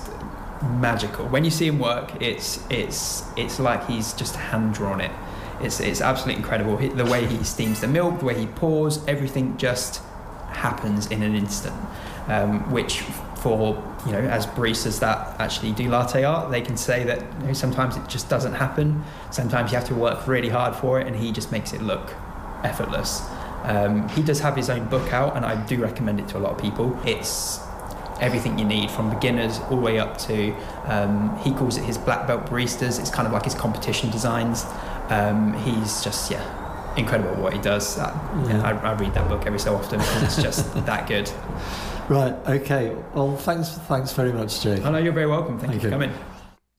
magical. 0.66 1.26
When 1.28 1.46
you 1.46 1.52
see 1.52 1.68
him 1.68 1.80
work, 1.80 2.22
it's, 2.22 2.64
it's, 2.70 3.24
it's 3.38 3.60
like 3.60 3.86
he's 3.88 4.14
just 4.14 4.36
hand 4.36 4.74
drawn 4.74 5.02
it. 5.02 5.12
It's, 5.62 5.80
it's 5.80 6.02
absolutely 6.02 6.42
incredible. 6.42 6.78
The 6.78 7.06
way 7.06 7.26
he 7.26 7.44
steams 7.44 7.82
the 7.82 7.88
milk, 7.88 8.20
the 8.20 8.26
way 8.26 8.38
he 8.38 8.48
pours, 8.48 9.06
everything 9.08 9.58
just 9.58 10.02
happens 10.50 11.08
in 11.08 11.22
an 11.22 11.36
instant, 11.36 11.76
um, 12.28 12.72
which 12.72 13.04
for 13.46 13.76
you 14.08 14.12
know 14.12 14.22
as 14.22 14.48
baristas 14.48 15.00
that 15.00 15.40
actually 15.40 15.72
do 15.74 15.88
latte 15.88 16.24
art 16.24 16.50
they 16.50 16.62
can 16.62 16.76
say 16.76 17.04
that 17.04 17.20
you 17.42 17.48
know, 17.48 17.54
sometimes 17.54 17.96
it 17.96 18.08
just 18.08 18.28
doesn't 18.28 18.54
happen 18.54 19.04
sometimes 19.30 19.72
you 19.72 19.78
have 19.78 19.88
to 19.88 19.94
work 19.94 20.26
really 20.28 20.50
hard 20.50 20.76
for 20.76 21.00
it 21.00 21.06
and 21.06 21.16
he 21.16 21.32
just 21.32 21.52
makes 21.52 21.72
it 21.72 21.80
look 21.84 22.12
effortless 22.64 23.22
um, 23.66 24.10
he 24.10 24.24
does 24.24 24.40
have 24.40 24.56
his 24.56 24.68
own 24.68 24.84
book 24.90 25.14
out 25.14 25.38
and 25.38 25.46
i 25.46 25.54
do 25.68 25.80
recommend 25.80 26.20
it 26.20 26.28
to 26.28 26.38
a 26.38 26.42
lot 26.46 26.54
of 26.54 26.58
people 26.58 27.00
it's 27.06 27.60
everything 28.22 28.58
you 28.58 28.66
need 28.66 28.90
from 28.90 29.10
beginners 29.10 29.60
all 29.70 29.78
the 29.78 29.82
way 29.82 30.00
up 30.00 30.18
to 30.18 30.54
um, 30.86 31.38
he 31.40 31.52
calls 31.52 31.78
it 31.78 31.84
his 31.84 31.98
black 31.98 32.28
belt 32.28 32.46
baristas. 32.46 33.00
It's 33.00 33.10
kind 33.10 33.28
of 33.28 33.34
like 33.34 33.44
his 33.44 33.56
competition 33.56 34.10
designs. 34.10 34.66
Um, 35.10 35.54
he's 35.54 36.04
just 36.04 36.32
yeah 36.32 36.64
incredible 36.98 37.42
what 37.42 37.54
he 37.54 37.60
does. 37.60 37.98
Uh, 37.98 38.46
yeah. 38.48 38.62
I, 38.62 38.92
I, 38.92 38.94
read 38.94 39.14
that 39.16 39.28
book 39.28 39.46
every 39.46 39.60
so 39.60 39.76
often 39.76 40.00
it's 40.24 40.42
just 40.42 40.74
that 40.86 41.08
good. 41.08 41.30
Right 42.10 42.34
okay. 42.48 42.96
Well 43.14 43.36
thanks 43.36 43.70
thanks 43.70 44.14
very 44.14 44.32
much 44.32 44.62
jake. 44.62 44.86
Oh 44.86 44.92
no 44.92 44.98
you're 44.98 45.14
very 45.14 45.28
welcome. 45.28 45.60
Thank, 45.60 45.74
thank 45.74 45.84
you 45.84 45.90
for 45.90 45.94
coming 45.94 46.14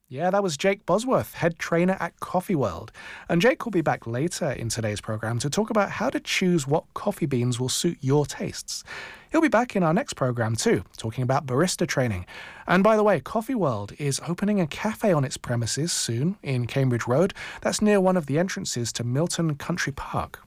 yeah, 0.09 0.31
that 0.31 0.43
was 0.43 0.57
Jake 0.57 0.87
Bosworth, 0.87 1.35
head 1.35 1.59
trainer 1.59 1.97
at 1.99 2.19
Coffee 2.21 2.55
World. 2.55 2.93
And 3.29 3.43
Jake 3.43 3.65
will 3.65 3.73
be 3.73 3.81
back 3.81 4.07
later 4.07 4.53
in 4.53 4.69
today's 4.69 5.01
program 5.01 5.41
to 5.41 5.51
talk 5.51 5.69
about 5.69 5.91
how 5.91 6.11
to 6.11 6.21
choose 6.21 6.65
what 6.65 6.85
coffee 6.95 7.27
beans 7.27 7.59
will 7.59 7.69
suit 7.69 7.99
your 8.01 8.25
tastes. 8.25 8.85
He'll 9.33 9.41
be 9.41 9.49
back 9.49 9.75
in 9.75 9.83
our 9.83 9.93
next 9.93 10.15
program 10.15 10.55
too, 10.55 10.85
talking 10.97 11.23
about 11.23 11.45
barista 11.45 11.89
training. 11.89 12.25
And 12.69 12.85
by 12.85 12.97
the 12.97 13.03
way, 13.03 13.19
Coffee 13.19 13.57
World 13.57 13.95
is 13.99 14.21
opening 14.29 14.61
a 14.61 14.69
cafe 14.69 15.13
on 15.13 15.25
its 15.25 15.37
premises 15.37 15.93
soon 15.93 16.37
in 16.41 16.69
Cambridge 16.69 17.09
Road. 17.09 17.35
That's 17.63 17.83
near 17.83 18.01
one 18.01 18.17
of 18.17 18.27
the 18.27 18.39
entrances 18.39 18.93
to 18.93 19.05
Milton 19.05 19.57
Country 19.57 19.93
Park. 19.93 20.41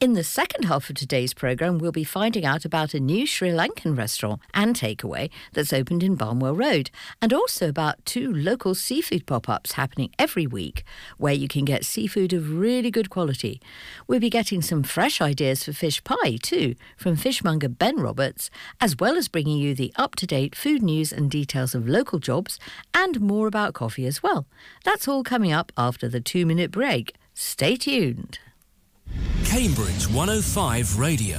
In 0.00 0.14
the 0.14 0.24
second 0.24 0.64
half 0.64 0.90
of 0.90 0.96
today's 0.96 1.32
programme, 1.32 1.78
we'll 1.78 1.92
be 1.92 2.04
finding 2.04 2.44
out 2.44 2.64
about 2.64 2.94
a 2.94 3.00
new 3.00 3.24
Sri 3.26 3.50
Lankan 3.50 3.96
restaurant 3.96 4.40
and 4.52 4.74
takeaway 4.74 5.30
that's 5.52 5.72
opened 5.72 6.02
in 6.02 6.16
Barnwell 6.16 6.56
Road, 6.56 6.90
and 7.22 7.32
also 7.32 7.68
about 7.68 8.04
two 8.04 8.32
local 8.32 8.74
seafood 8.74 9.24
pop 9.24 9.48
ups 9.48 9.72
happening 9.72 10.10
every 10.18 10.48
week 10.48 10.82
where 11.16 11.32
you 11.32 11.46
can 11.46 11.64
get 11.64 11.84
seafood 11.84 12.32
of 12.32 12.58
really 12.58 12.90
good 12.90 13.08
quality. 13.08 13.60
We'll 14.08 14.20
be 14.20 14.30
getting 14.30 14.62
some 14.62 14.82
fresh 14.82 15.20
ideas 15.20 15.64
for 15.64 15.72
fish 15.72 16.02
pie 16.02 16.38
too 16.42 16.74
from 16.96 17.14
fishmonger 17.14 17.68
Ben 17.68 17.96
Roberts, 17.96 18.50
as 18.80 18.96
well 18.98 19.16
as 19.16 19.28
bringing 19.28 19.58
you 19.58 19.76
the 19.76 19.92
up 19.96 20.16
to 20.16 20.26
date 20.26 20.56
food 20.56 20.82
news 20.82 21.12
and 21.12 21.30
details 21.30 21.72
of 21.74 21.88
local 21.88 22.18
jobs 22.18 22.58
and 22.92 23.20
more 23.20 23.46
about 23.46 23.74
coffee 23.74 24.06
as 24.06 24.24
well. 24.24 24.46
That's 24.84 25.06
all 25.06 25.22
coming 25.22 25.52
up 25.52 25.70
after 25.78 26.08
the 26.08 26.20
two 26.20 26.44
minute 26.46 26.72
break. 26.72 27.14
Stay 27.32 27.76
tuned. 27.76 28.40
Cambridge 29.44 30.08
105 30.08 30.98
Radio. 30.98 31.38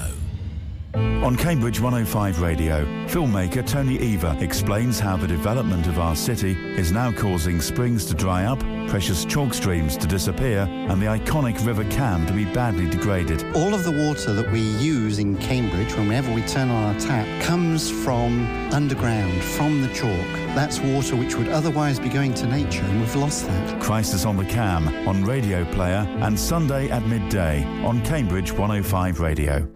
On 0.96 1.36
Cambridge 1.36 1.82
105 1.82 2.40
Radio, 2.40 2.86
filmmaker 3.08 3.68
Tony 3.68 3.98
Eva 4.00 4.38
explains 4.40 5.00
how 5.00 5.18
the 5.18 5.28
development 5.28 5.88
of 5.88 6.00
our 6.00 6.16
city 6.16 6.54
is 6.78 6.94
now 6.94 7.12
causing 7.12 7.60
springs 7.60 8.06
to 8.06 8.14
dry 8.14 8.46
up, 8.46 8.64
precious 8.88 9.26
chalk 9.26 9.54
streams 9.54 9.98
to 9.98 10.08
disappear, 10.08 10.68
and 10.70 11.02
the 11.02 11.06
iconic 11.06 11.66
River 11.66 11.84
Cam 11.86 12.26
to 12.28 12.34
be 12.34 12.46
badly 12.46 12.90
degraded. 12.90 13.44
All 13.56 13.74
of 13.74 13.84
the 13.84 13.92
water 13.92 14.34
that 14.34 14.52
we 14.52 14.60
use 14.60 15.20
in 15.20 15.38
Cambridge, 15.38 15.94
whenever 15.96 16.34
we 16.34 16.42
turn 16.44 16.70
on 16.70 16.94
our 16.94 17.00
tap, 17.00 17.42
comes 17.42 17.90
from 17.90 18.46
underground, 18.74 19.44
from 19.44 19.82
the 19.82 19.94
chalk. 19.94 20.28
That's 20.56 20.80
water 20.80 21.16
which 21.16 21.36
would 21.36 21.50
otherwise 21.50 22.00
be 22.00 22.10
going 22.10 22.34
to 22.36 22.48
nature, 22.48 22.84
and 22.84 23.00
we've 23.00 23.16
lost 23.16 23.48
that. 23.48 23.82
Crisis 23.82 24.26
on 24.26 24.38
the 24.38 24.46
Cam 24.46 24.88
on 25.08 25.24
Radio 25.24 25.66
Player 25.72 26.08
and 26.22 26.40
Sunday 26.40 26.90
at 26.90 27.06
midday 27.08 27.64
on 27.84 28.04
Cambridge 28.06 28.52
105 28.52 29.20
Radio. 29.20 29.68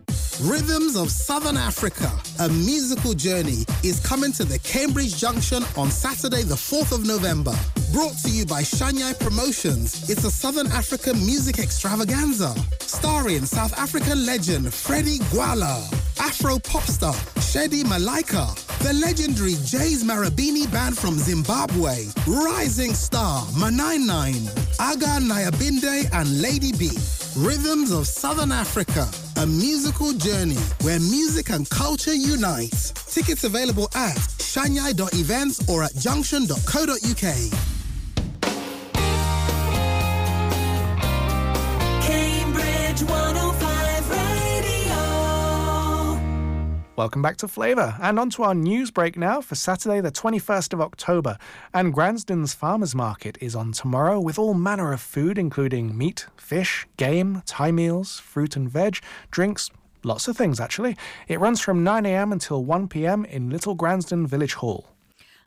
Rhythms 0.42 0.96
of 0.96 1.12
Southern 1.12 1.58
Africa, 1.58 2.10
a 2.40 2.48
musical 2.48 3.14
journey, 3.14 3.66
is 3.84 4.00
coming 4.00 4.32
to 4.32 4.46
the 4.46 4.58
Cambridge 4.60 5.18
Junction 5.18 5.64
on 5.76 5.92
Saturday, 5.92 6.44
the 6.44 6.56
4th 6.56 6.94
of 6.94 7.06
November. 7.06 7.54
Brought 7.92 8.18
to 8.24 8.30
you 8.30 8.46
by 8.46 8.64
Promotions, 9.00 10.10
it's 10.10 10.26
a 10.26 10.30
Southern 10.32 10.68
African 10.68 11.18
music 11.26 11.58
extravaganza. 11.58 12.54
Starring 12.82 13.46
South 13.46 13.72
African 13.78 14.26
legend 14.26 14.74
Freddie 14.74 15.20
Gwala, 15.32 15.82
Afro 16.20 16.60
pop 16.60 16.84
star 16.84 17.14
Shedi 17.40 17.86
Malika, 17.86 18.54
the 18.84 18.92
legendary 18.94 19.54
Jays 19.64 20.04
Marabini 20.04 20.70
band 20.70 20.98
from 20.98 21.16
Zimbabwe, 21.16 22.08
rising 22.28 22.94
star 22.94 23.46
Manai 23.54 24.00
Aga 24.82 25.24
Nyabinde, 25.26 26.10
and 26.12 26.42
Lady 26.42 26.74
B. 26.74 26.90
Rhythms 27.38 27.92
of 27.92 28.06
Southern 28.06 28.52
Africa, 28.52 29.08
a 29.38 29.46
musical 29.48 30.12
journey 30.12 30.60
where 30.82 31.00
music 31.00 31.52
and 31.52 31.70
culture 31.70 32.14
unite. 32.14 32.92
Tickets 33.08 33.46
available 33.46 33.88
at 33.96 34.18
shanyai.events 34.18 35.70
or 35.70 35.84
at 35.84 35.96
junction.co.uk. 35.96 37.79
Welcome 47.00 47.22
back 47.22 47.38
to 47.38 47.48
Flavour 47.48 47.96
and 48.02 48.20
on 48.20 48.30
to 48.32 48.44
our 48.44 48.54
news 48.54 48.92
break 48.92 49.16
now 49.16 49.40
for 49.40 49.56
Saturday, 49.56 50.02
the 50.02 50.12
21st 50.12 50.74
of 50.74 50.82
October. 50.82 51.38
And 51.74 51.94
Gransden's 51.94 52.54
Farmers 52.54 52.94
Market 52.94 53.38
is 53.40 53.56
on 53.56 53.72
tomorrow 53.72 54.20
with 54.20 54.38
all 54.38 54.54
manner 54.54 54.92
of 54.92 55.00
food, 55.00 55.38
including 55.38 55.98
meat, 55.98 56.26
fish, 56.36 56.86
game, 56.98 57.42
Thai 57.46 57.72
meals, 57.72 58.20
fruit 58.20 58.58
and 58.58 58.70
veg, 58.70 58.98
drinks, 59.32 59.72
lots 60.04 60.28
of 60.28 60.36
things 60.36 60.60
actually. 60.60 60.98
It 61.30 61.40
runs 61.40 61.62
from 61.62 61.86
9am 61.86 62.34
until 62.34 62.66
1pm 62.66 63.26
in 63.28 63.50
Little 63.50 63.78
Gransden 63.78 64.28
Village 64.28 64.56
Hall. 64.56 64.90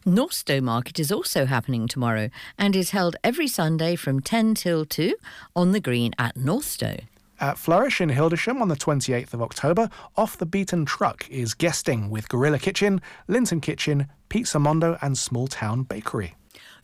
Northstowe 0.07 0.63
Market 0.63 0.99
is 0.99 1.13
also 1.13 1.45
happening 1.45 1.87
tomorrow 1.87 2.31
and 2.57 2.75
is 2.75 2.93
held 2.93 3.17
every 3.23 3.47
Sunday 3.47 3.95
from 3.95 4.21
10 4.21 4.55
till 4.55 4.87
2 4.87 5.17
on 5.55 5.73
the 5.73 5.81
green 5.81 6.15
at 6.19 6.35
Northstowe. 6.35 7.01
At 7.43 7.59
Flourish 7.59 8.01
in 8.01 8.09
Hildersham 8.09 8.63
on 8.63 8.69
the 8.69 8.77
28th 8.77 9.35
of 9.35 9.43
October, 9.43 9.91
Off 10.17 10.39
the 10.39 10.47
Beaten 10.47 10.85
Truck 10.85 11.29
is 11.29 11.55
guesting 11.55 12.09
with 12.09 12.29
Gorilla 12.29 12.61
Kitchen, 12.61 13.03
Linton 13.27 13.61
Kitchen, 13.61 14.07
Pizza 14.29 14.61
Mondo, 14.61 14.97
and 15.03 15.19
Small 15.19 15.49
Town 15.49 15.83
Bakery. 15.83 16.37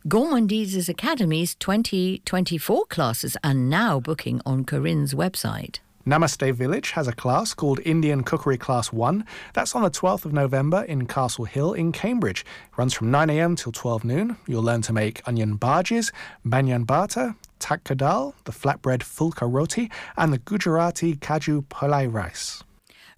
Gourmandises 0.09 0.89
Academy's 0.89 1.55
2024 1.55 2.87
classes 2.87 3.37
are 3.45 3.55
now 3.55 4.01
booking 4.01 4.41
on 4.45 4.65
Corinne's 4.65 5.15
website. 5.15 5.79
Namaste 6.07 6.55
Village 6.55 6.93
has 6.93 7.07
a 7.07 7.13
class 7.13 7.53
called 7.53 7.81
Indian 7.85 8.23
Cookery 8.23 8.57
Class 8.57 8.93
1. 8.93 9.25
That's 9.53 9.75
on 9.75 9.83
the 9.83 9.91
12th 9.91 10.25
of 10.25 10.33
November 10.33 10.83
in 10.85 11.07
Castle 11.07 11.45
Hill 11.45 11.75
in 11.75 11.93
Cambridge. 11.93 12.41
It 12.41 12.79
runs 12.79 12.95
from 12.95 13.13
9am 13.13 13.59
till 13.59 13.73
12 13.73 14.05
noon. 14.05 14.37
You'll 14.47 14.63
learn 14.63 14.83
to 14.83 14.93
make 14.93 15.27
onion 15.27 15.59
bhajis, 15.59 16.11
baingan 16.47 16.87
bharta, 16.87 17.37
tadka 17.61 17.97
dal, 17.97 18.35
the 18.45 18.53
flatbread 18.53 19.01
fulka 19.01 19.53
roti, 19.53 19.91
and 20.17 20.33
the 20.33 20.39
Gujarati 20.39 21.17
kaju 21.17 21.67
pulao 21.67 22.13
rice. 22.13 22.63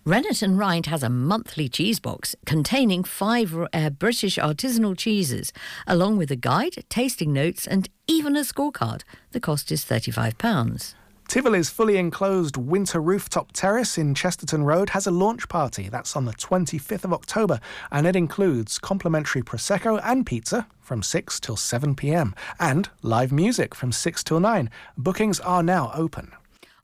Rennet 0.06 0.40
and 0.40 0.58
Rind 0.58 0.86
has 0.86 1.02
a 1.02 1.10
monthly 1.10 1.68
cheese 1.68 2.00
box 2.00 2.34
containing 2.46 3.04
five 3.04 3.54
uh, 3.72 3.90
British 3.90 4.36
artisanal 4.38 4.96
cheeses, 4.96 5.52
along 5.86 6.16
with 6.16 6.30
a 6.30 6.36
guide, 6.36 6.84
tasting 6.88 7.34
notes, 7.34 7.66
and 7.66 7.88
even 8.08 8.34
a 8.34 8.40
scorecard. 8.40 9.02
The 9.32 9.40
cost 9.40 9.70
is 9.70 9.84
£35. 9.84 10.94
Tivoli's 11.30 11.70
fully 11.70 11.96
enclosed 11.96 12.56
winter 12.56 13.00
rooftop 13.00 13.52
terrace 13.52 13.96
in 13.96 14.16
Chesterton 14.16 14.64
Road 14.64 14.90
has 14.90 15.06
a 15.06 15.12
launch 15.12 15.48
party. 15.48 15.88
That's 15.88 16.16
on 16.16 16.24
the 16.24 16.32
25th 16.32 17.04
of 17.04 17.12
October, 17.12 17.60
and 17.92 18.04
it 18.04 18.16
includes 18.16 18.80
complimentary 18.80 19.40
Prosecco 19.40 20.00
and 20.02 20.26
pizza 20.26 20.66
from 20.80 21.04
6 21.04 21.38
till 21.38 21.56
7 21.56 21.94
pm, 21.94 22.34
and 22.58 22.90
live 23.02 23.30
music 23.30 23.76
from 23.76 23.92
6 23.92 24.24
till 24.24 24.40
9. 24.40 24.70
Bookings 24.98 25.38
are 25.38 25.62
now 25.62 25.92
open. 25.94 26.32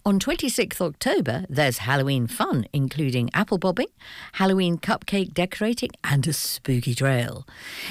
On 0.05 0.21
26th 0.21 0.81
October, 0.81 1.45
there's 1.51 1.79
Halloween 1.79 2.29
fun, 2.29 2.67
including 2.73 3.29
apple 3.35 3.59
bobbing, 3.59 3.89
Halloween 4.35 4.79
cupcake 4.79 5.35
decorating, 5.35 5.91
and 6.05 6.25
a 6.29 6.33
spooky 6.33 6.95
trail. 6.95 7.45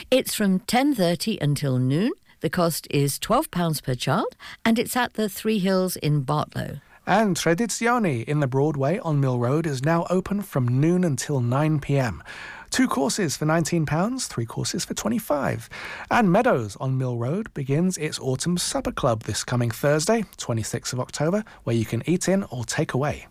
It's 0.09 0.33
from 0.33 0.61
10:30 0.61 1.37
until 1.41 1.79
noon, 1.79 2.13
the 2.45 2.49
cost 2.51 2.87
is 2.91 3.17
£12 3.17 3.81
per 3.81 3.95
child, 3.95 4.35
and 4.63 4.77
it's 4.77 4.95
at 4.95 5.15
the 5.15 5.27
Three 5.27 5.57
Hills 5.57 5.95
in 5.95 6.23
Bartlow. 6.23 6.79
And 7.07 7.35
Tradizioni 7.35 8.23
in 8.23 8.39
the 8.39 8.45
Broadway 8.45 8.99
on 8.99 9.19
Mill 9.19 9.39
Road 9.39 9.65
is 9.65 9.83
now 9.83 10.05
open 10.11 10.43
from 10.43 10.79
noon 10.79 11.03
until 11.03 11.39
9 11.39 11.79
pm. 11.79 12.21
Two 12.69 12.87
courses 12.87 13.35
for 13.35 13.47
£19, 13.47 14.27
three 14.27 14.45
courses 14.45 14.85
for 14.85 14.93
25 14.93 15.67
And 16.11 16.31
Meadows 16.31 16.75
on 16.75 16.99
Mill 16.99 17.17
Road 17.17 17.51
begins 17.55 17.97
its 17.97 18.19
Autumn 18.19 18.59
Supper 18.59 18.91
Club 18.91 19.23
this 19.23 19.43
coming 19.43 19.71
Thursday, 19.71 20.23
26th 20.37 20.93
of 20.93 20.99
October, 20.99 21.43
where 21.63 21.75
you 21.75 21.85
can 21.85 22.03
eat 22.05 22.29
in 22.29 22.43
or 22.51 22.63
take 22.63 22.93
away. 22.93 23.25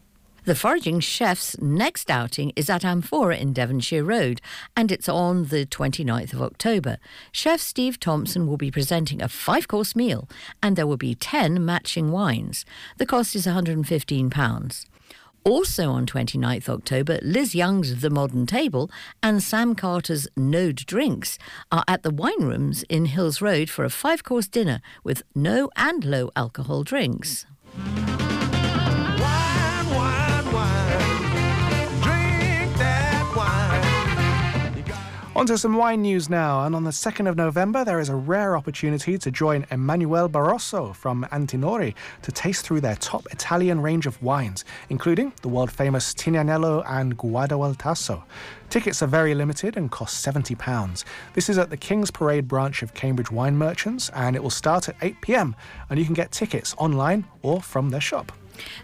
The 0.44 0.54
Foraging 0.54 1.00
Chef's 1.00 1.58
next 1.58 2.10
outing 2.10 2.52
is 2.54 2.68
at 2.68 2.84
Amphora 2.84 3.38
in 3.38 3.54
Devonshire 3.54 4.04
Road, 4.04 4.42
and 4.76 4.92
it's 4.92 5.08
on 5.08 5.44
the 5.44 5.64
29th 5.64 6.34
of 6.34 6.42
October. 6.42 6.98
Chef 7.32 7.62
Steve 7.62 7.98
Thompson 7.98 8.46
will 8.46 8.58
be 8.58 8.70
presenting 8.70 9.22
a 9.22 9.28
five 9.28 9.68
course 9.68 9.96
meal, 9.96 10.28
and 10.62 10.76
there 10.76 10.86
will 10.86 10.98
be 10.98 11.14
10 11.14 11.64
matching 11.64 12.12
wines. 12.12 12.66
The 12.98 13.06
cost 13.06 13.34
is 13.34 13.46
£115. 13.46 14.86
Also 15.44 15.90
on 15.90 16.04
29th 16.04 16.68
October, 16.68 17.18
Liz 17.22 17.54
Young's 17.54 18.02
The 18.02 18.10
Modern 18.10 18.44
Table 18.44 18.90
and 19.22 19.42
Sam 19.42 19.74
Carter's 19.74 20.28
Node 20.36 20.76
Drinks 20.76 21.38
are 21.72 21.84
at 21.88 22.02
the 22.02 22.10
Wine 22.10 22.42
Rooms 22.42 22.82
in 22.90 23.06
Hills 23.06 23.40
Road 23.40 23.70
for 23.70 23.82
a 23.82 23.90
five 23.90 24.22
course 24.22 24.48
dinner 24.48 24.82
with 25.02 25.22
no 25.34 25.70
and 25.74 26.04
low 26.04 26.30
alcohol 26.36 26.82
drinks. 26.82 27.46
On 35.36 35.46
to 35.46 35.58
some 35.58 35.76
wine 35.76 36.02
news 36.02 36.30
now, 36.30 36.64
and 36.64 36.76
on 36.76 36.84
the 36.84 36.92
2nd 36.92 37.28
of 37.28 37.34
November, 37.34 37.84
there 37.84 37.98
is 37.98 38.08
a 38.08 38.14
rare 38.14 38.56
opportunity 38.56 39.18
to 39.18 39.32
join 39.32 39.66
Emanuele 39.72 40.28
Barroso 40.28 40.94
from 40.94 41.26
Antinori 41.32 41.92
to 42.22 42.30
taste 42.30 42.64
through 42.64 42.80
their 42.80 42.94
top 42.94 43.26
Italian 43.32 43.80
range 43.80 44.06
of 44.06 44.22
wines, 44.22 44.64
including 44.90 45.32
the 45.42 45.48
world 45.48 45.72
famous 45.72 46.14
Tignanello 46.14 46.84
and 46.88 47.18
Guado 47.18 47.66
al 47.66 47.74
Tasso. 47.74 48.22
Tickets 48.70 49.02
are 49.02 49.08
very 49.08 49.34
limited 49.34 49.76
and 49.76 49.90
cost 49.90 50.24
£70. 50.24 51.02
This 51.32 51.48
is 51.48 51.58
at 51.58 51.68
the 51.68 51.76
King's 51.76 52.12
Parade 52.12 52.46
branch 52.46 52.84
of 52.84 52.94
Cambridge 52.94 53.32
Wine 53.32 53.56
Merchants, 53.56 54.10
and 54.10 54.36
it 54.36 54.42
will 54.42 54.50
start 54.50 54.88
at 54.88 54.94
8 55.02 55.20
pm, 55.20 55.56
and 55.90 55.98
you 55.98 56.04
can 56.04 56.14
get 56.14 56.30
tickets 56.30 56.76
online 56.78 57.26
or 57.42 57.60
from 57.60 57.90
their 57.90 58.00
shop. 58.00 58.30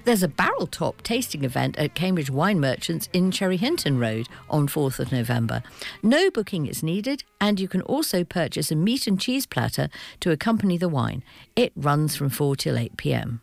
There's 0.04 0.22
a 0.22 0.28
barrel 0.28 0.66
top 0.66 1.02
tasting 1.02 1.44
event 1.44 1.76
at 1.78 1.94
Cambridge 1.94 2.30
Wine 2.30 2.60
Merchants 2.60 3.08
in 3.12 3.30
Cherry 3.30 3.56
Hinton 3.56 3.98
Road 3.98 4.28
on 4.48 4.68
4th 4.68 4.98
of 4.98 5.12
November. 5.12 5.62
No 6.02 6.30
booking 6.30 6.66
is 6.66 6.82
needed, 6.82 7.24
and 7.40 7.60
you 7.60 7.68
can 7.68 7.82
also 7.82 8.24
purchase 8.24 8.70
a 8.70 8.76
meat 8.76 9.06
and 9.06 9.20
cheese 9.20 9.46
platter 9.46 9.88
to 10.20 10.30
accompany 10.30 10.76
the 10.78 10.88
wine. 10.88 11.22
It 11.56 11.72
runs 11.76 12.16
from 12.16 12.30
4 12.30 12.56
till 12.56 12.78
8 12.78 12.96
pm. 12.96 13.40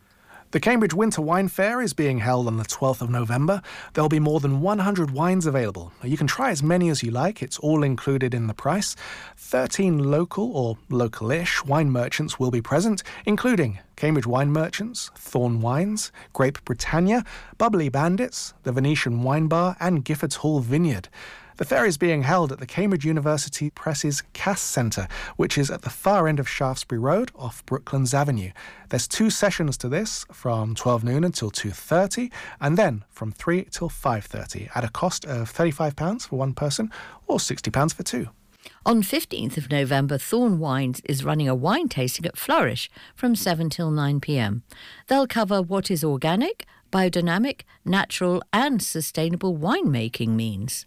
The 0.50 0.60
Cambridge 0.60 0.94
Winter 0.94 1.20
Wine 1.20 1.48
Fair 1.48 1.82
is 1.82 1.92
being 1.92 2.20
held 2.20 2.46
on 2.46 2.56
the 2.56 2.64
12th 2.64 3.02
of 3.02 3.10
November. 3.10 3.60
There'll 3.92 4.08
be 4.08 4.18
more 4.18 4.40
than 4.40 4.62
100 4.62 5.10
wines 5.10 5.44
available. 5.44 5.92
You 6.02 6.16
can 6.16 6.26
try 6.26 6.50
as 6.50 6.62
many 6.62 6.88
as 6.88 7.02
you 7.02 7.10
like, 7.10 7.42
it's 7.42 7.58
all 7.58 7.82
included 7.82 8.32
in 8.32 8.46
the 8.46 8.54
price. 8.54 8.96
13 9.36 10.10
local 10.10 10.50
or 10.56 10.78
local 10.88 11.30
ish 11.30 11.62
wine 11.66 11.90
merchants 11.90 12.38
will 12.38 12.50
be 12.50 12.62
present, 12.62 13.02
including 13.26 13.80
Cambridge 13.96 14.26
Wine 14.26 14.50
Merchants, 14.50 15.10
Thorn 15.16 15.60
Wines, 15.60 16.12
Grape 16.32 16.64
Britannia, 16.64 17.24
Bubbly 17.58 17.90
Bandits, 17.90 18.54
the 18.62 18.72
Venetian 18.72 19.22
Wine 19.22 19.48
Bar, 19.48 19.76
and 19.80 20.02
Giffords 20.02 20.36
Hall 20.36 20.60
Vineyard. 20.60 21.10
The 21.58 21.64
fair 21.64 21.84
is 21.84 21.98
being 21.98 22.22
held 22.22 22.52
at 22.52 22.60
the 22.60 22.66
Cambridge 22.66 23.04
University 23.04 23.68
Press's 23.70 24.22
Cass 24.32 24.60
Centre, 24.60 25.08
which 25.34 25.58
is 25.58 25.72
at 25.72 25.82
the 25.82 25.90
far 25.90 26.28
end 26.28 26.38
of 26.38 26.48
Shaftesbury 26.48 27.00
Road 27.00 27.32
off 27.34 27.66
Brooklands 27.66 28.14
Avenue. 28.14 28.52
There's 28.90 29.08
two 29.08 29.28
sessions 29.28 29.76
to 29.78 29.88
this 29.88 30.24
from 30.32 30.76
12 30.76 31.02
noon 31.02 31.24
until 31.24 31.50
2:30 31.50 32.30
and 32.60 32.78
then 32.78 33.04
from 33.10 33.32
3 33.32 33.66
till 33.72 33.90
5:30 33.90 34.68
at 34.76 34.84
a 34.84 34.88
cost 34.88 35.24
of 35.24 35.52
£35 35.52 36.28
for 36.28 36.36
one 36.36 36.54
person 36.54 36.92
or 37.26 37.38
£60 37.38 37.92
for 37.92 38.04
two. 38.04 38.28
On 38.86 39.02
15th 39.02 39.56
of 39.56 39.68
November, 39.68 40.16
Thorn 40.16 40.60
Wines 40.60 41.00
is 41.04 41.24
running 41.24 41.48
a 41.48 41.56
wine 41.56 41.88
tasting 41.88 42.24
at 42.24 42.38
Flourish 42.38 42.88
from 43.16 43.34
7 43.34 43.68
till 43.68 43.90
9 43.90 44.20
pm. 44.20 44.62
They'll 45.08 45.26
cover 45.26 45.60
what 45.60 45.90
is 45.90 46.04
organic, 46.04 46.66
biodynamic, 46.90 47.62
natural, 47.84 48.42
and 48.52 48.82
sustainable 48.82 49.56
winemaking 49.56 50.30
means. 50.30 50.86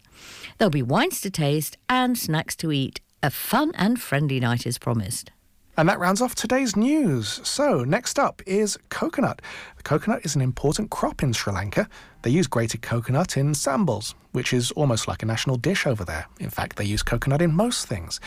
There'll 0.58 0.70
be 0.70 0.82
wines 0.82 1.20
to 1.22 1.30
taste 1.30 1.76
and 1.88 2.18
snacks 2.18 2.56
to 2.56 2.72
eat. 2.72 3.00
A 3.22 3.30
fun 3.30 3.72
and 3.74 4.00
friendly 4.00 4.40
night 4.40 4.66
is 4.66 4.78
promised. 4.78 5.30
And 5.74 5.88
that 5.88 5.98
rounds 5.98 6.20
off 6.20 6.34
today's 6.34 6.76
news. 6.76 7.40
So, 7.44 7.82
next 7.82 8.18
up 8.18 8.42
is 8.46 8.76
coconut. 8.90 9.40
Coconut 9.84 10.20
is 10.22 10.34
an 10.34 10.42
important 10.42 10.90
crop 10.90 11.22
in 11.22 11.32
Sri 11.32 11.50
Lanka. 11.50 11.88
They 12.22 12.30
use 12.30 12.46
grated 12.46 12.82
coconut 12.82 13.38
in 13.38 13.54
sambals, 13.54 14.14
which 14.32 14.52
is 14.52 14.70
almost 14.72 15.08
like 15.08 15.22
a 15.22 15.26
national 15.26 15.56
dish 15.56 15.86
over 15.86 16.04
there. 16.04 16.26
In 16.38 16.50
fact, 16.50 16.76
they 16.76 16.84
use 16.84 17.02
coconut 17.02 17.40
in 17.40 17.54
most 17.54 17.86
things. 17.86 18.20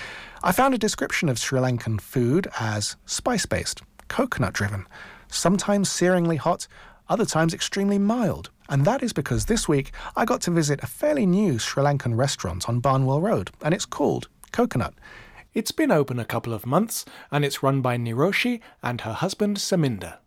I 0.43 0.51
found 0.53 0.73
a 0.73 0.80
description 0.80 1.30
of 1.30 1.38
Sri 1.38 1.59
Lankan 1.59 2.01
food 2.01 2.47
as 2.59 2.95
spice 3.05 3.45
based, 3.45 3.84
coconut 4.07 4.53
driven, 4.53 4.88
sometimes 5.28 5.88
searingly 5.88 6.38
hot, 6.38 6.67
other 7.09 7.25
times 7.25 7.53
extremely 7.53 7.97
mild. 7.97 8.49
And 8.69 8.85
that 8.85 9.03
is 9.03 9.13
because 9.13 9.45
this 9.45 9.67
week 9.67 9.91
I 10.15 10.25
got 10.25 10.41
to 10.41 10.51
visit 10.51 10.81
a 10.83 10.87
fairly 10.87 11.25
new 11.25 11.59
Sri 11.59 11.83
Lankan 11.83 12.17
restaurant 12.17 12.67
on 12.67 12.79
Barnwell 12.79 13.21
Road, 13.21 13.51
and 13.61 13.73
it's 13.73 13.85
called 13.85 14.27
Coconut. 14.51 14.93
It's 15.53 15.71
been 15.71 15.91
open 15.91 16.19
a 16.19 16.25
couple 16.25 16.53
of 16.53 16.65
months, 16.65 17.05
and 17.31 17.45
it's 17.45 17.63
run 17.63 17.81
by 17.81 17.97
Niroshi 17.97 18.59
and 18.83 19.01
her 19.01 19.13
husband 19.13 19.57
Saminda. 19.57 20.17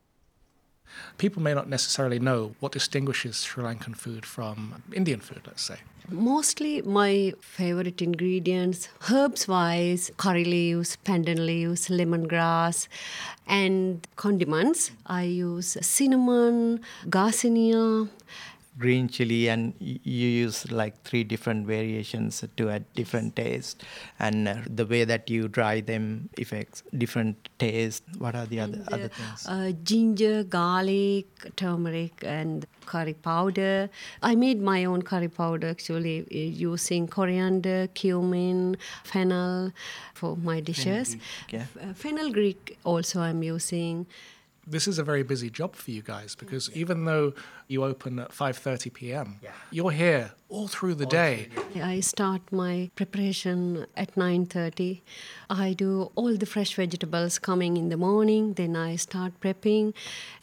People 1.18 1.42
may 1.42 1.54
not 1.54 1.68
necessarily 1.68 2.18
know 2.18 2.54
what 2.60 2.72
distinguishes 2.72 3.36
Sri 3.36 3.64
Lankan 3.64 3.96
food 3.96 4.24
from 4.26 4.82
Indian 4.92 5.20
food, 5.20 5.42
let's 5.46 5.62
say. 5.62 5.78
Mostly 6.10 6.80
my 6.82 7.34
favorite 7.40 8.00
ingredients, 8.00 8.88
herbs 9.10 9.46
wise, 9.46 10.10
curry 10.16 10.44
leaves, 10.44 10.96
pandan 11.04 11.44
leaves, 11.44 11.88
lemongrass, 11.88 12.88
and 13.46 14.06
condiments. 14.16 14.90
I 15.04 15.24
use 15.24 15.76
cinnamon, 15.82 16.80
garcinia, 17.10 18.08
green 18.78 19.08
chili 19.08 19.48
and 19.48 19.74
you 19.80 20.28
use 20.28 20.70
like 20.70 21.02
three 21.02 21.24
different 21.24 21.66
variations 21.66 22.44
to 22.56 22.70
add 22.70 22.84
different 22.94 23.34
taste. 23.36 23.82
And 24.18 24.48
uh, 24.48 24.56
the 24.66 24.86
way 24.86 25.04
that 25.04 25.28
you 25.28 25.48
dry 25.48 25.80
them 25.80 26.28
affects 26.38 26.82
different 26.96 27.48
taste. 27.58 28.04
What 28.18 28.34
are 28.34 28.46
the 28.46 28.60
other 28.60 28.84
other 28.92 29.08
things? 29.08 29.46
uh, 29.46 29.72
ginger 29.82 30.44
garlic 30.44 31.26
turmeric 31.56 32.22
and 32.24 32.66
curry 32.86 33.14
powder. 33.14 33.90
I 34.22 34.34
made 34.34 34.62
my 34.62 34.84
own 34.84 35.02
curry 35.02 35.28
powder 35.28 35.68
actually 35.68 36.20
uh, 36.22 36.36
using 36.70 37.08
coriander 37.08 37.88
cumin 37.88 38.76
fennel 39.04 39.72
for 40.14 40.36
my 40.36 40.60
dishes. 40.60 41.14
Fennel, 41.50 41.66
yeah. 41.82 41.90
Uh, 41.90 41.92
fenugreek 41.92 42.78
also 42.84 43.20
i'm 43.20 43.42
using 43.42 44.06
this 44.70 44.86
is 44.86 44.98
a 44.98 45.04
very 45.04 45.22
busy 45.22 45.50
job 45.50 45.74
for 45.74 45.90
you 45.90 46.02
guys 46.02 46.34
because 46.34 46.70
even 46.72 47.04
though 47.04 47.32
you 47.66 47.84
open 47.84 48.18
at 48.18 48.30
5:30 48.30 48.92
p.m. 48.92 49.40
Yeah. 49.42 49.50
you're 49.70 49.90
here 49.90 50.32
all 50.48 50.68
through 50.68 50.94
the 50.94 51.04
all 51.04 51.10
day. 51.10 51.48
Through 51.54 51.82
I 51.82 52.00
start 52.00 52.42
my 52.50 52.90
preparation 52.94 53.86
at 53.96 54.14
9:30. 54.14 55.00
I 55.50 55.72
do 55.72 56.10
all 56.14 56.36
the 56.36 56.46
fresh 56.46 56.74
vegetables 56.74 57.38
coming 57.38 57.76
in 57.76 57.88
the 57.88 57.96
morning. 57.96 58.54
Then 58.54 58.76
I 58.76 58.96
start 58.96 59.40
prepping. 59.40 59.94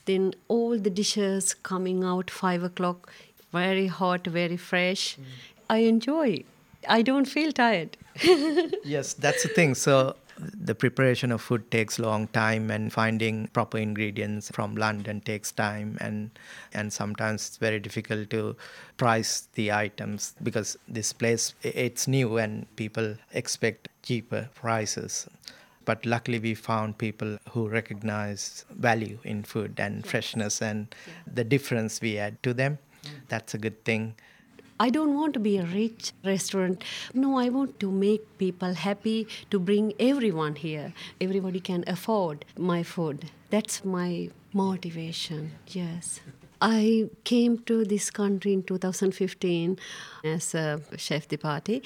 Then 0.06 0.34
all 0.48 0.78
the 0.78 0.94
dishes 1.02 1.54
coming 1.54 2.04
out 2.04 2.30
5 2.30 2.64
o'clock, 2.64 3.12
very 3.52 3.88
hot, 3.88 4.28
very 4.28 4.58
fresh. 4.58 5.18
Mm. 5.18 5.24
I 5.70 5.78
enjoy. 5.94 6.44
I 6.88 7.02
don't 7.02 7.26
feel 7.26 7.52
tired. 7.52 7.98
yes, 8.84 9.14
that's 9.14 9.44
the 9.44 9.50
thing. 9.50 9.74
So 9.76 10.16
the 10.38 10.76
preparation 10.76 11.32
of 11.32 11.42
food 11.42 11.70
takes 11.72 11.98
a 11.98 12.02
long 12.02 12.28
time 12.28 12.70
and 12.70 12.92
finding 12.92 13.48
proper 13.48 13.78
ingredients 13.78 14.52
from 14.52 14.76
london 14.76 15.22
takes 15.22 15.52
time 15.52 15.98
and 16.02 16.30
and 16.74 16.92
sometimes 16.92 17.48
it's 17.48 17.58
very 17.58 17.80
difficult 17.80 18.30
to 18.30 18.56
price 18.98 19.48
the 19.54 19.72
items 19.72 20.36
because 20.44 20.78
this 20.88 21.14
place 21.14 21.54
it's 21.64 22.08
new 22.08 22.38
and 22.38 22.74
people 22.76 23.16
expect 23.34 23.88
cheaper 24.04 24.50
prices. 24.56 25.28
But 25.84 26.06
luckily 26.06 26.40
we 26.40 26.56
found 26.56 26.98
people 26.98 27.38
who 27.52 27.68
recognize 27.68 28.66
value 28.72 29.20
in 29.24 29.44
food 29.44 29.80
and 29.80 30.06
freshness 30.06 30.62
and 30.62 30.94
the 31.32 31.44
difference 31.44 32.02
we 32.02 32.18
add 32.18 32.42
to 32.44 32.54
them. 32.54 32.80
Mm. 33.04 33.10
That's 33.28 33.54
a 33.54 33.58
good 33.58 33.84
thing 33.86 34.16
I 34.78 34.90
don't 34.90 35.16
want 35.16 35.34
to 35.36 35.40
be 35.40 35.58
a 35.58 35.66
rich 35.66 36.12
restaurant. 36.26 36.84
No, 37.14 37.38
I 37.38 37.48
want 37.48 37.80
to 37.80 37.90
make 37.90 38.38
people 38.38 38.74
happy, 38.74 39.28
to 39.50 39.58
bring 39.58 39.94
everyone 40.00 40.56
here. 40.56 40.94
Everybody 41.22 41.62
can 41.62 41.86
afford 41.88 42.44
my 42.58 42.84
food. 42.84 43.32
That's 43.50 43.86
my 43.86 44.30
motivation, 44.52 45.52
yes. 45.68 46.20
I 46.62 47.10
came 47.24 47.60
to 47.60 47.86
this 47.86 48.10
country 48.10 48.52
in 48.54 48.64
2015 48.64 49.78
as 50.24 50.54
a 50.56 50.82
chef 50.98 51.28
de 51.28 51.38
partie, 51.38 51.84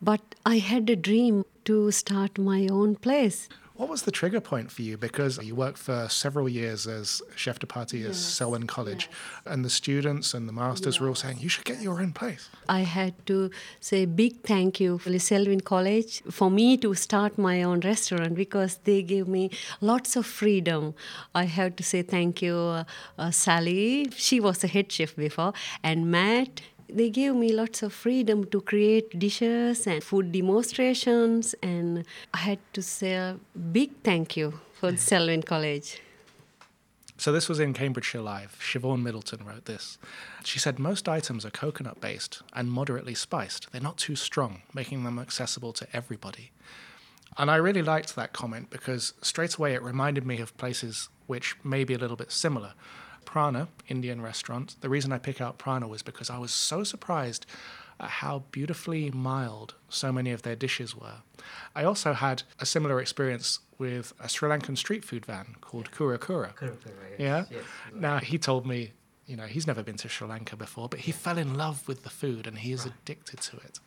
but 0.00 0.20
I 0.44 0.58
had 0.58 0.88
a 0.90 0.96
dream 0.96 1.44
to 1.64 1.90
start 1.90 2.38
my 2.38 2.68
own 2.70 2.96
place. 2.96 3.48
What 3.78 3.88
was 3.88 4.02
the 4.02 4.10
trigger 4.10 4.40
point 4.40 4.72
for 4.72 4.82
you? 4.82 4.96
Because 4.96 5.38
you 5.40 5.54
worked 5.54 5.78
for 5.78 6.08
several 6.08 6.48
years 6.48 6.88
as 6.88 7.22
chef 7.36 7.60
de 7.60 7.66
partie 7.66 8.04
at 8.04 8.16
Selwyn 8.16 8.66
College, 8.66 9.08
and 9.46 9.64
the 9.64 9.70
students 9.70 10.34
and 10.34 10.48
the 10.48 10.52
masters 10.52 10.98
were 10.98 11.06
all 11.06 11.14
saying, 11.14 11.38
you 11.38 11.48
should 11.48 11.64
get 11.64 11.80
your 11.80 12.00
own 12.00 12.12
place. 12.12 12.48
I 12.68 12.80
had 12.80 13.14
to 13.26 13.52
say 13.78 14.04
big 14.04 14.42
thank 14.42 14.80
you 14.80 14.98
to 15.04 15.20
Selwyn 15.20 15.60
College 15.60 16.22
for 16.28 16.50
me 16.50 16.76
to 16.78 16.92
start 16.94 17.38
my 17.38 17.62
own 17.62 17.78
restaurant 17.78 18.34
because 18.34 18.78
they 18.82 19.00
gave 19.00 19.28
me 19.28 19.52
lots 19.80 20.16
of 20.16 20.26
freedom. 20.26 20.94
I 21.32 21.44
have 21.44 21.76
to 21.76 21.84
say 21.84 22.02
thank 22.02 22.42
you, 22.42 22.56
uh, 22.56 22.84
uh, 23.16 23.30
Sally. 23.30 24.10
She 24.16 24.40
was 24.40 24.64
a 24.64 24.66
head 24.66 24.90
chef 24.90 25.14
before, 25.14 25.52
and 25.84 26.10
Matt 26.10 26.62
they 26.88 27.10
gave 27.10 27.34
me 27.34 27.52
lots 27.52 27.82
of 27.82 27.92
freedom 27.92 28.44
to 28.44 28.60
create 28.60 29.18
dishes 29.18 29.86
and 29.86 30.02
food 30.02 30.32
demonstrations 30.32 31.54
and 31.62 32.04
i 32.34 32.38
had 32.38 32.58
to 32.72 32.82
say 32.82 33.12
a 33.12 33.38
big 33.72 33.90
thank 34.02 34.36
you 34.36 34.58
for 34.74 34.96
selwyn 34.96 35.42
college 35.42 36.00
so 37.20 37.32
this 37.32 37.48
was 37.48 37.58
in 37.58 37.74
Cambridgeshire 37.74 38.20
Live. 38.20 38.56
Siobhan 38.60 39.02
Middleton 39.02 39.44
wrote 39.44 39.64
this. 39.64 39.98
She 40.44 40.60
said 40.60 40.78
most 40.78 41.08
items 41.08 41.44
are 41.44 41.50
coconut 41.50 42.00
based 42.00 42.42
and 42.52 42.70
moderately 42.70 43.16
spiced. 43.16 43.72
They're 43.72 43.80
not 43.80 43.96
too 43.96 44.14
strong, 44.14 44.62
making 44.72 45.02
them 45.02 45.18
accessible 45.18 45.72
to 45.72 45.86
everybody. 45.92 46.52
And 47.36 47.50
I 47.50 47.56
really 47.56 47.82
liked 47.82 48.14
that 48.14 48.32
comment 48.32 48.70
because 48.70 49.14
straight 49.20 49.56
away 49.56 49.74
it 49.74 49.82
reminded 49.82 50.26
me 50.26 50.40
of 50.40 50.56
places 50.58 51.08
which 51.26 51.56
may 51.64 51.82
be 51.82 51.94
a 51.94 51.98
little 51.98 52.16
bit 52.16 52.30
similar. 52.30 52.74
Prana, 53.28 53.68
Indian 53.88 54.22
restaurant. 54.22 54.76
The 54.80 54.88
reason 54.88 55.12
I 55.12 55.18
pick 55.18 55.38
out 55.38 55.58
Prana 55.58 55.86
was 55.86 56.02
because 56.02 56.30
I 56.30 56.38
was 56.38 56.50
so 56.50 56.82
surprised 56.82 57.44
at 58.00 58.08
how 58.08 58.44
beautifully 58.52 59.10
mild 59.10 59.74
so 59.90 60.10
many 60.10 60.30
of 60.30 60.40
their 60.42 60.56
dishes 60.56 60.96
were. 60.96 61.18
I 61.76 61.84
also 61.84 62.14
had 62.14 62.44
a 62.58 62.64
similar 62.64 63.02
experience 63.02 63.58
with 63.76 64.14
a 64.18 64.30
Sri 64.30 64.48
Lankan 64.48 64.78
street 64.78 65.04
food 65.04 65.26
van 65.26 65.56
called 65.60 65.90
Kura 65.90 66.18
Kura. 66.18 66.54
Kura 66.56 66.72
Kura, 66.72 66.94
yes. 67.18 67.20
Yeah. 67.20 67.44
Yes. 67.50 67.64
Now 67.94 68.16
he 68.16 68.38
told 68.38 68.66
me, 68.66 68.92
you 69.26 69.36
know, 69.36 69.44
he's 69.44 69.66
never 69.66 69.82
been 69.82 69.98
to 69.98 70.08
Sri 70.08 70.26
Lanka 70.26 70.56
before, 70.56 70.88
but 70.88 71.00
he 71.00 71.12
fell 71.12 71.36
in 71.36 71.54
love 71.54 71.86
with 71.86 72.04
the 72.04 72.10
food 72.10 72.46
and 72.46 72.56
he 72.56 72.72
is 72.72 72.86
right. 72.86 72.94
addicted 73.02 73.42
to 73.42 73.58
it. 73.58 73.78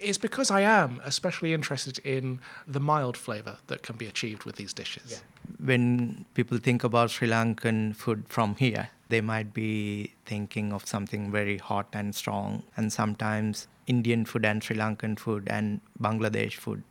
It's 0.00 0.18
because 0.18 0.50
I 0.50 0.62
am 0.62 1.00
especially 1.04 1.54
interested 1.54 2.00
in 2.00 2.40
the 2.66 2.80
mild 2.80 3.16
flavor 3.16 3.58
that 3.68 3.84
can 3.84 3.96
be 3.96 4.06
achieved 4.06 4.42
with 4.42 4.56
these 4.56 4.72
dishes. 4.74 5.12
Yeah. 5.12 5.18
When 5.58 6.24
people 6.34 6.58
think 6.58 6.84
about 6.84 7.10
Sri 7.10 7.28
Lankan 7.28 7.94
food 7.94 8.24
from 8.28 8.56
here, 8.56 8.90
they 9.08 9.20
might 9.20 9.52
be 9.52 10.12
thinking 10.24 10.72
of 10.72 10.86
something 10.86 11.30
very 11.30 11.58
hot 11.58 11.88
and 11.92 12.14
strong. 12.14 12.62
And 12.76 12.92
sometimes 12.92 13.68
Indian 13.86 14.24
food 14.24 14.44
and 14.44 14.62
Sri 14.62 14.76
Lankan 14.76 15.18
food 15.18 15.48
and 15.50 15.80
Bangladesh 16.00 16.54
food 16.54 16.82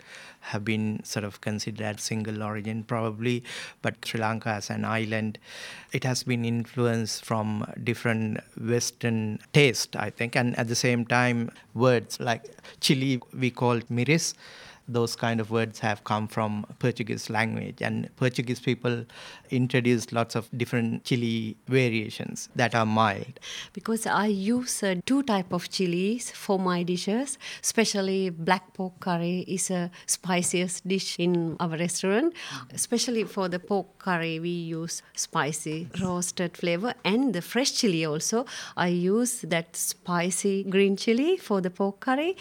have 0.41 0.63
been 0.65 1.01
sort 1.03 1.23
of 1.23 1.41
considered 1.41 1.99
single 1.99 2.43
origin, 2.43 2.83
probably. 2.83 3.43
But 3.81 4.05
Sri 4.05 4.19
Lanka 4.19 4.49
as 4.49 4.69
an 4.69 4.85
island, 4.85 5.39
it 5.91 6.03
has 6.03 6.23
been 6.23 6.45
influenced 6.45 7.25
from 7.25 7.65
different 7.83 8.41
Western 8.59 9.39
taste, 9.53 9.95
I 9.95 10.09
think. 10.09 10.35
And 10.35 10.57
at 10.59 10.67
the 10.67 10.75
same 10.75 11.05
time, 11.05 11.51
words 11.73 12.19
like 12.19 12.45
chili, 12.81 13.21
we 13.33 13.51
call 13.51 13.79
miris 13.89 14.33
those 14.93 15.15
kind 15.15 15.39
of 15.39 15.51
words 15.51 15.79
have 15.79 16.03
come 16.03 16.27
from 16.27 16.65
Portuguese 16.79 17.29
language, 17.29 17.81
and 17.81 18.09
Portuguese 18.15 18.59
people 18.59 19.05
introduced 19.49 20.11
lots 20.11 20.35
of 20.35 20.49
different 20.57 21.03
chili 21.03 21.55
variations 21.67 22.49
that 22.55 22.75
are 22.75 22.85
mild. 22.85 23.39
Because 23.73 24.05
I 24.05 24.27
use 24.27 24.83
uh, 24.83 24.95
two 25.05 25.23
type 25.23 25.53
of 25.53 25.69
chilies 25.69 26.31
for 26.31 26.59
my 26.59 26.83
dishes, 26.83 27.37
especially 27.63 28.29
black 28.29 28.73
pork 28.73 28.99
curry 28.99 29.45
is 29.47 29.71
a 29.71 29.91
spiciest 30.05 30.87
dish 30.87 31.17
in 31.19 31.55
our 31.59 31.77
restaurant. 31.77 32.33
Especially 32.73 33.23
for 33.23 33.47
the 33.47 33.59
pork 33.59 33.99
curry, 33.99 34.39
we 34.39 34.49
use 34.49 35.01
spicy 35.15 35.87
roasted 36.01 36.57
flavor, 36.57 36.93
and 37.03 37.33
the 37.33 37.41
fresh 37.41 37.71
chili 37.71 38.05
also. 38.05 38.45
I 38.75 38.87
use 38.87 39.41
that 39.41 39.75
spicy 39.75 40.63
green 40.63 40.97
chili 40.97 41.37
for 41.37 41.61
the 41.61 41.69
pork 41.69 41.99
curry. 41.99 42.35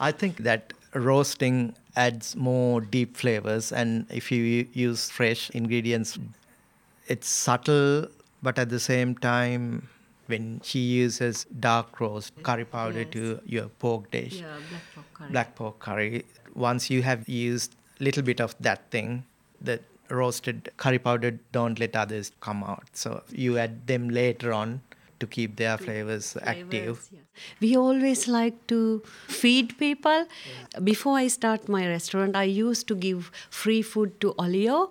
I 0.00 0.12
think 0.12 0.38
that 0.38 0.72
roasting 0.94 1.74
adds 1.96 2.36
more 2.36 2.80
deep 2.80 3.16
flavors 3.16 3.72
and 3.72 4.06
if 4.10 4.30
you 4.30 4.66
use 4.72 5.10
fresh 5.10 5.50
ingredients 5.50 6.18
it's 7.06 7.28
subtle 7.28 8.06
but 8.42 8.58
at 8.58 8.68
the 8.68 8.78
same 8.78 9.14
time 9.14 9.88
when 10.26 10.60
she 10.62 10.78
uses 10.78 11.46
dark 11.58 12.00
roast 12.00 12.40
curry 12.42 12.64
powder 12.64 13.00
yes. 13.00 13.10
to 13.10 13.40
your 13.46 13.68
pork 13.68 14.10
dish. 14.10 14.34
Yeah, 14.34 14.56
black 14.68 14.82
pork 14.94 15.06
curry. 15.14 15.30
Black 15.30 15.54
pork 15.56 15.78
curry. 15.78 16.24
Once 16.54 16.90
you 16.90 17.02
have 17.02 17.28
used 17.28 17.74
little 17.98 18.22
bit 18.22 18.40
of 18.40 18.54
that 18.60 18.90
thing 18.90 19.24
the 19.60 19.80
roasted 20.10 20.70
curry 20.76 20.98
powder 20.98 21.32
don't 21.52 21.80
let 21.80 21.96
others 21.96 22.32
come 22.40 22.62
out. 22.62 22.84
So 22.92 23.22
you 23.30 23.58
add 23.58 23.86
them 23.86 24.08
later 24.08 24.52
on 24.52 24.82
to 25.20 25.26
keep 25.26 25.56
their 25.56 25.76
flavors, 25.78 26.32
flavors 26.32 26.56
active. 26.56 27.08
Yes. 27.10 27.22
We 27.60 27.76
always 27.76 28.26
like 28.28 28.66
to 28.68 29.02
feed 29.26 29.76
people. 29.78 30.26
Before 30.82 31.16
I 31.16 31.28
start 31.28 31.68
my 31.68 31.86
restaurant, 31.88 32.36
I 32.36 32.44
used 32.44 32.88
to 32.88 32.94
give 32.94 33.30
free 33.50 33.82
food 33.82 34.20
to 34.20 34.34
Olio 34.38 34.90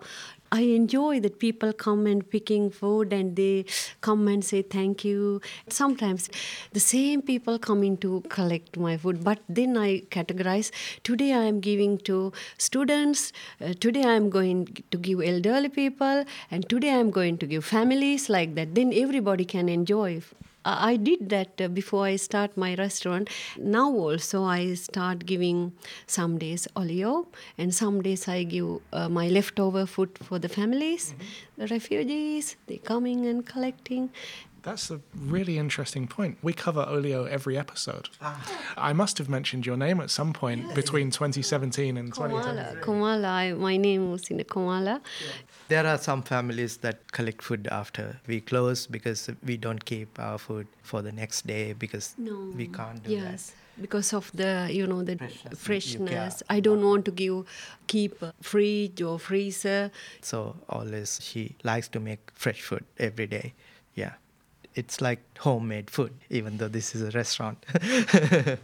I 0.52 0.62
enjoy 0.62 1.20
that 1.20 1.40
people 1.40 1.74
come 1.74 2.08
and 2.08 2.30
picking 2.30 2.70
food 2.70 3.12
and 3.12 3.36
they 3.36 3.66
come 4.00 4.28
and 4.30 4.44
say 4.44 4.62
thank 4.62 5.04
you. 5.04 5.42
Sometimes 5.68 6.30
the 6.72 6.80
same 6.80 7.22
people 7.22 7.60
coming 7.60 7.98
to 7.98 8.22
collect 8.30 8.78
my 8.78 8.96
food, 8.96 9.24
but 9.24 9.40
then 9.50 9.78
I 9.78 10.02
categorize. 10.10 10.72
Today 11.04 11.34
I 11.34 11.44
am 11.44 11.60
giving 11.60 11.98
to 12.10 12.32
students. 12.58 13.34
Uh, 13.60 13.74
today 13.80 14.04
I 14.04 14.14
am 14.14 14.30
going 14.30 14.84
to 14.92 14.98
give 14.98 15.22
elderly 15.22 15.70
people, 15.70 16.24
and 16.50 16.68
today 16.70 16.92
I 16.92 17.00
am 17.00 17.12
going 17.12 17.38
to 17.40 17.46
give 17.46 17.66
families 17.66 18.30
like 18.30 18.56
that. 18.56 18.74
Then 18.74 18.94
everybody 18.94 19.44
can 19.44 19.68
enjoy. 19.68 20.22
I 20.68 20.98
did 20.98 21.30
that 21.30 21.62
uh, 21.62 21.68
before 21.70 22.06
I 22.06 22.18
start 22.18 22.58
my 22.58 22.76
restaurant. 22.76 23.30
Now 23.58 23.90
also 23.92 24.44
I 24.44 24.74
start 24.74 25.26
giving 25.26 25.72
some 26.08 26.38
days 26.38 26.68
olio 26.76 27.28
and 27.58 27.74
some 27.74 28.02
days 28.02 28.28
I 28.28 28.44
give 28.44 28.80
uh, 28.92 29.08
my 29.08 29.30
leftover 29.30 29.86
food 29.86 30.18
for 30.22 30.40
the 30.40 30.50
families, 30.50 31.14
mm-hmm. 31.14 31.62
the 31.62 31.68
refugees. 31.68 32.56
They 32.68 32.78
coming 32.78 33.26
and 33.26 33.46
collecting. 33.46 34.10
That's 34.64 34.92
a 34.92 35.00
really 35.16 35.58
interesting 35.58 36.08
point. 36.08 36.38
We 36.42 36.54
cover 36.54 36.82
Olio 36.82 37.26
every 37.26 37.58
episode. 37.58 38.10
Ah. 38.22 38.42
I 38.78 38.94
must 38.94 39.18
have 39.18 39.30
mentioned 39.30 39.66
your 39.66 39.78
name 39.78 40.00
at 40.00 40.10
some 40.10 40.34
point 40.34 40.66
yes. 40.66 40.76
between 40.76 41.12
2017 41.12 41.98
and 41.98 42.12
Komala. 42.12 42.76
2010. 42.76 42.84
Komala, 42.84 43.58
my 43.58 43.78
name 43.78 44.12
was 44.12 44.28
in 44.30 44.38
the 44.38 44.44
Komala. 44.44 45.00
Yeah. 45.26 45.32
There 45.70 45.88
are 45.88 45.98
some 45.98 46.22
families 46.22 46.78
that 46.78 47.12
collect 47.12 47.42
food 47.42 47.68
after 47.72 48.20
we 48.28 48.42
close 48.42 48.88
because 48.88 49.30
we 49.44 49.58
don't 49.58 49.84
keep 49.86 50.20
our 50.20 50.38
food 50.38 50.68
for 50.84 51.02
the 51.02 51.12
next 51.12 51.48
day 51.48 51.74
because 51.74 52.16
no. 52.18 52.52
we 52.56 52.68
can't 52.68 53.04
do 53.04 53.12
yes. 53.12 53.48
that 53.48 53.56
because 53.82 54.14
of 54.14 54.32
the 54.34 54.68
you 54.72 54.88
know 54.88 55.04
the 55.04 55.18
freshness, 55.18 55.60
freshness. 55.60 56.44
i 56.50 56.60
don't 56.60 56.84
want 56.84 57.06
to 57.06 57.12
give 57.12 57.46
keep 57.86 58.24
fridge 58.42 59.02
or 59.02 59.20
freezer 59.20 59.92
so 60.22 60.56
always 60.68 61.20
she 61.22 61.56
likes 61.64 61.88
to 61.88 62.00
make 62.00 62.20
fresh 62.34 62.62
food 62.62 62.84
every 62.98 63.28
day 63.28 63.54
yeah 63.94 64.14
it's 64.78 65.02
like 65.02 65.20
homemade 65.40 65.90
food 65.90 66.14
even 66.30 66.58
though 66.58 66.68
this 66.68 66.96
is 66.96 67.02
a 67.02 67.12
restaurant. 67.12 67.66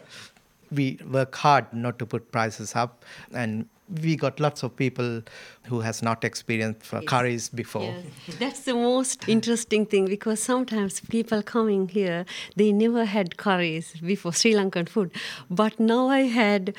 We 0.71 0.97
work 1.07 1.35
hard 1.35 1.71
not 1.71 1.99
to 1.99 2.05
put 2.07 2.31
prices 2.31 2.75
up 2.75 3.05
and 3.31 3.67
we 4.01 4.15
got 4.15 4.39
lots 4.39 4.63
of 4.63 4.75
people 4.75 5.21
who 5.67 5.81
has 5.81 6.01
not 6.01 6.23
experienced 6.23 6.91
yes. 6.91 7.03
curries 7.05 7.49
before. 7.49 7.83
Yes. 7.83 8.37
that's 8.39 8.61
the 8.61 8.73
most 8.73 9.27
interesting 9.27 9.85
thing 9.85 10.05
because 10.05 10.41
sometimes 10.41 10.99
people 11.01 11.43
coming 11.43 11.89
here 11.89 12.25
they 12.55 12.71
never 12.71 13.05
had 13.05 13.37
curries 13.37 13.93
before 14.01 14.33
sri 14.33 14.53
lankan 14.53 14.89
food. 14.89 15.11
But 15.49 15.79
now 15.79 16.07
i 16.07 16.21
had 16.21 16.75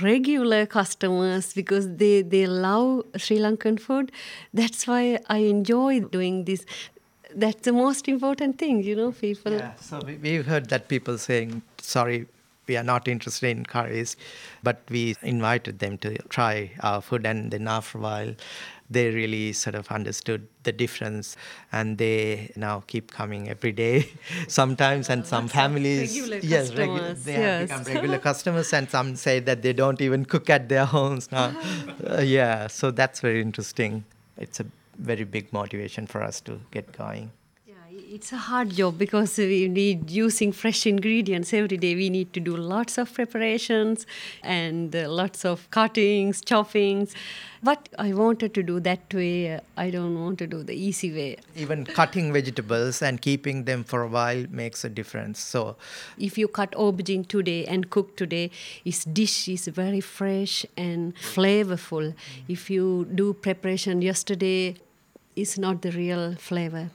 regular 0.00 0.66
customers 0.66 1.52
because 1.52 1.96
they 1.96 2.22
they 2.22 2.46
love 2.46 3.04
sri 3.16 3.38
lankan 3.38 3.78
food. 3.78 4.12
That's 4.54 4.86
why 4.86 5.18
i 5.28 5.38
enjoy 5.38 6.00
doing 6.00 6.44
this 6.44 6.64
that's 7.44 7.62
the 7.62 7.72
most 7.72 8.08
important 8.08 8.58
thing 8.58 8.82
you 8.82 8.96
know 8.96 9.12
people. 9.12 9.52
Yeah 9.52 9.74
so 9.76 10.00
we, 10.06 10.16
we've 10.16 10.46
heard 10.46 10.68
that 10.70 10.88
people 10.88 11.18
saying 11.18 11.62
sorry 11.80 12.26
we 12.68 12.76
are 12.76 12.82
not 12.82 13.08
interested 13.08 13.48
in 13.56 13.64
curries, 13.64 14.16
but 14.62 14.80
we 14.90 15.16
invited 15.22 15.78
them 15.78 15.98
to 15.98 16.18
try 16.28 16.72
our 16.80 17.00
food, 17.00 17.24
and 17.24 17.50
then 17.50 17.68
after 17.68 17.98
a 17.98 18.00
while, 18.00 18.34
they 18.88 19.10
really 19.10 19.52
sort 19.52 19.74
of 19.74 19.88
understood 19.88 20.46
the 20.62 20.72
difference 20.72 21.36
and 21.72 21.98
they 21.98 22.52
now 22.56 22.84
keep 22.86 23.10
coming 23.10 23.48
every 23.48 23.72
day 23.72 24.08
sometimes 24.48 25.10
and 25.10 25.26
some 25.26 25.48
families 25.48 26.16
yes, 26.16 26.70
regu- 26.70 27.24
they 27.24 27.32
yes. 27.32 27.68
have 27.68 27.84
become 27.84 27.94
regular 27.94 28.18
customers 28.18 28.72
and 28.72 28.88
some 28.88 29.16
say 29.16 29.40
that 29.40 29.62
they 29.62 29.72
don't 29.72 30.00
even 30.00 30.24
cook 30.24 30.48
at 30.48 30.68
their 30.68 30.84
homes 30.84 31.30
now. 31.32 31.52
Uh, 32.06 32.20
yeah 32.20 32.66
so 32.68 32.90
that's 32.90 33.20
very 33.20 33.40
interesting. 33.40 34.04
It's 34.38 34.60
a 34.60 34.66
very 34.98 35.24
big 35.24 35.52
motivation 35.52 36.06
for 36.06 36.22
us 36.22 36.40
to 36.40 36.60
get 36.70 36.92
going 36.92 37.30
It's 38.08 38.32
a 38.32 38.36
hard 38.36 38.70
job 38.70 38.98
because 38.98 39.38
we 39.38 39.68
need 39.68 40.10
using 40.10 40.52
fresh 40.52 40.86
ingredients 40.86 41.52
every 41.52 41.76
day. 41.76 41.94
We 41.94 42.10
need 42.10 42.32
to 42.34 42.40
do 42.40 42.56
lots 42.56 42.98
of 42.98 43.12
preparations 43.12 44.06
and 44.42 44.94
uh, 44.94 45.08
lots 45.08 45.44
of 45.44 45.70
cuttings, 45.70 46.42
choppings. 46.42 47.14
But 47.62 47.88
I 47.98 48.12
wanted 48.12 48.54
to 48.54 48.62
do 48.62 48.80
that 48.80 49.12
way. 49.12 49.60
I 49.76 49.90
don't 49.90 50.20
want 50.20 50.38
to 50.38 50.46
do 50.46 50.62
the 50.62 50.74
easy 50.74 51.12
way. 51.12 51.38
Even 51.54 51.84
cutting 51.84 52.32
vegetables 52.32 53.02
and 53.02 53.20
keeping 53.20 53.64
them 53.64 53.82
for 53.82 54.02
a 54.02 54.08
while 54.08 54.44
makes 54.50 54.84
a 54.84 54.88
difference. 54.88 55.40
So, 55.40 55.76
if 56.18 56.36
you 56.38 56.48
cut 56.48 56.72
aubergine 56.72 57.26
today 57.26 57.64
and 57.66 57.90
cook 57.90 58.16
today, 58.16 58.50
its 58.84 59.04
dish 59.04 59.48
is 59.48 59.66
very 59.68 60.00
fresh 60.00 60.66
and 60.76 61.14
flavorful. 61.16 62.14
If 62.46 62.70
you 62.70 63.08
do 63.14 63.32
preparation 63.32 64.02
yesterday, 64.02 64.76
it's 65.36 65.58
not 65.58 65.82
the 65.82 65.92
real 65.92 66.34
flavor. 66.34 66.90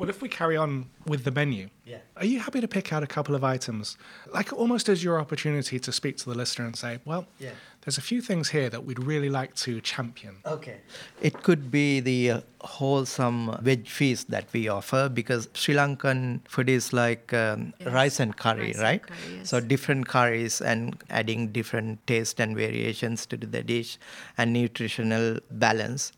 Well, 0.00 0.08
if 0.08 0.22
we 0.22 0.30
carry 0.30 0.56
on 0.56 0.86
with 1.06 1.24
the 1.24 1.30
menu, 1.30 1.68
yeah. 1.84 1.98
are 2.16 2.24
you 2.24 2.40
happy 2.40 2.62
to 2.62 2.66
pick 2.66 2.90
out 2.90 3.02
a 3.02 3.06
couple 3.06 3.34
of 3.34 3.44
items, 3.44 3.98
like 4.32 4.50
almost 4.50 4.88
as 4.88 5.04
your 5.04 5.20
opportunity 5.20 5.78
to 5.78 5.92
speak 5.92 6.16
to 6.16 6.30
the 6.30 6.34
listener 6.34 6.64
and 6.64 6.74
say, 6.74 7.00
well, 7.04 7.26
yeah. 7.38 7.50
there's 7.82 7.98
a 7.98 8.00
few 8.00 8.22
things 8.22 8.48
here 8.48 8.70
that 8.70 8.86
we'd 8.86 8.98
really 8.98 9.28
like 9.28 9.54
to 9.56 9.78
champion? 9.82 10.36
Okay. 10.46 10.78
It 11.20 11.42
could 11.42 11.70
be 11.70 12.00
the 12.00 12.30
uh, 12.30 12.40
wholesome 12.62 13.54
veg 13.60 13.86
feast 13.86 14.30
that 14.30 14.46
we 14.54 14.68
offer 14.68 15.10
because 15.10 15.50
Sri 15.52 15.74
Lankan 15.74 16.40
food 16.48 16.70
is 16.70 16.94
like 16.94 17.34
um, 17.34 17.74
yes. 17.78 17.92
rice 17.92 18.20
and 18.20 18.34
curry, 18.34 18.68
rice 18.68 18.78
right? 18.78 19.02
And 19.02 19.10
curry, 19.10 19.36
yes. 19.36 19.50
So 19.50 19.60
different 19.60 20.08
curries 20.08 20.62
and 20.62 20.96
adding 21.10 21.48
different 21.48 22.06
taste 22.06 22.40
and 22.40 22.56
variations 22.56 23.26
to 23.26 23.36
the 23.36 23.62
dish 23.62 23.98
and 24.38 24.54
nutritional 24.54 25.40
balance. 25.50 26.12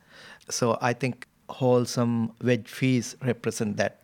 So 0.53 0.79
I 0.81 0.93
think 0.93 1.27
wholesome 1.49 2.33
veg 2.41 2.67
feast 2.67 3.17
represent 3.23 3.77
that 3.77 4.01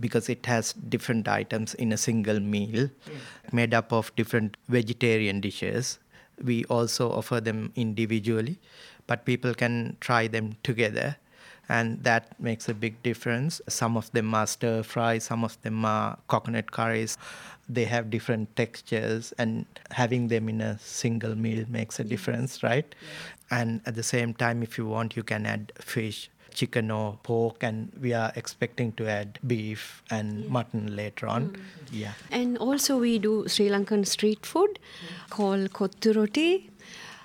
because 0.00 0.28
it 0.28 0.46
has 0.46 0.72
different 0.72 1.28
items 1.28 1.74
in 1.74 1.92
a 1.92 1.96
single 1.96 2.40
meal 2.40 2.88
mm. 2.88 3.52
made 3.52 3.74
up 3.74 3.92
of 3.92 4.14
different 4.16 4.56
vegetarian 4.68 5.40
dishes. 5.40 5.98
We 6.42 6.64
also 6.64 7.10
offer 7.12 7.40
them 7.40 7.72
individually 7.76 8.58
but 9.06 9.24
people 9.24 9.54
can 9.54 9.96
try 10.00 10.26
them 10.26 10.56
together 10.62 11.16
and 11.68 12.02
that 12.04 12.38
makes 12.40 12.68
a 12.68 12.74
big 12.74 13.02
difference. 13.02 13.60
Some 13.68 13.96
of 13.96 14.10
them 14.12 14.34
are 14.34 14.46
stir 14.46 14.82
fry 14.82 15.18
some 15.18 15.44
of 15.44 15.60
them 15.62 15.84
are 15.84 16.18
coconut 16.28 16.70
curries. 16.70 17.18
They 17.68 17.84
have 17.84 18.10
different 18.10 18.54
textures 18.54 19.32
and 19.38 19.66
having 19.90 20.28
them 20.28 20.48
in 20.48 20.60
a 20.60 20.78
single 20.78 21.34
meal 21.34 21.64
makes 21.68 21.98
a 21.98 22.04
difference 22.04 22.62
right? 22.62 22.94
Yeah. 22.94 23.08
And 23.50 23.80
at 23.86 23.94
the 23.94 24.02
same 24.02 24.34
time 24.34 24.62
if 24.62 24.76
you 24.78 24.86
want 24.86 25.16
you 25.16 25.22
can 25.22 25.46
add 25.46 25.72
fish 25.78 26.30
chicken 26.56 26.90
or 26.90 27.18
pork, 27.22 27.62
and 27.62 27.92
we 28.00 28.12
are 28.12 28.32
expecting 28.34 28.92
to 28.92 29.08
add 29.08 29.38
beef 29.46 30.02
and 30.10 30.40
yeah. 30.40 30.50
mutton 30.50 30.96
later 30.96 31.28
on. 31.28 31.50
Mm. 31.50 31.60
Yeah. 31.92 32.12
And 32.30 32.58
also, 32.58 32.98
we 32.98 33.18
do 33.18 33.34
Sri 33.46 33.68
Lankan 33.68 34.06
street 34.06 34.44
food 34.44 34.78
mm. 34.78 35.30
called 35.30 35.72
kottu 35.72 36.16
roti. 36.16 36.70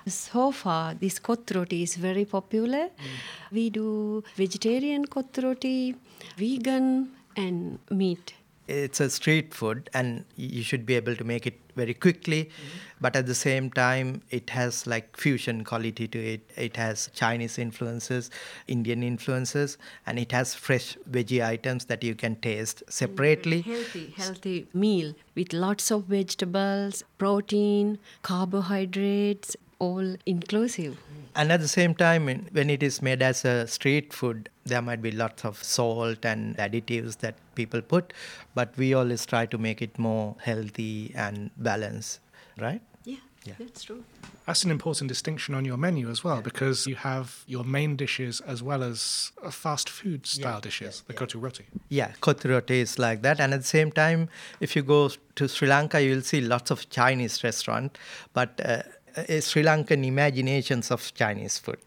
So 0.06 0.50
far, 0.50 0.94
this 0.94 1.18
kottu 1.18 1.56
roti 1.56 1.82
is 1.82 1.96
very 1.96 2.24
popular. 2.24 2.84
Mm. 2.84 3.18
We 3.52 3.70
do 3.70 4.22
vegetarian 4.36 5.06
kottu 5.06 5.44
roti, 5.48 5.96
vegan, 6.36 7.10
and 7.36 7.78
meat 7.90 8.34
it's 8.68 9.00
a 9.00 9.10
street 9.10 9.52
food 9.52 9.90
and 9.92 10.24
you 10.36 10.62
should 10.62 10.86
be 10.86 10.94
able 10.94 11.16
to 11.16 11.24
make 11.24 11.46
it 11.46 11.61
very 11.74 11.94
quickly 11.94 12.44
mm-hmm. 12.44 12.78
but 13.00 13.16
at 13.16 13.26
the 13.26 13.34
same 13.34 13.70
time 13.70 14.22
it 14.30 14.50
has 14.50 14.86
like 14.86 15.16
fusion 15.16 15.64
quality 15.64 16.06
to 16.08 16.18
it. 16.18 16.50
It 16.56 16.76
has 16.76 17.10
chinese 17.14 17.58
influences 17.58 18.30
indian 18.68 19.02
influences 19.02 19.78
and 20.06 20.18
it 20.18 20.32
has 20.32 20.54
fresh 20.54 20.96
veggie 21.10 21.44
items 21.44 21.86
that 21.86 22.04
you 22.04 22.14
can 22.14 22.36
taste 22.36 22.82
separately. 22.88 23.62
Healthy 23.62 24.14
healthy 24.16 24.66
meal 24.72 25.14
with 25.34 25.52
lots 25.52 25.90
of 25.90 26.04
vegetables 26.04 27.04
protein 27.18 27.98
carbohydrates 28.22 29.56
all 29.78 30.16
inclusive 30.26 30.98
and 31.34 31.52
at 31.52 31.60
the 31.60 31.68
same 31.68 31.94
time, 31.94 32.26
when 32.52 32.70
it 32.70 32.82
is 32.82 33.00
made 33.00 33.22
as 33.22 33.44
a 33.44 33.66
street 33.66 34.12
food, 34.12 34.48
there 34.64 34.82
might 34.82 35.00
be 35.00 35.10
lots 35.10 35.44
of 35.44 35.62
salt 35.62 36.24
and 36.24 36.56
additives 36.56 37.18
that 37.18 37.34
people 37.54 37.80
put, 37.80 38.12
but 38.54 38.76
we 38.76 38.94
always 38.94 39.24
try 39.26 39.46
to 39.46 39.58
make 39.58 39.82
it 39.82 39.98
more 39.98 40.36
healthy 40.40 41.12
and 41.14 41.50
balanced, 41.56 42.20
right? 42.60 42.82
Yeah, 43.04 43.16
yeah. 43.44 43.54
that's 43.58 43.84
true. 43.84 44.04
That's 44.46 44.64
an 44.64 44.70
important 44.70 45.08
distinction 45.08 45.54
on 45.54 45.64
your 45.64 45.76
menu 45.76 46.10
as 46.10 46.24
well, 46.24 46.40
because 46.42 46.86
you 46.86 46.96
have 46.96 47.44
your 47.46 47.64
main 47.64 47.96
dishes 47.96 48.40
as 48.40 48.62
well 48.62 48.82
as 48.82 49.32
fast 49.50 49.88
food 49.88 50.26
style 50.26 50.54
yeah, 50.54 50.60
dishes, 50.60 51.02
yeah, 51.06 51.14
the 51.14 51.18
kottu 51.18 51.40
roti. 51.40 51.64
Yeah, 51.88 52.12
kottu 52.20 52.50
roti 52.50 52.80
is 52.80 52.98
like 52.98 53.22
that. 53.22 53.40
And 53.40 53.54
at 53.54 53.60
the 53.60 53.66
same 53.66 53.92
time, 53.92 54.28
if 54.60 54.74
you 54.74 54.82
go 54.82 55.10
to 55.36 55.48
Sri 55.48 55.68
Lanka, 55.68 56.02
you'll 56.02 56.22
see 56.22 56.40
lots 56.40 56.70
of 56.70 56.90
Chinese 56.90 57.42
restaurant, 57.44 57.96
but 58.32 58.60
uh, 58.64 58.82
uh, 59.16 59.40
Sri 59.40 59.62
Lankan 59.62 60.04
imaginations 60.04 60.90
of 60.90 61.12
Chinese 61.14 61.58
food. 61.58 61.78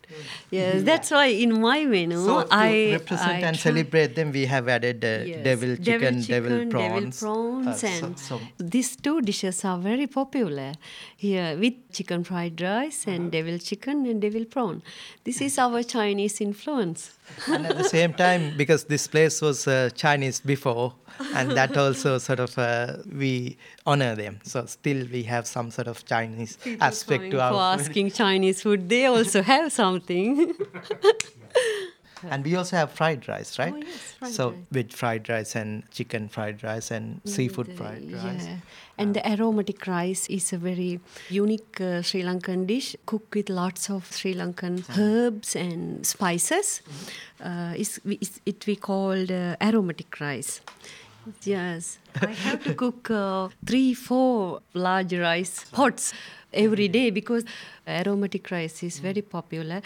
Yes, 0.51 0.83
that's 0.83 1.11
why 1.11 1.27
in 1.27 1.59
my 1.59 1.85
menu 1.85 2.23
so 2.23 2.43
to 2.43 2.47
I 2.51 2.91
represent 2.93 3.43
I 3.43 3.47
and 3.47 3.57
celebrate 3.57 4.15
them. 4.15 4.31
We 4.31 4.45
have 4.45 4.67
added 4.67 5.03
uh, 5.03 5.23
yes. 5.25 5.43
devil, 5.43 5.75
chicken, 5.77 6.21
devil, 6.21 6.51
chicken, 6.51 6.69
prawns, 6.69 7.19
devil 7.19 7.61
prawns, 7.63 7.83
uh, 7.83 7.87
and 7.87 8.19
so, 8.19 8.37
so. 8.37 8.41
these 8.57 8.95
two 8.95 9.21
dishes 9.21 9.63
are 9.65 9.77
very 9.77 10.07
popular 10.07 10.73
here 11.15 11.57
with 11.57 11.73
chicken 11.91 12.23
fried 12.23 12.59
rice 12.61 13.05
and 13.07 13.21
uh-huh. 13.21 13.29
devil 13.29 13.57
chicken 13.59 14.05
and 14.05 14.21
devil 14.21 14.45
prawn. 14.45 14.81
This 15.23 15.41
is 15.41 15.57
our 15.57 15.83
Chinese 15.83 16.41
influence. 16.41 17.11
and 17.47 17.65
at 17.65 17.77
the 17.77 17.83
same 17.83 18.13
time, 18.13 18.55
because 18.57 18.85
this 18.85 19.07
place 19.07 19.41
was 19.41 19.67
uh, 19.67 19.89
Chinese 19.95 20.39
before, 20.39 20.93
and 21.35 21.51
that 21.51 21.77
also 21.77 22.17
sort 22.17 22.39
of 22.39 22.57
uh, 22.57 22.97
we 23.11 23.57
honor 23.85 24.15
them. 24.15 24.39
So 24.43 24.65
still 24.65 25.07
we 25.11 25.23
have 25.23 25.47
some 25.47 25.71
sort 25.71 25.87
of 25.87 26.05
Chinese 26.05 26.57
People 26.57 26.83
aspect 26.83 27.31
to 27.31 27.41
our. 27.41 27.51
For 27.51 27.81
asking 27.81 28.11
Chinese 28.11 28.61
food, 28.61 28.89
they 28.89 29.05
also 29.05 29.41
have 29.53 29.71
something. 29.71 30.53
and 32.29 32.43
we 32.43 32.55
also 32.55 32.75
have 32.77 32.91
fried 32.91 33.27
rice, 33.27 33.57
right? 33.59 33.73
Oh, 33.73 33.77
yes, 33.77 34.15
fried 34.19 34.31
so 34.33 34.49
rice. 34.49 34.59
with 34.71 34.93
fried 34.93 35.29
rice 35.29 35.55
and 35.55 35.89
chicken 35.91 36.27
fried 36.29 36.63
rice 36.63 36.91
and 36.91 37.21
seafood 37.25 37.71
fried 37.77 38.11
rice. 38.11 38.45
Yeah. 38.45 38.57
And 38.97 39.13
the 39.13 39.27
aromatic 39.29 39.85
rice 39.87 40.27
is 40.29 40.53
a 40.53 40.57
very 40.57 40.99
unique 41.29 41.81
uh, 41.81 42.01
Sri 42.01 42.21
Lankan 42.21 42.65
dish, 42.65 42.95
cooked 43.05 43.35
with 43.35 43.49
lots 43.49 43.89
of 43.89 44.09
Sri 44.11 44.33
Lankan 44.33 44.79
mm. 44.79 44.97
herbs 44.97 45.55
and 45.55 46.05
spices. 46.05 46.81
Mm. 47.41 47.71
Uh, 47.71 47.73
it's, 47.75 47.99
it's, 48.05 48.39
it 48.45 48.65
we 48.65 48.77
called 48.77 49.31
uh, 49.31 49.57
aromatic 49.61 50.19
rice. 50.21 50.61
Yes, 51.43 51.97
I 52.21 52.31
have 52.31 52.63
to 52.63 52.73
cook 52.73 53.09
uh, 53.09 53.49
three, 53.65 53.93
four 53.93 54.61
large 54.73 55.13
rice 55.13 55.65
pots 55.71 56.13
every 56.53 56.87
day 56.87 57.09
because 57.09 57.45
aromatic 57.87 58.51
rice 58.51 58.83
is 58.83 58.99
very 58.99 59.21
popular. 59.21 59.81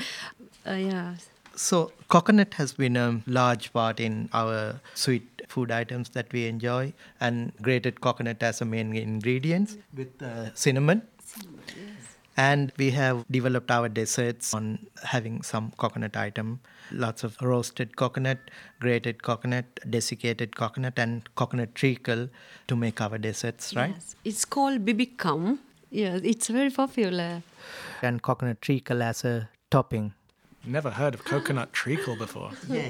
Uh, 0.68 0.72
yeah. 0.74 1.16
So, 1.56 1.92
coconut 2.08 2.54
has 2.56 2.74
been 2.74 2.96
a 2.96 3.22
large 3.28 3.74
part 3.74 4.00
in 4.00 4.30
our 4.34 4.80
sweet 4.96 5.42
food 5.50 5.72
items 5.72 6.10
that 6.10 6.32
we 6.32 6.46
enjoy, 6.48 6.94
and 7.20 7.52
grated 7.62 8.00
coconut 8.02 8.42
as 8.42 8.62
a 8.62 8.66
main 8.66 8.96
ingredient 8.96 9.78
with 9.96 10.22
uh, 10.22 10.54
cinnamon. 10.54 11.02
cinnamon 11.24 11.62
yes. 11.68 12.16
And 12.38 12.72
we 12.78 12.92
have 12.92 13.26
developed 13.30 13.70
our 13.72 13.90
desserts 13.90 14.54
on 14.54 14.88
having 15.04 15.42
some 15.42 15.74
coconut 15.78 16.16
item, 16.16 16.62
lots 16.92 17.24
of 17.24 17.38
roasted 17.42 17.96
coconut, 17.96 18.40
grated 18.80 19.24
coconut, 19.24 19.66
desiccated 19.90 20.56
coconut, 20.56 20.98
and 20.98 21.34
coconut 21.36 21.76
treacle 21.76 22.30
to 22.68 22.76
make 22.76 23.02
our 23.02 23.18
desserts, 23.18 23.76
right? 23.76 23.94
Yes. 23.96 24.16
It's 24.24 24.46
called 24.46 24.86
bibikkan. 24.86 25.60
Yes, 25.90 26.22
it's 26.24 26.48
very 26.48 26.70
popular. 26.70 27.42
And 28.02 28.22
coconut 28.22 28.62
treacle 28.62 29.02
as 29.02 29.26
a 29.26 29.50
topping. 29.72 30.14
Never 30.66 30.90
heard 30.90 31.14
of 31.14 31.24
coconut 31.24 31.72
treacle 31.72 32.18
before. 32.18 32.52
yeah. 32.70 32.90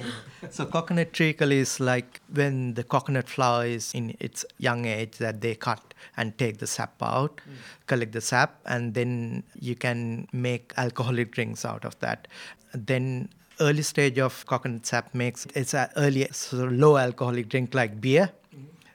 So 0.50 0.66
coconut 0.66 1.14
treacle 1.14 1.52
is 1.52 1.80
like 1.80 2.20
when 2.34 2.74
the 2.74 2.84
coconut 2.84 3.30
flower 3.30 3.66
is 3.66 3.93
in 3.93 4.16
its 4.20 4.43
young 4.58 4.86
age 4.86 5.18
that 5.20 5.41
they 5.41 5.54
cut 5.54 5.93
and 6.18 6.36
take 6.38 6.58
the 6.58 6.68
sap 6.68 6.95
out, 7.02 7.38
mm. 7.38 7.54
collect 7.86 8.12
the 8.14 8.22
sap, 8.22 8.60
and 8.66 8.95
then 8.95 9.43
you 9.60 9.76
can 9.76 10.28
make 10.34 10.74
alcoholic 10.78 11.32
drinks 11.32 11.64
out 11.64 11.86
of 11.86 11.97
that. 12.00 12.28
Then 12.74 13.30
early 13.60 13.82
stage 13.82 14.20
of 14.20 14.45
coconut 14.45 14.86
sap 14.86 15.14
makes 15.14 15.45
it's 15.55 15.74
an 15.74 15.89
early 15.97 16.28
so 16.32 16.57
low 16.57 16.97
alcoholic 16.97 17.49
drink 17.49 17.74
like 17.74 17.99
beer. 17.99 18.32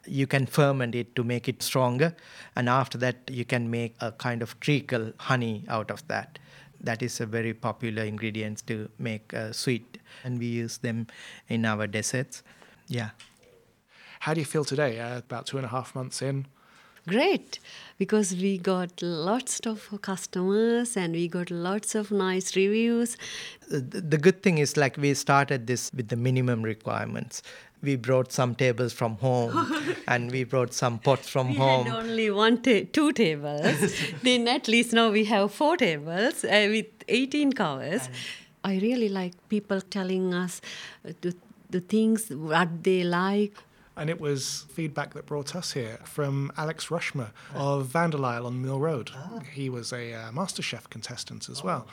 You 0.07 0.27
can 0.27 0.47
ferment 0.47 0.95
it 0.95 1.15
to 1.17 1.25
make 1.25 1.49
it 1.49 1.63
stronger 1.63 2.15
and 2.57 2.69
after 2.69 2.99
that 2.99 3.17
you 3.31 3.45
can 3.45 3.71
make 3.71 3.95
a 4.01 4.13
kind 4.13 4.43
of 4.43 4.59
treacle 4.61 5.13
honey 5.19 5.65
out 5.69 5.91
of 5.91 6.07
that. 6.09 6.39
That 6.81 7.03
is 7.03 7.21
a 7.21 7.27
very 7.27 7.55
popular 7.55 8.05
ingredient 8.05 8.67
to 8.67 8.91
make 8.99 9.33
uh, 9.33 9.53
sweet 9.53 9.99
and 10.23 10.39
we 10.39 10.47
use 10.47 10.79
them 10.79 11.07
in 11.49 11.65
our 11.65 11.87
desserts. 11.87 12.43
Yeah. 12.89 13.11
How 14.21 14.35
do 14.35 14.41
you 14.41 14.47
feel 14.47 14.65
today? 14.65 15.01
Uh, 15.01 15.19
about 15.19 15.47
two 15.47 15.57
and 15.57 15.65
a 15.65 15.71
half 15.71 15.95
months 15.95 16.21
in 16.21 16.47
great 17.07 17.59
because 17.99 18.35
we 18.35 18.59
got 18.59 19.01
lots 19.03 19.61
of 19.67 19.89
customers 20.03 20.97
and 20.97 21.15
we 21.15 21.29
got 21.29 21.51
lots 21.51 21.95
of 21.95 22.11
nice 22.11 22.57
reviews. 22.57 23.17
The 23.69 24.19
good 24.19 24.43
thing 24.43 24.59
is 24.59 24.77
like 24.77 24.97
we 24.97 25.15
started 25.15 25.67
this 25.67 25.91
with 25.95 26.09
the 26.09 26.17
minimum 26.17 26.63
requirements. 26.63 27.43
We 27.83 27.97
brought 27.97 28.33
some 28.33 28.55
tables 28.55 28.95
from 28.95 29.17
home 29.17 29.73
and 30.09 30.31
we 30.31 30.45
brought 30.45 30.73
some 30.73 30.99
pots 30.99 31.29
from 31.29 31.49
home. 31.49 31.57
we 31.57 31.59
home. 31.59 31.87
Had 31.87 31.95
only 32.07 32.31
one 32.31 32.63
ta- 32.63 32.87
two 32.93 33.13
tables. 33.13 33.95
then 34.23 34.49
at 34.49 34.69
least 34.69 34.93
now 34.93 35.11
we 35.11 35.25
have 35.27 35.53
four 35.53 35.77
tables 35.77 36.45
uh, 36.45 36.67
with 36.71 36.87
18 37.09 37.53
covers. 37.53 38.07
And 38.07 38.15
I 38.65 38.79
really 38.79 39.11
like 39.11 39.35
people 39.51 39.83
telling 39.83 40.33
us 40.33 40.63
the, 41.03 41.35
the 41.69 41.81
things 41.81 42.31
what 42.31 42.83
they 42.83 43.05
like. 43.05 43.55
And 43.97 44.11
it 44.11 44.21
was 44.21 44.67
feedback 44.73 45.15
that 45.15 45.27
brought 45.27 45.55
us 45.55 45.73
here 45.73 45.99
from 46.05 46.51
Alex 46.57 46.91
Rushmer 46.91 47.31
of 47.55 47.87
Vanderlyle 47.87 48.45
on 48.45 48.61
Mill 48.61 48.81
Road. 48.81 49.13
Ah. 49.15 49.41
He 49.53 49.71
was 49.71 49.93
a 49.93 50.13
uh, 50.15 50.33
MasterChef 50.33 50.91
contestant 50.91 51.49
as 51.49 51.63
well. 51.63 51.87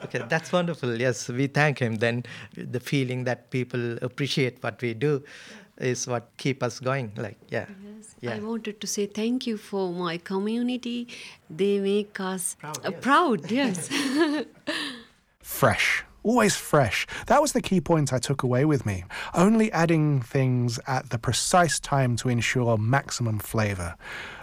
That's 0.00 0.14
okay, 0.14 0.26
that's 0.28 0.50
wonderful. 0.50 0.98
Yes, 0.98 1.28
we 1.28 1.46
thank 1.48 1.78
him. 1.78 1.96
Then 1.96 2.24
the 2.54 2.80
feeling 2.80 3.24
that 3.24 3.50
people 3.50 3.98
appreciate 4.02 4.62
what 4.62 4.80
we 4.80 4.94
do 4.94 5.22
is 5.78 6.06
what 6.06 6.30
keep 6.38 6.62
us 6.62 6.80
going. 6.80 7.12
Like, 7.16 7.38
yeah. 7.48 7.66
Yes. 7.84 8.14
yeah. 8.20 8.34
I 8.34 8.38
wanted 8.38 8.80
to 8.80 8.86
say 8.86 9.06
thank 9.06 9.46
you 9.46 9.56
for 9.56 9.92
my 9.92 10.16
community. 10.18 11.08
They 11.50 11.80
make 11.80 12.18
us 12.20 12.56
proud. 12.58 12.78
Uh, 12.86 12.90
yes. 12.92 13.00
Proud, 13.02 13.50
yes. 13.50 13.88
Fresh 15.40 16.04
always 16.22 16.56
fresh. 16.56 17.06
That 17.26 17.42
was 17.42 17.52
the 17.52 17.62
key 17.62 17.80
point 17.80 18.12
I 18.12 18.18
took 18.18 18.42
away 18.42 18.64
with 18.64 18.84
me. 18.86 19.04
Only 19.34 19.70
adding 19.72 20.20
things 20.20 20.78
at 20.86 21.10
the 21.10 21.18
precise 21.18 21.80
time 21.80 22.16
to 22.16 22.28
ensure 22.28 22.78
maximum 22.78 23.38
flavour. 23.38 23.96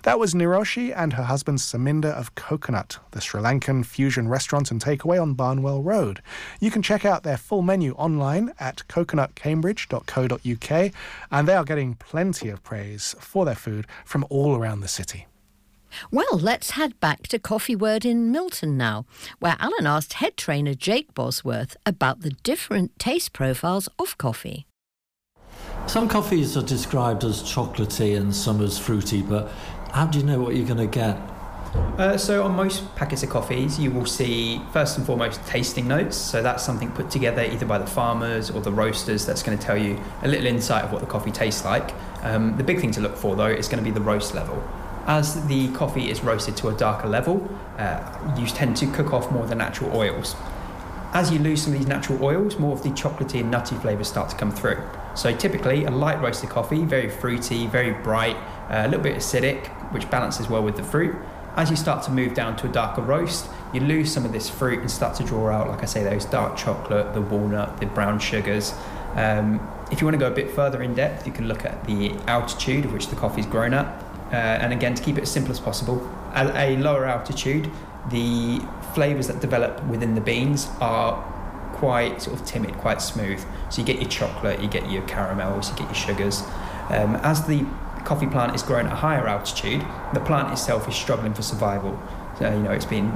That 0.03 0.19
was 0.19 0.33
Niroshi 0.33 0.93
and 0.95 1.11
her 1.13 1.23
husband 1.23 1.59
Saminda 1.59 2.13
of 2.13 2.35
Coconut, 2.35 2.99
the 3.11 3.21
Sri 3.21 3.41
Lankan 3.41 3.85
fusion 3.85 4.29
restaurant 4.29 4.71
and 4.71 4.81
takeaway 4.81 5.21
on 5.21 5.33
Barnwell 5.33 5.81
Road. 5.81 6.21
You 6.59 6.71
can 6.71 6.81
check 6.81 7.05
out 7.05 7.23
their 7.23 7.37
full 7.37 7.61
menu 7.61 7.93
online 7.93 8.53
at 8.59 8.83
coconutcambridge.co.uk, 8.87 10.93
and 11.31 11.47
they 11.47 11.55
are 11.55 11.65
getting 11.65 11.95
plenty 11.95 12.49
of 12.49 12.63
praise 12.63 13.15
for 13.19 13.45
their 13.45 13.55
food 13.55 13.87
from 14.05 14.25
all 14.29 14.55
around 14.55 14.79
the 14.79 14.87
city. 14.87 15.27
Well, 16.11 16.37
let's 16.37 16.71
head 16.71 16.99
back 16.99 17.27
to 17.27 17.39
Coffee 17.39 17.75
World 17.75 18.05
in 18.05 18.31
Milton 18.31 18.77
now, 18.77 19.05
where 19.39 19.55
Alan 19.59 19.87
asked 19.87 20.13
head 20.13 20.37
trainer 20.37 20.73
Jake 20.73 21.13
Bosworth 21.13 21.75
about 21.85 22.21
the 22.21 22.31
different 22.43 22.97
taste 22.99 23.33
profiles 23.33 23.89
of 23.97 24.17
coffee. 24.17 24.65
Some 25.87 26.07
coffees 26.07 26.55
are 26.55 26.61
described 26.61 27.23
as 27.23 27.41
chocolatey 27.41 28.15
and 28.15 28.35
some 28.35 28.61
as 28.61 28.77
fruity, 28.77 29.21
but 29.21 29.51
how 29.91 30.05
do 30.05 30.19
you 30.19 30.25
know 30.25 30.39
what 30.39 30.55
you're 30.55 30.67
going 30.67 30.77
to 30.77 30.87
get? 30.87 31.17
Uh, 31.97 32.17
so, 32.17 32.43
on 32.43 32.55
most 32.55 32.95
packets 32.95 33.21
of 33.21 33.29
coffees, 33.29 33.79
you 33.79 33.91
will 33.91 34.05
see 34.05 34.59
first 34.71 34.97
and 34.97 35.05
foremost 35.05 35.45
tasting 35.45 35.87
notes. 35.87 36.17
So, 36.17 36.41
that's 36.41 36.63
something 36.63 36.91
put 36.91 37.11
together 37.11 37.43
either 37.43 37.65
by 37.65 37.77
the 37.77 37.85
farmers 37.85 38.49
or 38.49 38.61
the 38.61 38.71
roasters 38.71 39.25
that's 39.25 39.43
going 39.43 39.57
to 39.57 39.63
tell 39.63 39.77
you 39.77 39.99
a 40.23 40.27
little 40.27 40.47
insight 40.47 40.83
of 40.83 40.91
what 40.91 41.01
the 41.01 41.07
coffee 41.07 41.31
tastes 41.31 41.65
like. 41.65 41.93
Um, 42.23 42.57
the 42.57 42.63
big 42.63 42.79
thing 42.79 42.91
to 42.91 43.01
look 43.01 43.15
for, 43.15 43.35
though, 43.35 43.47
is 43.47 43.67
going 43.67 43.83
to 43.83 43.87
be 43.87 43.93
the 43.93 44.01
roast 44.01 44.33
level. 44.33 44.63
As 45.09 45.43
the 45.47 45.69
coffee 45.69 46.11
is 46.11 46.23
roasted 46.23 46.55
to 46.57 46.67
a 46.67 46.73
darker 46.77 47.07
level, 47.07 47.49
uh, 47.79 48.35
you 48.37 48.45
tend 48.45 48.77
to 48.77 48.85
cook 48.91 49.11
off 49.11 49.31
more 49.31 49.41
of 49.41 49.49
the 49.49 49.55
natural 49.55 49.97
oils. 49.97 50.35
As 51.13 51.31
you 51.31 51.39
lose 51.39 51.63
some 51.63 51.73
of 51.73 51.79
these 51.79 51.87
natural 51.87 52.23
oils, 52.23 52.59
more 52.59 52.73
of 52.73 52.83
the 52.83 52.89
chocolatey 52.89 53.39
and 53.39 53.49
nutty 53.49 53.75
flavours 53.77 54.07
start 54.07 54.29
to 54.29 54.35
come 54.35 54.51
through. 54.51 54.77
So 55.15 55.35
typically, 55.35 55.85
a 55.85 55.89
light 55.89 56.21
roasted 56.21 56.51
coffee, 56.51 56.85
very 56.85 57.09
fruity, 57.09 57.65
very 57.65 57.91
bright, 57.91 58.35
uh, 58.69 58.83
a 58.85 58.87
little 58.87 59.01
bit 59.01 59.17
acidic, 59.17 59.65
which 59.91 60.07
balances 60.11 60.47
well 60.47 60.61
with 60.61 60.77
the 60.77 60.83
fruit. 60.83 61.15
As 61.55 61.71
you 61.71 61.75
start 61.75 62.03
to 62.03 62.11
move 62.11 62.35
down 62.35 62.55
to 62.57 62.69
a 62.69 62.71
darker 62.71 63.01
roast, 63.01 63.49
you 63.73 63.79
lose 63.79 64.13
some 64.13 64.25
of 64.25 64.31
this 64.31 64.47
fruit 64.47 64.77
and 64.77 64.91
start 64.91 65.15
to 65.15 65.23
draw 65.23 65.49
out, 65.49 65.69
like 65.69 65.81
I 65.81 65.85
say, 65.87 66.03
those 66.03 66.25
dark 66.25 66.55
chocolate, 66.55 67.15
the 67.15 67.21
walnut, 67.21 67.79
the 67.79 67.87
brown 67.87 68.19
sugars. 68.19 68.75
Um, 69.15 69.59
if 69.91 70.01
you 70.01 70.05
want 70.05 70.13
to 70.13 70.19
go 70.19 70.27
a 70.27 70.35
bit 70.35 70.51
further 70.51 70.83
in 70.83 70.93
depth, 70.93 71.25
you 71.25 71.33
can 71.33 71.47
look 71.47 71.65
at 71.65 71.83
the 71.85 72.11
altitude 72.27 72.85
of 72.85 72.93
which 72.93 73.07
the 73.07 73.15
coffee 73.15 73.39
is 73.39 73.47
grown 73.47 73.73
at. 73.73 74.05
Uh, 74.31 74.35
and 74.35 74.73
again, 74.73 74.93
to 74.93 75.03
keep 75.03 75.17
it 75.17 75.23
as 75.23 75.31
simple 75.31 75.51
as 75.51 75.59
possible, 75.59 76.07
at 76.33 76.55
a 76.55 76.77
lower 76.77 77.05
altitude, 77.05 77.69
the 78.11 78.59
flavours 78.93 79.27
that 79.27 79.39
develop 79.39 79.83
within 79.85 80.15
the 80.15 80.21
beans 80.21 80.67
are 80.79 81.21
quite 81.73 82.21
sort 82.21 82.39
of 82.39 82.45
timid, 82.45 82.73
quite 82.77 83.01
smooth. 83.01 83.43
So 83.69 83.81
you 83.81 83.85
get 83.85 84.01
your 84.01 84.09
chocolate, 84.09 84.61
you 84.61 84.67
get 84.67 84.89
your 84.89 85.01
caramels, 85.03 85.69
you 85.69 85.77
get 85.77 85.85
your 85.85 85.95
sugars. 85.95 86.41
Um, 86.89 87.15
as 87.23 87.45
the 87.45 87.65
coffee 88.05 88.27
plant 88.27 88.55
is 88.55 88.63
growing 88.63 88.87
at 88.87 88.93
a 88.93 88.95
higher 88.95 89.27
altitude, 89.27 89.85
the 90.13 90.19
plant 90.19 90.51
itself 90.51 90.87
is 90.87 90.95
struggling 90.95 91.33
for 91.33 91.41
survival. 91.41 92.01
So, 92.37 92.51
you 92.51 92.61
know, 92.61 92.71
it's 92.71 92.85
been 92.85 93.09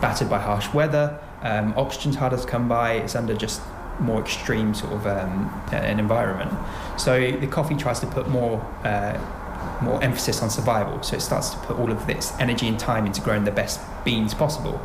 battered 0.00 0.28
by 0.28 0.38
harsh 0.38 0.72
weather, 0.72 1.20
um, 1.42 1.74
oxygen's 1.76 2.16
harder 2.16 2.36
to 2.36 2.46
come 2.46 2.68
by, 2.68 2.94
it's 2.94 3.14
under 3.14 3.34
just 3.34 3.60
more 3.98 4.20
extreme 4.20 4.74
sort 4.74 4.92
of 4.92 5.06
um, 5.06 5.62
an 5.72 5.98
environment. 5.98 6.52
So 6.98 7.32
the 7.32 7.46
coffee 7.46 7.76
tries 7.76 8.00
to 8.00 8.06
put 8.06 8.28
more 8.28 8.60
uh, 8.84 9.18
more 9.82 10.02
emphasis 10.02 10.42
on 10.42 10.50
survival. 10.50 11.02
So 11.02 11.16
it 11.16 11.20
starts 11.20 11.50
to 11.50 11.58
put 11.58 11.78
all 11.78 11.90
of 11.90 12.06
this 12.06 12.32
energy 12.38 12.68
and 12.68 12.78
time 12.78 13.06
into 13.06 13.20
growing 13.20 13.44
the 13.44 13.50
best 13.50 13.80
beans 14.04 14.34
possible. 14.34 14.78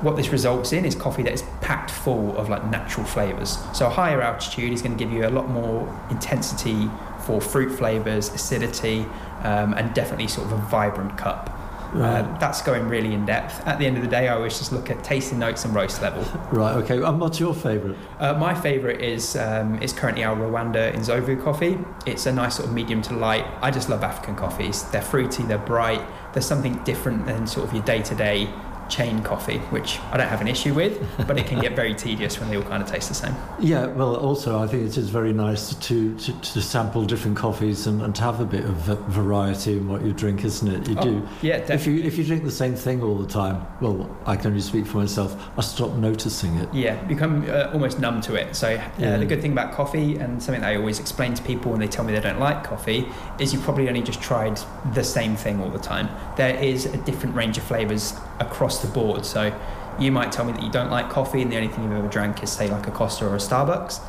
What 0.00 0.16
this 0.16 0.28
results 0.28 0.72
in 0.72 0.84
is 0.84 0.94
coffee 0.94 1.24
that 1.24 1.32
is 1.32 1.42
packed 1.60 1.90
full 1.90 2.36
of 2.36 2.48
like 2.48 2.64
natural 2.70 3.04
flavors. 3.04 3.58
So 3.72 3.86
a 3.86 3.90
higher 3.90 4.22
altitude 4.22 4.72
is 4.72 4.80
going 4.80 4.96
to 4.96 5.04
give 5.04 5.12
you 5.12 5.26
a 5.26 5.30
lot 5.30 5.48
more 5.48 5.88
intensity 6.08 6.88
for 7.20 7.40
fruit 7.40 7.76
flavors, 7.76 8.32
acidity, 8.32 9.06
um, 9.42 9.74
and 9.74 9.92
definitely 9.94 10.28
sort 10.28 10.46
of 10.46 10.52
a 10.52 10.62
vibrant 10.66 11.18
cup. 11.18 11.57
Right. 11.92 12.20
Uh, 12.20 12.38
that's 12.38 12.62
going 12.62 12.88
really 12.88 13.14
in 13.14 13.24
depth. 13.24 13.66
At 13.66 13.78
the 13.78 13.86
end 13.86 13.96
of 13.96 14.02
the 14.02 14.08
day, 14.08 14.28
I 14.28 14.34
always 14.34 14.58
just 14.58 14.72
look 14.72 14.90
at 14.90 15.02
tasting 15.02 15.38
notes 15.38 15.64
and 15.64 15.74
roast 15.74 16.02
level. 16.02 16.24
Right. 16.48 16.76
Okay. 16.76 17.02
And 17.02 17.20
what's 17.20 17.38
your 17.38 17.54
favourite? 17.54 17.96
Uh, 18.18 18.32
my 18.34 18.54
favourite 18.54 19.02
is 19.02 19.36
um, 19.36 19.80
is 19.82 19.92
currently 19.92 20.24
our 20.24 20.34
Rwanda 20.34 20.92
Nzovu 20.94 21.42
coffee. 21.42 21.78
It's 22.06 22.26
a 22.26 22.32
nice 22.32 22.56
sort 22.56 22.68
of 22.68 22.74
medium 22.74 23.02
to 23.02 23.14
light. 23.14 23.44
I 23.60 23.70
just 23.70 23.88
love 23.88 24.02
African 24.02 24.34
coffees. 24.34 24.84
They're 24.84 25.02
fruity. 25.02 25.42
They're 25.42 25.58
bright. 25.58 26.02
There's 26.32 26.46
something 26.46 26.82
different 26.84 27.26
than 27.26 27.46
sort 27.46 27.68
of 27.68 27.74
your 27.74 27.82
day 27.84 28.02
to 28.02 28.14
day 28.14 28.48
chain 28.88 29.22
coffee, 29.22 29.58
which 29.70 29.98
I 30.12 30.16
don't 30.16 30.28
have 30.28 30.40
an 30.40 30.48
issue 30.48 30.74
with, 30.74 30.98
but 31.26 31.38
it 31.38 31.46
can 31.46 31.60
get 31.60 31.76
very 31.76 31.94
tedious 31.94 32.40
when 32.40 32.48
they 32.48 32.56
all 32.56 32.62
kind 32.62 32.82
of 32.82 32.88
taste 32.88 33.08
the 33.08 33.14
same. 33.14 33.34
Yeah, 33.60 33.86
well, 33.86 34.16
also 34.16 34.58
I 34.58 34.66
think 34.66 34.84
it 34.84 34.96
is 34.96 35.10
very 35.10 35.32
nice 35.32 35.74
to 35.74 36.16
to, 36.18 36.40
to 36.40 36.62
sample 36.62 37.04
different 37.04 37.36
coffees 37.36 37.86
and, 37.86 38.02
and 38.02 38.14
to 38.16 38.22
have 38.22 38.40
a 38.40 38.44
bit 38.44 38.64
of 38.64 38.76
variety 39.08 39.76
in 39.78 39.88
what 39.88 40.04
you 40.04 40.12
drink, 40.12 40.44
isn't 40.44 40.68
it? 40.68 40.88
You 40.88 40.96
oh, 40.98 41.02
do. 41.02 41.28
Yeah, 41.42 41.58
definitely. 41.58 41.76
If 41.78 41.86
you 41.86 42.02
if 42.04 42.18
you 42.18 42.24
drink 42.24 42.44
the 42.44 42.50
same 42.50 42.74
thing 42.74 43.02
all 43.02 43.16
the 43.16 43.26
time, 43.26 43.66
well, 43.80 44.16
I 44.26 44.36
can 44.36 44.48
only 44.48 44.60
speak 44.60 44.86
for 44.86 44.98
myself. 44.98 45.36
I 45.56 45.60
stop 45.60 45.92
noticing 45.94 46.56
it. 46.56 46.72
Yeah, 46.72 47.02
become 47.04 47.48
uh, 47.48 47.70
almost 47.72 48.00
numb 48.00 48.20
to 48.22 48.34
it. 48.34 48.54
So 48.54 48.68
uh, 48.68 48.90
yeah. 48.98 49.16
the 49.16 49.26
good 49.26 49.40
thing 49.42 49.52
about 49.52 49.72
coffee 49.72 50.16
and 50.16 50.42
something 50.42 50.62
that 50.62 50.72
I 50.72 50.76
always 50.76 50.98
explain 50.98 51.34
to 51.34 51.42
people 51.42 51.70
when 51.70 51.80
they 51.80 51.88
tell 51.88 52.04
me 52.04 52.12
they 52.12 52.20
don't 52.20 52.40
like 52.40 52.64
coffee 52.64 53.06
is 53.38 53.52
you 53.52 53.60
probably 53.60 53.88
only 53.88 54.02
just 54.02 54.20
tried 54.20 54.58
the 54.94 55.04
same 55.04 55.36
thing 55.36 55.60
all 55.60 55.70
the 55.70 55.78
time. 55.78 56.08
There 56.36 56.56
is 56.56 56.86
a 56.86 56.96
different 56.98 57.34
range 57.34 57.58
of 57.58 57.64
flavors 57.64 58.14
across 58.40 58.77
the 58.80 58.88
board. 58.88 59.24
So 59.24 59.58
you 59.98 60.12
might 60.12 60.32
tell 60.32 60.44
me 60.44 60.52
that 60.52 60.62
you 60.62 60.70
don't 60.70 60.90
like 60.90 61.10
coffee 61.10 61.42
and 61.42 61.50
the 61.50 61.56
only 61.56 61.68
thing 61.68 61.84
you've 61.84 61.92
ever 61.92 62.08
drank 62.08 62.42
is 62.42 62.50
say 62.50 62.70
like 62.70 62.86
a 62.86 62.90
Costa 62.90 63.26
or 63.26 63.34
a 63.34 63.38
Starbucks. 63.38 64.00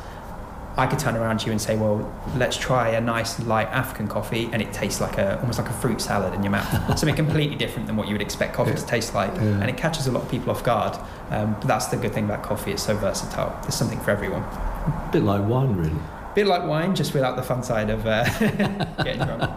I 0.76 0.86
could 0.86 0.98
turn 0.98 1.16
around 1.16 1.40
to 1.40 1.46
you 1.46 1.52
and 1.52 1.60
say, 1.60 1.76
well, 1.76 2.10
let's 2.36 2.56
try 2.56 2.90
a 2.90 3.00
nice 3.00 3.40
light 3.40 3.66
African 3.68 4.06
coffee, 4.06 4.48
and 4.52 4.62
it 4.62 4.72
tastes 4.72 5.00
like 5.00 5.18
a 5.18 5.38
almost 5.40 5.58
like 5.58 5.68
a 5.68 5.72
fruit 5.74 6.00
salad 6.00 6.32
in 6.32 6.42
your 6.42 6.52
mouth. 6.52 6.98
Something 6.98 7.16
completely 7.16 7.56
different 7.56 7.86
than 7.86 7.96
what 7.96 8.06
you 8.06 8.14
would 8.14 8.22
expect 8.22 8.54
coffee 8.54 8.70
yeah. 8.70 8.76
to 8.76 8.86
taste 8.86 9.12
like, 9.12 9.34
yeah. 9.34 9.60
and 9.60 9.68
it 9.68 9.76
catches 9.76 10.06
a 10.06 10.12
lot 10.12 10.22
of 10.22 10.30
people 10.30 10.50
off 10.50 10.62
guard. 10.64 10.96
Um, 11.30 11.54
but 11.54 11.66
that's 11.66 11.86
the 11.86 11.96
good 11.96 12.14
thing 12.14 12.24
about 12.24 12.42
coffee; 12.42 12.70
it's 12.70 12.84
so 12.84 12.96
versatile. 12.96 13.58
There's 13.62 13.74
something 13.74 14.00
for 14.00 14.12
everyone. 14.12 14.42
A 14.42 15.10
bit 15.12 15.22
like 15.22 15.46
wine, 15.46 15.76
really. 15.76 15.90
A 15.90 16.32
bit 16.34 16.46
like 16.46 16.64
wine, 16.64 16.94
just 16.94 17.14
without 17.14 17.36
the 17.36 17.42
fun 17.42 17.62
side 17.62 17.90
of 17.90 18.06
uh, 18.06 18.24
getting 19.02 19.24
drunk. 19.24 19.50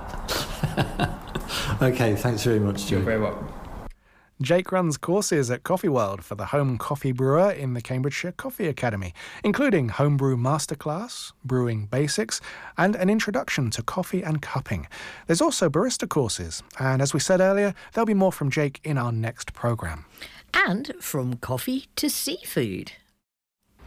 okay, 1.81 2.15
thanks 2.15 2.43
very 2.43 2.59
much, 2.59 2.87
Joe. 2.87 2.97
You're 2.97 3.05
very 3.05 3.21
welcome. 3.21 3.47
Jake 4.41 4.71
runs 4.71 4.97
courses 4.97 5.51
at 5.51 5.63
Coffee 5.63 5.89
World 5.89 6.23
for 6.23 6.35
the 6.35 6.47
home 6.47 6.77
coffee 6.77 7.11
brewer 7.11 7.51
in 7.51 7.73
the 7.73 7.81
Cambridgeshire 7.81 8.31
Coffee 8.31 8.67
Academy, 8.67 9.13
including 9.43 9.89
homebrew 9.89 10.35
masterclass, 10.35 11.31
brewing 11.45 11.85
basics, 11.85 12.41
and 12.77 12.95
an 12.95 13.09
introduction 13.09 13.69
to 13.69 13.83
coffee 13.83 14.23
and 14.23 14.41
cupping. 14.41 14.87
There's 15.27 15.41
also 15.41 15.69
barista 15.69 16.09
courses, 16.09 16.63
and 16.79 17.01
as 17.01 17.13
we 17.13 17.19
said 17.19 17.41
earlier, 17.41 17.75
there'll 17.93 18.05
be 18.05 18.13
more 18.13 18.31
from 18.31 18.49
Jake 18.49 18.79
in 18.83 18.97
our 18.97 19.11
next 19.11 19.53
programme. 19.53 20.05
And 20.53 20.93
from 20.99 21.35
coffee 21.35 21.87
to 21.95 22.09
seafood. 22.09 22.91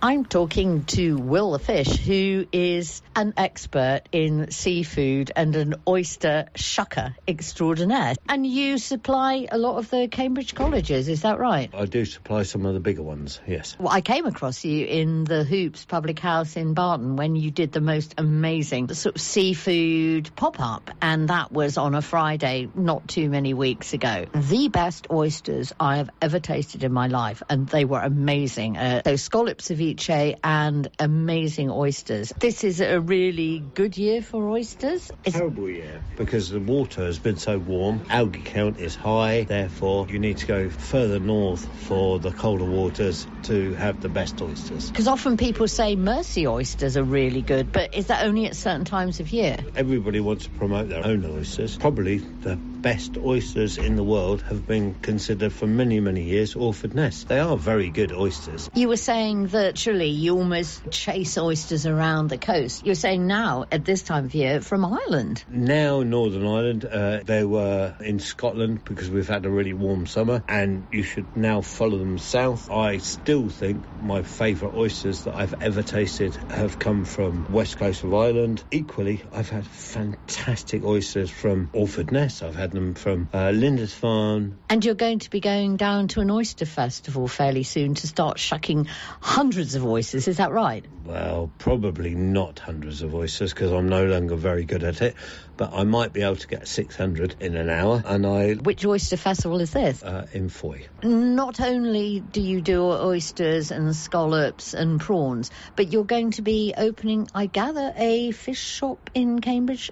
I'm 0.02 0.26
talking 0.26 0.84
to 0.84 1.16
Will 1.16 1.52
the 1.52 1.58
Fish, 1.58 1.96
who 1.96 2.46
is 2.52 3.00
an 3.14 3.32
expert 3.38 4.02
in 4.12 4.50
seafood 4.50 5.32
and 5.34 5.56
an 5.56 5.76
oyster 5.88 6.48
shucker 6.54 7.14
extraordinaire. 7.26 8.14
And 8.28 8.46
you 8.46 8.76
supply 8.76 9.48
a 9.50 9.56
lot 9.56 9.78
of 9.78 9.88
the 9.88 10.08
Cambridge 10.08 10.54
colleges, 10.54 11.08
is 11.08 11.22
that 11.22 11.38
right? 11.38 11.70
I 11.74 11.86
do 11.86 12.04
supply 12.04 12.42
some 12.42 12.66
of 12.66 12.74
the 12.74 12.80
bigger 12.80 13.02
ones, 13.02 13.40
yes. 13.46 13.74
Well, 13.78 13.88
I 13.90 14.02
came 14.02 14.26
across 14.26 14.66
you 14.66 14.84
in 14.84 15.24
the 15.24 15.44
Hoops 15.44 15.86
Public 15.86 16.18
House 16.18 16.56
in 16.56 16.74
Barton 16.74 17.16
when 17.16 17.34
you 17.34 17.50
did 17.50 17.72
the 17.72 17.80
most 17.80 18.14
amazing 18.18 18.92
sort 18.92 19.16
of 19.16 19.20
seafood 19.22 20.30
pop 20.36 20.60
up, 20.60 20.90
and 21.00 21.28
that 21.30 21.50
was 21.50 21.78
on 21.78 21.94
a 21.94 22.02
Friday 22.02 22.68
not 22.74 23.08
too 23.08 23.30
many 23.30 23.54
weeks 23.54 23.94
ago. 23.94 24.26
The 24.34 24.68
best 24.68 25.06
oysters 25.10 25.72
I 25.80 25.96
have 25.96 26.10
ever 26.20 26.38
tasted 26.38 26.84
in 26.84 26.92
my 26.92 27.06
life, 27.06 27.42
and 27.48 27.66
they 27.66 27.86
were 27.86 28.00
amazing. 28.00 28.76
Uh, 28.76 29.00
those 29.02 29.22
scallops 29.22 29.70
of 29.70 29.80
ceviche 29.94 30.38
and 30.42 30.90
amazing 30.98 31.70
oysters. 31.70 32.32
This 32.38 32.64
is 32.64 32.80
a 32.80 33.00
really 33.00 33.60
good 33.74 33.96
year 33.96 34.22
for 34.22 34.48
oysters. 34.48 35.10
It's 35.24 35.36
terrible 35.36 35.68
year 35.68 36.02
because 36.16 36.50
the 36.50 36.60
water 36.60 37.04
has 37.04 37.18
been 37.18 37.36
so 37.36 37.58
warm. 37.58 38.02
Algae 38.10 38.42
count 38.42 38.78
is 38.78 38.94
high, 38.94 39.44
therefore 39.44 40.06
you 40.08 40.18
need 40.18 40.38
to 40.38 40.46
go 40.46 40.68
further 40.70 41.18
north 41.18 41.66
for 41.86 42.18
the 42.18 42.32
colder 42.32 42.64
waters 42.64 43.26
to 43.44 43.74
have 43.74 44.00
the 44.00 44.08
best 44.08 44.40
oysters. 44.42 44.90
Because 44.90 45.08
often 45.08 45.36
people 45.36 45.68
say 45.68 45.96
Mersea 45.96 46.46
oysters 46.46 46.96
are 46.96 47.04
really 47.04 47.42
good, 47.42 47.72
but 47.72 47.94
is 47.94 48.06
that 48.06 48.24
only 48.24 48.46
at 48.46 48.56
certain 48.56 48.84
times 48.84 49.20
of 49.20 49.30
year? 49.30 49.56
Everybody 49.74 50.20
wants 50.20 50.44
to 50.44 50.50
promote 50.50 50.88
their 50.88 51.04
own 51.04 51.24
oysters. 51.24 51.76
Probably 51.76 52.18
the 52.18 52.58
best 52.86 53.18
oysters 53.18 53.78
in 53.78 53.96
the 53.96 54.04
world 54.04 54.42
have 54.42 54.64
been 54.64 54.94
considered 54.94 55.52
for 55.52 55.66
many, 55.66 55.98
many 55.98 56.22
years 56.22 56.54
Orford 56.54 56.94
Ness. 56.94 57.24
They 57.24 57.40
are 57.40 57.56
very 57.56 57.90
good 57.90 58.12
oysters. 58.12 58.70
You 58.74 58.86
were 58.86 58.96
saying 58.96 59.48
virtually 59.48 60.10
you 60.10 60.36
almost 60.36 60.88
chase 60.92 61.36
oysters 61.36 61.84
around 61.84 62.30
the 62.30 62.38
coast. 62.38 62.86
You're 62.86 62.94
saying 62.94 63.26
now, 63.26 63.64
at 63.72 63.84
this 63.84 64.02
time 64.02 64.26
of 64.26 64.36
year, 64.36 64.60
from 64.60 64.84
Ireland. 64.84 65.42
Now, 65.50 66.04
Northern 66.04 66.46
Ireland. 66.46 66.84
Uh, 66.84 67.22
they 67.24 67.42
were 67.42 67.96
in 67.98 68.20
Scotland 68.20 68.84
because 68.84 69.10
we've 69.10 69.26
had 69.26 69.46
a 69.46 69.50
really 69.50 69.72
warm 69.72 70.06
summer, 70.06 70.44
and 70.46 70.86
you 70.92 71.02
should 71.02 71.36
now 71.36 71.62
follow 71.62 71.98
them 71.98 72.18
south. 72.18 72.70
I 72.70 72.98
still 72.98 73.48
think 73.48 73.82
my 74.00 74.22
favourite 74.22 74.76
oysters 74.76 75.24
that 75.24 75.34
I've 75.34 75.60
ever 75.60 75.82
tasted 75.82 76.36
have 76.52 76.78
come 76.78 77.04
from 77.04 77.52
west 77.52 77.78
coast 77.78 78.04
of 78.04 78.14
Ireland. 78.14 78.62
Equally, 78.70 79.24
I've 79.32 79.50
had 79.50 79.66
fantastic 79.66 80.84
oysters 80.84 81.30
from 81.30 81.68
Orford 81.72 82.12
Ness. 82.12 82.42
I've 82.42 82.54
had 82.54 82.75
them 82.76 82.94
from 82.94 83.28
uh, 83.32 83.50
Lindisfarne. 83.50 84.56
And 84.68 84.84
you're 84.84 84.94
going 84.94 85.18
to 85.20 85.30
be 85.30 85.40
going 85.40 85.76
down 85.76 86.08
to 86.08 86.20
an 86.20 86.30
oyster 86.30 86.66
festival 86.66 87.26
fairly 87.26 87.64
soon 87.64 87.94
to 87.94 88.06
start 88.06 88.38
shucking 88.38 88.86
hundreds 89.20 89.74
of 89.74 89.84
oysters, 89.84 90.28
is 90.28 90.36
that 90.36 90.52
right? 90.52 90.84
Well, 91.04 91.50
probably 91.58 92.14
not 92.14 92.58
hundreds 92.58 93.02
of 93.02 93.14
oysters 93.14 93.52
because 93.52 93.72
I'm 93.72 93.88
no 93.88 94.04
longer 94.04 94.36
very 94.36 94.64
good 94.64 94.84
at 94.84 95.02
it, 95.02 95.14
but 95.56 95.72
I 95.72 95.84
might 95.84 96.12
be 96.12 96.22
able 96.22 96.36
to 96.36 96.46
get 96.46 96.68
600 96.68 97.36
in 97.40 97.56
an 97.56 97.70
hour. 97.70 98.02
And 98.04 98.26
I. 98.26 98.54
Which 98.54 98.84
oyster 98.84 99.16
festival 99.16 99.60
is 99.60 99.72
this? 99.72 100.02
Uh, 100.02 100.26
in 100.32 100.48
Fowey. 100.48 100.86
Not 101.02 101.60
only 101.60 102.20
do 102.20 102.40
you 102.40 102.60
do 102.60 102.84
oysters 102.84 103.70
and 103.70 103.94
scallops 103.94 104.74
and 104.74 105.00
prawns, 105.00 105.50
but 105.74 105.92
you're 105.92 106.04
going 106.04 106.32
to 106.32 106.42
be 106.42 106.74
opening, 106.76 107.28
I 107.34 107.46
gather, 107.46 107.92
a 107.96 108.30
fish 108.32 108.62
shop 108.62 109.10
in 109.14 109.40
Cambridge 109.40 109.90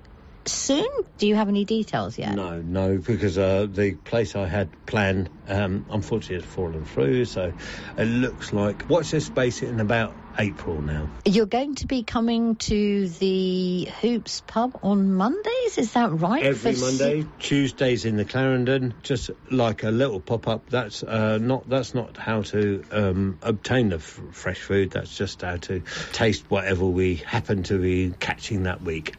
soon? 0.48 0.86
Do 1.18 1.26
you 1.26 1.34
have 1.34 1.48
any 1.48 1.64
details 1.64 2.18
yet? 2.18 2.34
No, 2.34 2.60
no, 2.60 2.98
because 2.98 3.38
uh, 3.38 3.66
the 3.70 3.94
place 3.94 4.34
I 4.36 4.46
had 4.46 4.70
planned, 4.86 5.30
um, 5.48 5.86
unfortunately, 5.90 6.36
has 6.36 6.44
fallen 6.44 6.84
through. 6.84 7.24
So 7.26 7.52
it 7.96 8.04
looks 8.04 8.52
like, 8.52 8.88
watch 8.88 9.10
this 9.10 9.26
space 9.26 9.62
in 9.62 9.80
about 9.80 10.14
April 10.38 10.80
now. 10.82 11.06
You're 11.24 11.46
going 11.46 11.76
to 11.76 11.86
be 11.86 12.02
coming 12.02 12.56
to 12.56 13.08
the 13.08 13.88
Hoops 14.00 14.42
pub 14.46 14.78
on 14.82 15.12
Mondays, 15.14 15.78
is 15.78 15.92
that 15.92 16.10
right? 16.12 16.42
Every 16.42 16.74
For 16.74 16.80
Monday, 16.80 17.20
s- 17.20 17.26
Tuesdays 17.38 18.04
in 18.04 18.16
the 18.16 18.24
Clarendon, 18.24 18.94
just 19.02 19.30
like 19.50 19.84
a 19.84 19.90
little 19.90 20.20
pop 20.20 20.48
up. 20.48 20.68
That's 20.70 21.02
uh, 21.02 21.38
not 21.38 21.68
that's 21.68 21.94
not 21.94 22.16
how 22.16 22.42
to 22.42 22.84
um, 22.90 23.38
obtain 23.42 23.90
the 23.90 23.96
f- 23.96 24.20
fresh 24.32 24.60
food. 24.60 24.90
That's 24.90 25.16
just 25.16 25.42
how 25.42 25.56
to 25.56 25.82
taste 26.12 26.50
whatever 26.50 26.84
we 26.84 27.16
happen 27.16 27.62
to 27.64 27.78
be 27.78 28.12
catching 28.18 28.64
that 28.64 28.82
week. 28.82 29.14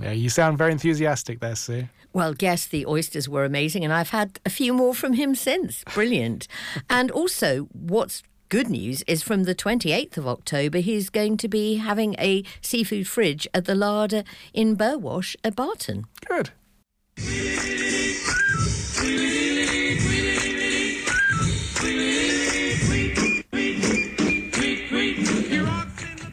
Yeah, 0.00 0.12
you 0.12 0.28
sound 0.28 0.58
very 0.58 0.72
enthusiastic 0.72 1.40
there, 1.40 1.56
Sue. 1.56 1.88
Well, 2.12 2.34
yes, 2.38 2.66
the 2.66 2.86
oysters 2.86 3.28
were 3.28 3.44
amazing, 3.44 3.84
and 3.84 3.92
I've 3.92 4.10
had 4.10 4.38
a 4.46 4.50
few 4.50 4.72
more 4.72 4.94
from 4.94 5.14
him 5.14 5.34
since. 5.34 5.82
Brilliant. 5.94 6.46
and 6.90 7.10
also, 7.10 7.68
what's 7.72 8.22
good 8.48 8.68
news 8.68 9.02
is 9.08 9.22
from 9.22 9.44
the 9.44 9.54
28th 9.54 10.16
of 10.16 10.28
October, 10.28 10.78
he's 10.78 11.10
going 11.10 11.36
to 11.38 11.48
be 11.48 11.76
having 11.76 12.14
a 12.18 12.44
seafood 12.60 13.08
fridge 13.08 13.48
at 13.52 13.64
the 13.64 13.74
larder 13.74 14.22
in 14.52 14.76
Burwash 14.76 15.34
at 15.42 15.56
Barton. 15.56 16.04
Good. 16.26 16.50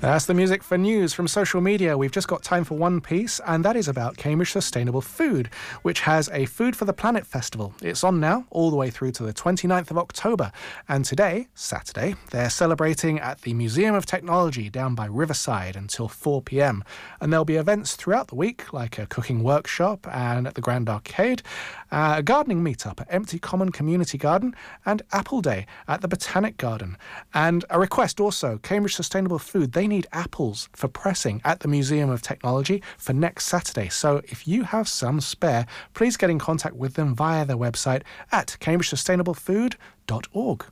That's 0.02 0.26
the 0.26 0.34
music 0.34 0.64
for 0.64 0.80
news 0.80 1.14
from 1.14 1.28
social 1.28 1.62
media. 1.62 1.96
We've 1.96 2.12
just 2.12 2.28
got 2.28 2.42
time 2.42 2.64
for 2.64 2.76
one 2.76 3.02
piece, 3.02 3.40
and 3.46 3.64
that 3.64 3.76
is 3.76 3.88
about 3.88 4.18
Cambridge 4.18 4.52
Sustainable 4.52 5.02
Food, 5.02 5.52
which 5.84 6.00
has 6.00 6.28
a 6.34 6.48
Food 6.48 6.76
for 6.76 6.86
the 6.86 6.92
Planet 6.92 7.28
festival. 7.28 7.76
It's 7.84 8.04
on 8.04 8.20
now, 8.20 8.48
all 8.50 8.72
the 8.72 8.76
way 8.76 8.90
through 8.90 9.12
to 9.12 9.24
the 9.24 9.32
29th 9.32 9.92
of 9.92 10.00
October. 10.00 10.52
And 10.90 11.06
today, 11.06 11.50
Saturday, 11.54 12.16
they're 12.32 12.50
celebrating 12.50 13.20
at 13.20 13.42
the 13.42 13.54
Museum 13.54 13.94
of 13.94 14.08
Technology 14.08 14.72
down 14.72 14.96
by 14.96 15.06
Riverside 15.06 15.76
until 15.76 16.08
4 16.08 16.42
pm. 16.42 16.84
And 17.20 17.32
there'll 17.32 17.46
be 17.46 17.58
events 17.58 17.96
throughout 17.96 18.30
the 18.30 18.36
week, 18.36 18.74
like 18.74 18.98
a 18.98 19.06
cooking 19.06 19.44
workshop 19.44 20.08
and 20.12 20.48
at 20.48 20.56
the 20.56 20.62
Grand 20.62 20.90
Arcade, 20.90 21.44
uh, 21.92 22.16
a 22.18 22.24
gardening 22.24 22.64
meetup 22.64 23.02
at 23.02 23.08
Empty 23.14 23.38
Common 23.38 23.72
Community 23.72 24.18
Garden, 24.18 24.56
and 24.84 25.04
Apple 25.12 25.42
Day 25.42 25.68
at 25.88 26.02
the 26.02 26.08
Botanic 26.08 26.58
Garden. 26.58 26.98
And 27.36 27.66
a 27.70 27.80
request 27.80 28.20
also 28.20 28.58
Cambridge 28.64 28.96
Sustainable 28.96 29.38
Food, 29.38 29.74
they 29.74 29.91
need 29.92 30.08
apples 30.12 30.70
for 30.74 30.88
pressing 30.88 31.40
at 31.46 31.60
the 31.60 31.68
Museum 31.68 32.10
of 32.10 32.24
Technology 32.24 32.82
for 32.98 33.14
next 33.14 33.46
Saturday. 33.46 33.90
So 33.90 34.24
if 34.26 34.48
you 34.48 34.64
have 34.64 34.88
some 34.88 35.22
spare, 35.22 35.68
please 35.94 36.18
get 36.18 36.32
in 36.32 36.40
contact 36.40 36.76
with 36.76 36.96
them 36.96 37.14
via 37.14 37.46
their 37.46 37.58
website 37.58 38.02
at 38.32 38.58
cambridgesustainablefood.org. 38.60 40.66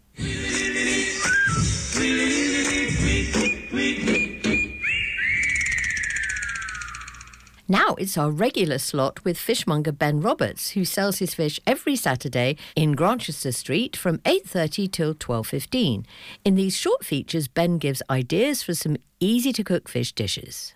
Now 7.71 7.93
it's 7.99 8.17
our 8.17 8.31
regular 8.31 8.79
slot 8.79 9.23
with 9.23 9.37
fishmonger 9.37 9.91
Ben 9.91 10.21
Roberts, 10.21 10.71
who 10.71 10.83
sells 10.83 11.19
his 11.19 11.35
fish 11.35 11.59
every 11.67 11.95
Saturday 11.95 12.57
in 12.75 12.93
Grantchester 12.93 13.51
Street 13.51 13.95
from 13.95 14.17
8:30 14.25 14.87
till 14.87 15.13
12:15. 15.13 16.03
In 16.43 16.55
these 16.55 16.75
short 16.75 17.05
features, 17.05 17.47
Ben 17.47 17.77
gives 17.77 18.01
ideas 18.09 18.63
for 18.63 18.73
some 18.73 18.97
easy 19.19 19.53
to 19.53 19.63
cook 19.63 19.87
fish 19.87 20.11
dishes. 20.13 20.73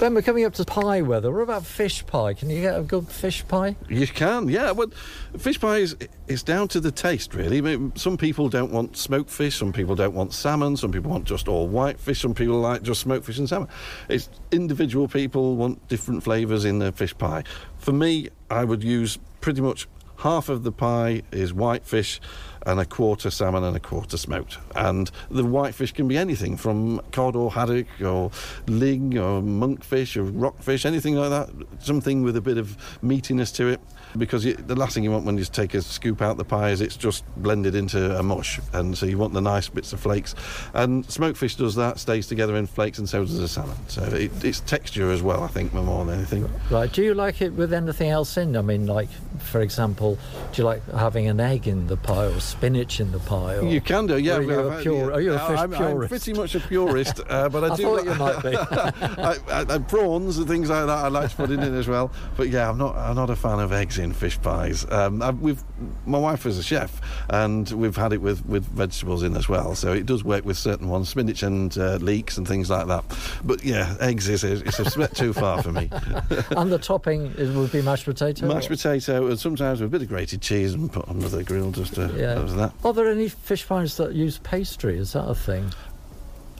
Ben, 0.00 0.14
we're 0.14 0.22
coming 0.22 0.44
up 0.44 0.54
to 0.54 0.64
pie 0.64 1.02
weather. 1.02 1.32
What 1.32 1.40
about 1.42 1.64
fish 1.64 2.06
pie? 2.06 2.32
Can 2.32 2.50
you 2.50 2.60
get 2.60 2.78
a 2.78 2.82
good 2.82 3.08
fish 3.08 3.46
pie? 3.48 3.74
You 3.88 4.06
can, 4.06 4.48
yeah. 4.48 4.70
Well, 4.70 4.92
fish 5.36 5.60
pie 5.60 5.78
is 5.78 5.96
it's 6.28 6.44
down 6.44 6.68
to 6.68 6.80
the 6.80 6.92
taste, 6.92 7.34
really. 7.34 7.58
I 7.58 7.62
mean, 7.62 7.92
some 7.96 8.16
people 8.16 8.48
don't 8.48 8.70
want 8.70 8.96
smoked 8.96 9.28
fish, 9.28 9.56
some 9.56 9.72
people 9.72 9.96
don't 9.96 10.14
want 10.14 10.32
salmon, 10.32 10.76
some 10.76 10.92
people 10.92 11.10
want 11.10 11.24
just 11.24 11.48
all 11.48 11.66
white 11.66 11.98
fish, 11.98 12.20
some 12.20 12.32
people 12.32 12.60
like 12.60 12.82
just 12.82 13.00
smoked 13.00 13.26
fish 13.26 13.38
and 13.38 13.48
salmon. 13.48 13.68
It's 14.08 14.28
individual 14.52 15.08
people 15.08 15.56
want 15.56 15.88
different 15.88 16.22
flavours 16.22 16.64
in 16.64 16.78
their 16.78 16.92
fish 16.92 17.16
pie. 17.18 17.42
For 17.78 17.92
me, 17.92 18.28
I 18.50 18.64
would 18.64 18.84
use 18.84 19.18
pretty 19.40 19.60
much 19.60 19.88
half 20.18 20.48
of 20.48 20.62
the 20.62 20.72
pie 20.72 21.22
is 21.32 21.52
white 21.52 21.84
fish 21.84 22.20
and 22.66 22.80
a 22.80 22.84
quarter 22.84 23.30
salmon 23.30 23.64
and 23.64 23.76
a 23.76 23.80
quarter 23.80 24.16
smoked. 24.16 24.58
And 24.74 25.10
the 25.30 25.44
whitefish 25.44 25.92
can 25.92 26.08
be 26.08 26.16
anything 26.16 26.56
from 26.56 27.00
cod 27.12 27.36
or 27.36 27.52
haddock 27.52 27.86
or 28.00 28.30
ling 28.66 29.18
or 29.18 29.40
monkfish 29.40 30.16
or 30.16 30.24
rockfish, 30.24 30.84
anything 30.84 31.14
like 31.14 31.30
that. 31.30 31.50
Something 31.80 32.22
with 32.22 32.36
a 32.36 32.40
bit 32.40 32.58
of 32.58 32.76
meatiness 33.02 33.54
to 33.56 33.68
it. 33.68 33.80
Because 34.16 34.44
you, 34.44 34.54
the 34.54 34.76
last 34.76 34.94
thing 34.94 35.04
you 35.04 35.10
want 35.10 35.24
when 35.24 35.38
you 35.38 35.44
take 35.44 35.74
a 35.74 35.82
scoop 35.82 36.22
out 36.22 36.36
the 36.36 36.44
pie 36.44 36.70
is 36.70 36.80
it's 36.80 36.96
just 36.96 37.24
blended 37.36 37.74
into 37.74 38.18
a 38.18 38.22
mush. 38.22 38.60
And 38.72 38.96
so 38.96 39.06
you 39.06 39.18
want 39.18 39.34
the 39.34 39.40
nice 39.40 39.68
bits 39.68 39.92
of 39.92 40.00
flakes. 40.00 40.34
And 40.74 41.04
smoked 41.10 41.38
fish 41.38 41.56
does 41.56 41.74
that, 41.76 41.98
stays 41.98 42.26
together 42.26 42.56
in 42.56 42.66
flakes, 42.66 42.98
and 42.98 43.08
so 43.08 43.24
does 43.24 43.38
the 43.38 43.48
salmon. 43.48 43.76
So 43.88 44.02
it, 44.04 44.44
it's 44.44 44.60
texture 44.60 45.10
as 45.10 45.22
well, 45.22 45.42
I 45.42 45.48
think, 45.48 45.72
more 45.74 46.04
than 46.04 46.18
anything. 46.18 46.48
Right. 46.70 46.92
Do 46.92 47.02
you 47.02 47.14
like 47.14 47.42
it 47.42 47.52
with 47.52 47.72
anything 47.72 48.10
else 48.10 48.36
in? 48.36 48.56
I 48.56 48.62
mean, 48.62 48.86
like, 48.86 49.08
for 49.38 49.60
example, 49.60 50.18
do 50.52 50.62
you 50.62 50.64
like 50.64 50.86
having 50.92 51.28
an 51.28 51.40
egg 51.40 51.68
in 51.68 51.86
the 51.86 51.96
pie 51.96 52.26
or 52.26 52.40
spinach 52.40 53.00
in 53.00 53.12
the 53.12 53.18
pie? 53.20 53.56
Or, 53.56 53.64
you 53.64 53.80
can 53.80 54.06
do, 54.06 54.18
yeah. 54.18 54.36
Are 54.36 54.42
you 54.42 54.58
a, 54.58 54.82
pure, 54.82 55.12
are 55.12 55.20
you 55.20 55.34
a 55.34 55.38
fish 55.38 55.58
I'm, 55.58 55.70
purist? 55.72 56.12
I'm 56.12 56.18
pretty 56.18 56.32
much 56.32 56.54
a 56.54 56.60
purist, 56.60 57.20
uh, 57.28 57.48
but 57.48 57.64
I, 57.64 57.68
I 57.72 57.76
do. 57.76 57.82
thought 57.82 58.04
you 58.04 58.14
might 58.14 58.42
be. 58.42 58.56
I, 58.56 59.36
I, 59.50 59.74
I, 59.74 59.78
prawns 59.78 60.38
and 60.38 60.48
things 60.48 60.70
like 60.70 60.86
that, 60.86 60.98
I 60.98 61.08
like 61.08 61.30
to 61.30 61.36
put 61.36 61.50
in 61.50 61.60
it 61.60 61.72
as 61.72 61.88
well. 61.88 62.12
But 62.36 62.48
yeah, 62.48 62.68
I'm 62.68 62.78
not. 62.78 62.96
I'm 62.96 63.16
not 63.16 63.30
a 63.30 63.36
fan 63.36 63.60
of 63.60 63.72
eggs 63.72 63.97
in 63.98 64.12
fish 64.12 64.40
pies. 64.40 64.86
Um, 64.90 65.22
I, 65.22 65.30
we've, 65.30 65.62
my 66.06 66.18
wife 66.18 66.46
is 66.46 66.58
a 66.58 66.62
chef, 66.62 67.00
and 67.28 67.68
we've 67.70 67.96
had 67.96 68.12
it 68.12 68.20
with, 68.20 68.44
with 68.46 68.64
vegetables 68.64 69.22
in 69.22 69.36
as 69.36 69.48
well. 69.48 69.74
So 69.74 69.92
it 69.92 70.06
does 70.06 70.24
work 70.24 70.44
with 70.44 70.56
certain 70.56 70.88
ones, 70.88 71.08
spinach 71.08 71.42
and 71.42 71.76
uh, 71.78 71.96
leeks 71.96 72.38
and 72.38 72.46
things 72.46 72.70
like 72.70 72.86
that. 72.86 73.04
But 73.44 73.64
yeah, 73.64 73.96
eggs 74.00 74.28
is 74.28 74.44
a, 74.44 74.64
it's 74.64 74.78
a 74.78 74.98
bit 74.98 75.14
too 75.14 75.32
far 75.32 75.62
for 75.62 75.72
me. 75.72 75.88
and 76.50 76.70
the 76.72 76.78
topping 76.78 77.26
is, 77.36 77.54
would 77.54 77.72
be 77.72 77.82
mashed 77.82 78.04
potato. 78.04 78.46
Mashed 78.46 78.68
potato, 78.68 79.26
and 79.26 79.38
sometimes 79.38 79.80
with 79.80 79.88
a 79.88 79.90
bit 79.90 80.02
of 80.02 80.08
grated 80.08 80.42
cheese 80.42 80.74
and 80.74 80.92
put 80.92 81.08
under 81.08 81.28
the 81.28 81.44
grill 81.44 81.70
just 81.70 81.94
to 81.94 82.12
yeah. 82.16 82.34
that. 82.56 82.72
Are 82.84 82.92
there 82.92 83.10
any 83.10 83.28
fish 83.28 83.66
pies 83.66 83.96
that 83.96 84.14
use 84.14 84.38
pastry? 84.38 84.98
Is 84.98 85.12
that 85.12 85.28
a 85.28 85.34
thing? 85.34 85.72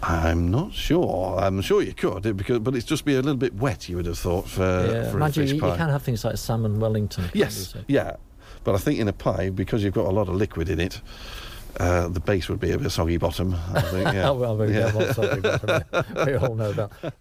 I'm 0.02 0.50
not 0.50 0.72
sure. 0.72 1.38
I'm 1.38 1.60
sure 1.60 1.82
you 1.82 1.92
could, 1.92 2.36
because, 2.36 2.60
but 2.60 2.74
it's 2.74 2.84
just 2.84 3.04
be 3.04 3.14
a 3.14 3.16
little 3.16 3.36
bit 3.36 3.54
wet. 3.54 3.88
You 3.88 3.96
would 3.96 4.06
have 4.06 4.18
thought 4.18 4.48
for, 4.48 4.62
yeah. 4.62 5.10
for 5.10 5.18
Mind 5.18 5.36
a 5.36 5.40
fish 5.40 5.52
you, 5.52 5.60
pie. 5.60 5.70
You 5.70 5.76
can 5.76 5.88
have 5.88 6.02
things 6.02 6.24
like 6.24 6.36
salmon 6.36 6.80
Wellington. 6.80 7.30
Yes, 7.34 7.74
yeah, 7.88 8.16
but 8.64 8.74
I 8.74 8.78
think 8.78 8.98
in 8.98 9.08
a 9.08 9.12
pie 9.12 9.50
because 9.50 9.82
you've 9.82 9.94
got 9.94 10.06
a 10.06 10.10
lot 10.10 10.28
of 10.28 10.34
liquid 10.34 10.68
in 10.68 10.80
it. 10.80 11.00
Uh, 11.78 12.08
the 12.08 12.20
base 12.20 12.48
would 12.48 12.58
be 12.60 12.72
a 12.72 12.78
bit 12.78 12.90
soggy 12.90 13.18
bottom. 13.18 13.54
I 13.74 13.80
think. 13.82 14.08
Yeah. 14.14 14.30
well, 14.30 14.56
we, 14.56 14.72
yeah. 14.72 15.12
soggy 15.12 15.40
bottom. 15.40 15.84
we 16.26 16.34
all 16.34 16.54
know 16.54 16.72
that. 16.72 17.14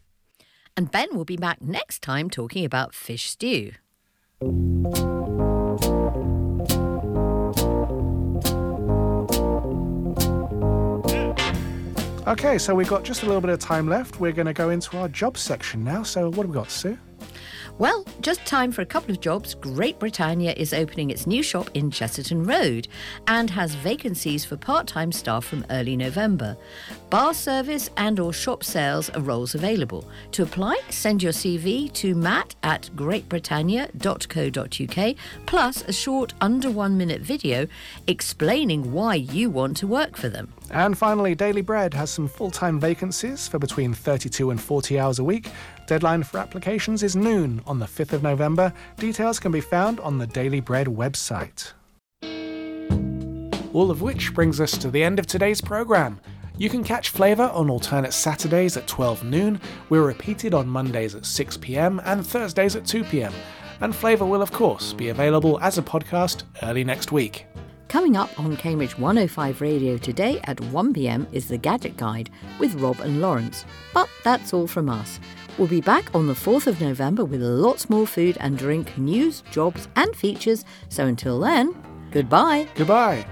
And 0.76 0.92
Ben 0.92 1.10
will 1.16 1.26
be 1.26 1.38
back 1.38 1.62
next 1.62 2.02
time 2.02 2.30
talking 2.30 2.64
about 2.64 2.94
fish 2.94 3.30
stew. 3.30 3.74
Okay, 12.28 12.58
so 12.58 12.76
we've 12.76 12.90
got 12.90 13.06
just 13.06 13.24
a 13.24 13.26
little 13.26 13.40
bit 13.40 13.52
of 13.52 13.60
time 13.60 13.88
left. 13.88 14.20
We're 14.20 14.34
going 14.34 14.48
to 14.48 14.54
go 14.54 14.70
into 14.70 14.98
our 14.98 15.08
job 15.08 15.38
section 15.38 15.82
now. 15.82 16.04
So, 16.04 16.28
what 16.28 16.40
have 16.40 16.50
we 16.50 16.54
got, 16.56 16.70
Sue? 16.70 16.98
Well, 17.80 18.06
just 18.22 18.44
time 18.48 18.72
for 18.72 18.82
a 18.82 18.88
couple 18.88 19.12
of 19.12 19.22
jobs. 19.22 19.54
Grape 19.54 20.00
Britannia 20.00 20.52
is 20.58 20.74
opening 20.74 21.12
its 21.12 21.28
new 21.28 21.44
shop 21.44 21.70
in 21.76 21.92
Chesterton 21.92 22.44
Road 22.44 22.88
and 23.28 23.52
has 23.52 23.76
vacancies 23.76 24.44
for 24.44 24.58
part-time 24.58 25.12
staff 25.12 25.46
from 25.46 25.64
early 25.70 25.96
November. 25.96 26.58
Bar 27.12 27.36
service 27.36 27.92
and 27.96 28.20
or 28.20 28.34
shop 28.34 28.64
sales 28.64 29.12
are 29.12 29.22
roles 29.22 29.54
available. 29.54 30.10
To 30.32 30.42
apply, 30.42 30.80
send 30.90 31.22
your 31.22 31.34
CV 31.34 31.94
to 31.94 32.16
matt 32.16 32.56
at 32.64 32.90
grapebritannia.co.uk 32.96 35.16
plus 35.46 35.84
a 35.84 35.94
short 35.94 36.34
under 36.42 36.72
one 36.72 36.98
minute 36.98 37.22
video 37.22 37.68
explaining 38.08 38.92
why 38.92 39.14
you 39.16 39.52
want 39.52 39.78
to 39.78 39.86
work 39.86 40.18
for 40.18 40.30
them. 40.30 40.52
And 40.72 40.98
finally, 40.98 41.36
Daily 41.36 41.62
Bread 41.62 41.94
has 41.94 42.10
some 42.10 42.28
full 42.28 42.50
time 42.50 42.80
vacancies 42.80 43.48
for 43.48 43.60
between 43.60 43.94
32 43.94 44.50
and 44.50 44.60
40 44.60 45.00
hours 45.00 45.20
a 45.20 45.24
week. 45.24 45.52
Deadline 45.88 46.24
for 46.24 46.38
applications 46.38 47.02
is 47.02 47.16
noon 47.16 47.62
on 47.66 47.80
the 47.80 47.86
5th 47.86 48.12
of 48.12 48.22
November. 48.22 48.74
Details 48.98 49.40
can 49.40 49.54
be 49.54 49.62
found 49.62 50.02
on 50.02 50.18
the 50.18 50.28
Daily 50.28 50.60
Bread 50.60 50.88
website. 50.88 51.72
All 53.72 53.90
of 53.90 54.02
which 54.02 54.34
brings 54.34 54.60
us 54.60 54.78
to 54.80 54.92
the 54.92 55.02
end 55.02 55.18
of 55.18 55.28
today's 55.28 55.62
programme. 55.62 56.20
You 56.58 56.70
can 56.70 56.84
catch 56.84 57.10
Flavour 57.10 57.50
on 57.54 57.70
alternate 57.70 58.12
Saturdays 58.12 58.76
at 58.76 58.88
12 58.88 59.24
noon. 59.24 59.62
We're 59.90 60.06
repeated 60.06 60.54
on 60.54 60.68
Mondays 60.68 61.16
at 61.16 61.26
6 61.26 61.58
pm 61.58 62.02
and 62.04 62.26
Thursdays 62.26 62.76
at 62.76 62.86
2 62.86 63.06
pm. 63.06 63.34
And 63.80 63.96
Flavour 63.96 64.26
will, 64.26 64.42
of 64.42 64.52
course, 64.52 64.92
be 64.92 65.08
available 65.08 65.58
as 65.62 65.78
a 65.78 65.84
podcast 65.84 66.44
early 66.64 66.84
next 66.84 67.14
week. 67.14 67.46
Coming 67.88 68.18
up 68.18 68.38
on 68.38 68.58
Cambridge 68.58 68.98
105 68.98 69.62
Radio 69.62 69.98
today 69.98 70.42
at 70.44 70.58
1pm 70.58 71.32
is 71.32 71.48
the 71.48 71.58
Gadget 71.58 71.96
Guide 71.96 72.30
with 72.60 72.76
Rob 72.76 73.00
and 73.00 73.22
Lawrence. 73.22 73.64
But 73.94 74.10
that's 74.26 74.52
all 74.52 74.68
from 74.68 74.90
us. 74.90 75.22
We'll 75.58 75.68
be 75.68 75.82
back 75.82 76.14
on 76.14 76.28
the 76.28 76.34
4th 76.34 76.68
of 76.68 76.80
November 76.80 77.26
with 77.26 77.42
lots 77.42 77.90
more 77.90 78.06
food 78.06 78.38
and 78.40 78.58
drink, 78.58 78.96
news, 78.98 79.42
jobs, 79.50 79.88
and 79.96 80.16
features. 80.16 80.64
So 80.90 81.08
until 81.08 81.40
then, 81.40 81.76
goodbye. 82.12 82.68
Goodbye. 82.76 83.26